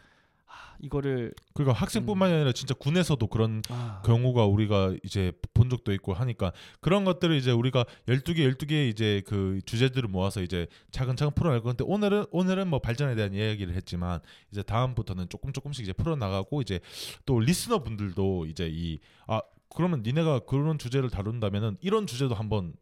[0.50, 2.36] 아, 이거를 그러니까 학생뿐만이 음.
[2.38, 4.02] 아니라 진짜 군에서도 그런 아.
[4.06, 6.52] 경우가 우리가 이제 본 적도 있고 하니까
[6.82, 11.62] 그런 것들을 이제 우리가 열두 개 열두 개의 이제 그 주제들을 모아서 이제 차근차근 풀어낼
[11.62, 14.20] 건데 오늘은 오늘은 뭐 발전에 대한 이야기를 했지만
[14.52, 16.80] 이제 다음부터는 조금 조금씩 이제 풀어 나가고 이제
[17.26, 19.00] 또 리스너분들도 이제 이
[19.32, 19.42] 아
[19.76, 22.74] 그러면 니네가 그런 주제를 다룬다면은 이런 주제도 한번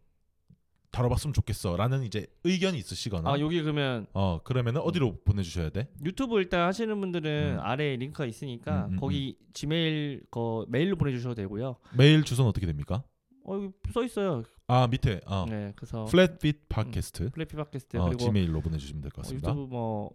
[0.98, 5.88] 다뤄봤으면 좋겠어라는 이제 의견이 있으시거나 아 여기 그러면 어 그러면은 어디로 보내주셔야 돼?
[6.04, 7.60] 유튜브 일단 하시는 분들은 음.
[7.62, 11.76] 아래 링크가 있으니까 음, 음, 음, 거기 지메일 거 메일로 보내주셔도 되고요.
[11.96, 13.04] 메일 주소는 어떻게 됩니까?
[13.46, 14.44] 어 여기 써 있어요.
[14.66, 15.46] 아 밑에 어.
[15.48, 19.52] 네 그래서 플랫핏 팟캐스트 플랫핏 팟캐스트 어, 그리고 지메일로 보내주시면 될것 어, 같습니다.
[19.52, 20.10] 어, 유튜브 뭐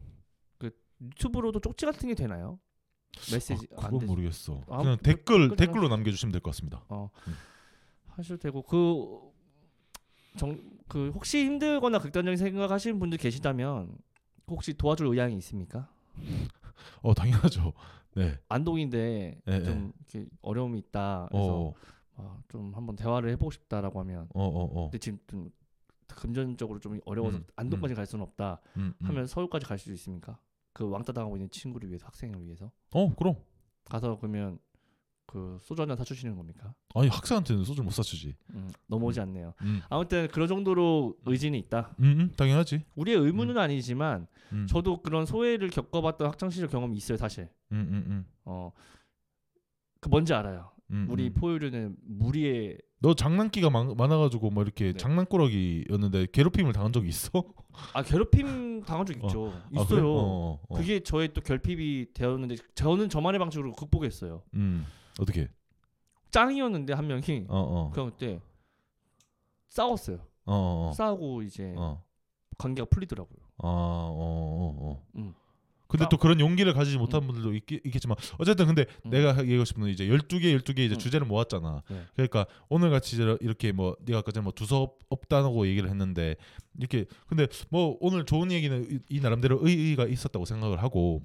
[0.58, 2.58] 그 유튜브로도 쪽지 같은 게 되나요?
[3.32, 4.60] 메시지 아, 그건 모르겠어.
[4.68, 6.84] 아, 그냥 뭐, 댓글 댓글로 남겨주시면 될 것 같습니다.
[6.88, 7.08] 어.
[7.28, 7.34] 음.
[8.06, 9.31] 하셔도 고그
[10.36, 13.96] 정, 그 혹시 힘들거나 극단적인 생각하시는 분들 계시다면
[14.48, 15.88] 혹시 도와줄 의향이 있습니까?
[17.02, 17.72] 어 당연하죠.
[18.14, 18.38] 네.
[18.48, 20.16] 안동인데 네, 좀 예.
[20.18, 21.28] 이렇게 어려움이 있다.
[21.30, 21.74] 그래서 어, 어.
[22.16, 24.28] 아, 좀 한번 대화를 해보고 싶다라고 하면.
[24.34, 25.50] 어, 어, 어, 근데 지금 좀
[26.08, 27.96] 금전적으로 좀 어려워서 음, 안동까지 음.
[27.96, 28.60] 갈 수는 없다.
[28.76, 30.38] 음, 음, 하면 서울까지 갈 수도 있습니까?
[30.74, 32.70] 그 왕따 당하고 있는 친구를 위해서 학생을 위해서.
[32.90, 33.36] 어 그럼.
[33.86, 34.58] 가서 그러면
[35.32, 36.74] 그 소주 한잔 사주시는 겁니까?
[36.94, 38.36] 아니 학생한테는 소주 못 사주지.
[38.50, 39.22] 음, 넘어오지 음.
[39.22, 39.54] 않네요.
[39.62, 39.80] 음.
[39.88, 41.94] 아무튼 그런 정도로 의지는 있다.
[42.00, 42.84] 음, 음 당연하지.
[42.96, 43.58] 우리의 의무는 음.
[43.58, 44.26] 아니지만
[44.68, 47.48] 저도 그런 소외를 겪어봤던 학창 시절 경험이 있어요, 사실.
[48.44, 48.70] 어,
[50.02, 50.70] 그 뭔지 알아요.
[51.08, 54.92] 우리 포유류는 무리에 너 장난기가 많, 아가지고막 뭐 이렇게 네.
[54.92, 57.42] 장난꾸러기였는데 괴롭힘을 당한 적이 있어?
[57.94, 59.46] 아 괴롭힘 당한 적 있죠.
[59.46, 59.50] 어.
[59.74, 60.00] 아, 있어요.
[60.00, 60.74] 아, 어, 어.
[60.74, 64.42] 그게 저의 또 결핍이 되었는데 저는 저만의 방식으로 극복했어요.
[64.52, 64.84] 음.
[65.18, 65.48] 어떻게?
[66.30, 67.90] 짱이었는데 한 명이 어, 어.
[67.92, 68.40] 그냥 그때
[69.68, 70.16] 싸웠어요.
[70.46, 70.92] 어, 어, 어.
[70.94, 72.02] 싸우고 이제 어.
[72.58, 73.38] 관계가 풀리더라고요.
[73.58, 75.06] 아, 어, 어, 어.
[75.16, 75.34] 음.
[75.86, 77.00] 근데 또 그런 용기를 가지지 음.
[77.00, 79.10] 못한 분들도 있, 겠지만 어쨌든 근데 음.
[79.10, 80.98] 내가 얘기하고 싶은 건 이제 12개 12개 이제 음.
[80.98, 81.82] 주제를 모았잖아.
[81.90, 82.02] 네.
[82.14, 86.36] 그러니까 오늘 같이 이렇게 뭐 네가 아까 전에 뭐 두서 없다고 얘기를 했는데
[86.78, 91.22] 이렇게 근데 뭐 오늘 좋은 얘기는 이, 이 나름대로 의의가 있었다고 생각을 하고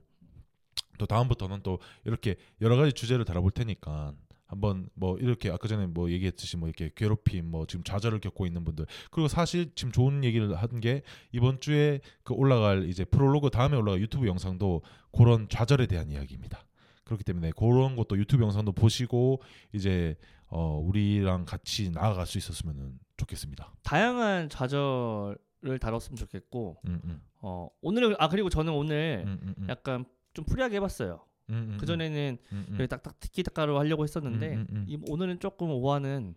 [0.98, 4.14] 또 다음부터는 또 이렇게 여러 가지 주제를 다뤄볼 테니까
[4.48, 8.64] 한번 뭐 이렇게 아까 전에 뭐 얘기했듯이 뭐 이렇게 괴롭힘 뭐 지금 좌절을 겪고 있는
[8.64, 11.02] 분들 그리고 사실 지금 좋은 얘기를 한 게
[11.32, 16.66] 이번 주에 그 올라갈 이제 프롤로그 다음에 올라갈 유튜브 영상도 그런 좌절에 대한 이야기입니다.
[17.04, 19.42] 그렇기 때문에 그런 것도 유튜브 영상도 보시고
[19.74, 20.16] 이제
[20.48, 23.74] 어 우리랑 같이 나아갈 수 있었으면 좋겠습니다.
[23.84, 27.22] 다양한 좌절을 다뤘으면 좋겠고 음, 음.
[27.42, 29.66] 어 오늘 아 그리고 저는 오늘 음, 음, 음.
[29.70, 30.06] 약간
[30.38, 31.20] 좀 프리하게 해봤어요.
[31.50, 32.88] 음, 음, 그 전에는 음, 음, 음.
[32.88, 36.36] 딱딱 티키타카로 하려고 했었는데 음, 이, 오늘은 조금 오화는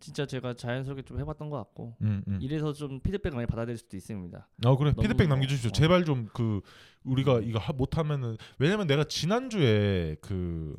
[0.00, 1.96] 진짜 제가 자연스럽게 좀 해봤던 것 같고
[2.40, 4.48] 이래서 좀 피드백 많이 받아들일 수도 있습니다.
[4.64, 5.68] 어 그래 피드백 남겨주십시오.
[5.68, 5.72] 어.
[5.72, 6.60] 제발 좀 그
[7.04, 10.74] 우리가 이거 못하면은 왜냐면 내가 지난 주에 그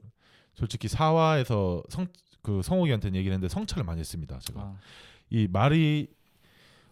[0.54, 2.08] 솔직히 사화에서 성
[2.42, 4.38] 그성욱이한테 얘기를 했는데 성찰을 많이 했습니다.
[4.40, 4.78] 제가 아.
[5.30, 6.10] 이 말이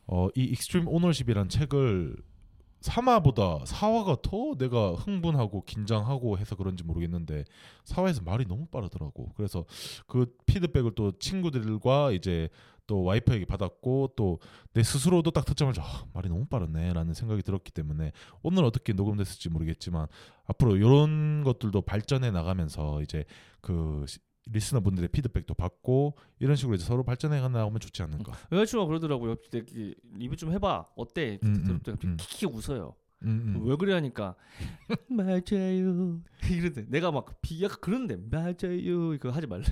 [0.07, 2.15] 어이 익스트림 오너십이란 책을
[2.85, 7.43] 3화보다4화가더 내가 흥분하고 긴장하고 해서 그런지 모르겠는데
[7.85, 9.31] 4화에서 말이 너무 빠르더라고.
[9.35, 9.65] 그래서
[10.07, 12.49] 그 피드백을 또 친구들과 이제
[12.87, 14.39] 또 와이프에게 받았고 또
[14.75, 20.07] 내 스스로도 딱듣자을자 아, 말이 너무 빠르네라는 생각이 들었기 때문에 오늘 어떻게 녹음됐을지 모르겠지만
[20.47, 23.23] 앞으로 이런 것들도 발전해 나가면서 이제
[23.61, 24.03] 그
[24.47, 28.31] 리스너분들의 피드백도 받고 이런 식으로 이제 서로 발전해 가나오면 좋지 않을까.
[28.31, 28.55] 음.
[28.57, 29.35] 여자친구가 그러더라고요.
[30.13, 30.87] 리뷰 좀 해봐.
[30.95, 31.39] 어때?
[31.41, 32.95] 들때 갑자기 키키 웃어요.
[33.23, 33.61] 음, 음.
[33.65, 34.35] 왜 그래 하니까
[35.09, 36.19] 맞아요
[36.51, 39.63] 이런데 내가 막비약 그런데 맞아요 이거 하지 말래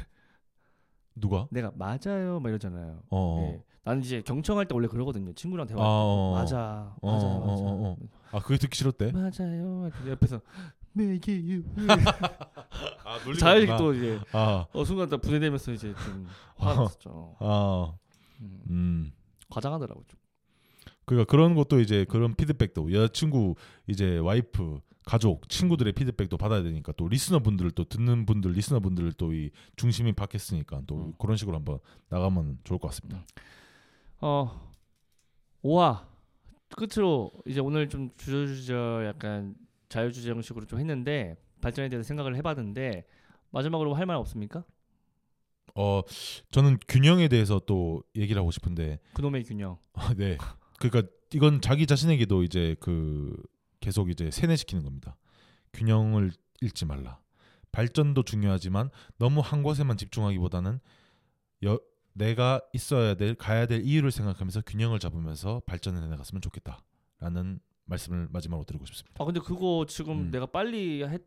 [1.14, 3.52] 누가 내가 맞아요 막 이러잖아요 어.
[3.52, 3.62] 예.
[3.84, 6.58] 나는 이제 경청할 때 원래 그러거든요 친구랑 대화할 아, 때 아, 맞아
[7.04, 7.98] 맞아 어, 어, 맞아 어, 어,
[8.32, 10.40] 아 그게 듣기 싫었대 맞아요 옆에서
[10.94, 11.64] 내게 유.
[13.04, 14.66] 아, 자연히 또 이제 아.
[14.72, 16.66] 어, 순간 딱 분해되면서 이제 좀 어.
[16.68, 17.36] 화났었죠.
[17.40, 17.94] 아.
[18.42, 18.62] 음.
[18.70, 19.12] 음.
[19.50, 20.20] 과장하더라고 좀.
[21.06, 23.56] 그러니까 그런 것도 이제 그런 피드백도 여자친구
[23.88, 29.50] 이제 와이프 가족 친구들의 피드백도 받아야 되니까 또 리스너분들을 또 듣는 분들 리스너분들을 또 이
[29.76, 31.14] 중심이 바뀌었으니까또 음.
[31.20, 31.80] 그런 식으로 한번
[32.10, 33.18] 나가면 좋을 것 같습니다.
[33.18, 33.24] 음.
[34.22, 34.72] 어
[35.62, 36.06] 오화
[36.78, 39.56] 끝으로 이제 오늘 좀 주저주저 약간
[39.94, 43.06] 자유주제 형식으로 좀 했는데 발전에 대해서 생각을 해봤는데
[43.52, 44.66] 마지막으로 할 말 없습니까?
[45.76, 46.02] 어
[46.52, 49.78] 저는 균형에 대해서 또 얘기를 하고 싶은데 그놈의 균형.
[49.94, 50.38] 아, 네.
[50.80, 53.36] 그러니까 이건 자기 자신에게도 이제 그
[53.80, 55.16] 계속 이제 세뇌시키는 겁니다.
[55.74, 57.20] 균형을 잃지 말라.
[57.72, 58.90] 발전도 중요하지만
[59.20, 60.80] 너무 한 곳에만 집중하기보다는
[61.66, 61.80] 여,
[62.14, 68.86] 내가 있어야 될 가야 될 이유를 생각하면서 균형을 잡으면서 발전을 해나갔으면 좋겠다라는 말씀을 마지막으로 드리고
[68.86, 69.22] 싶습니다.
[69.22, 70.32] 아 근데 그거 지금 음.
[70.32, 71.22] 내가 빨리 했,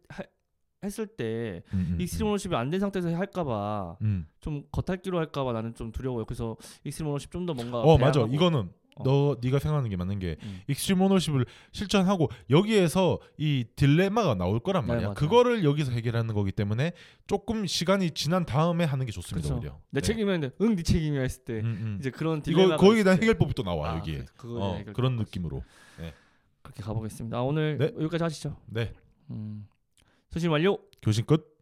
[0.84, 2.34] 했을 때 음, 익스트림 음, 음.
[2.34, 4.26] 오십이안 된 상태에서 할까봐 음.
[4.40, 6.24] 좀 겉핥기로 할까봐 나는 좀 두려워요.
[6.24, 9.02] 그래서 익스트림 오십좀 더 뭔가 어 맞아 이거는 어.
[9.04, 10.60] 너 네가 생각하는 게 맞는 게 음.
[10.68, 15.08] 익스트림 오십을 실천하고 여기에서 이 딜레마가 나올 거란 네, 말이야.
[15.08, 16.92] 네, 그거를 여기서 해결하는 거기 때문에
[17.26, 19.46] 조금 시간이 지난 다음에 하는 게 좋습니다.
[19.48, 19.56] 그쵸.
[19.56, 19.78] 오히려.
[19.90, 20.06] 내 네.
[20.06, 21.96] 책임이었 응네 책임이야 했을 때 음, 음.
[22.00, 25.62] 이제 그런 딜레마 이거 거기에 대한 해결법이 나와 아, 여기에 그, 어, 그런 느낌으로.
[26.66, 27.36] 그렇게 가보겠습니다.
[27.38, 27.86] 아, 오늘 네.
[27.98, 28.56] 여기까지 하시죠.
[28.66, 28.92] 네.
[29.30, 29.66] 음,
[30.30, 30.78] 수신 완료.
[31.02, 31.55] 교신 끝.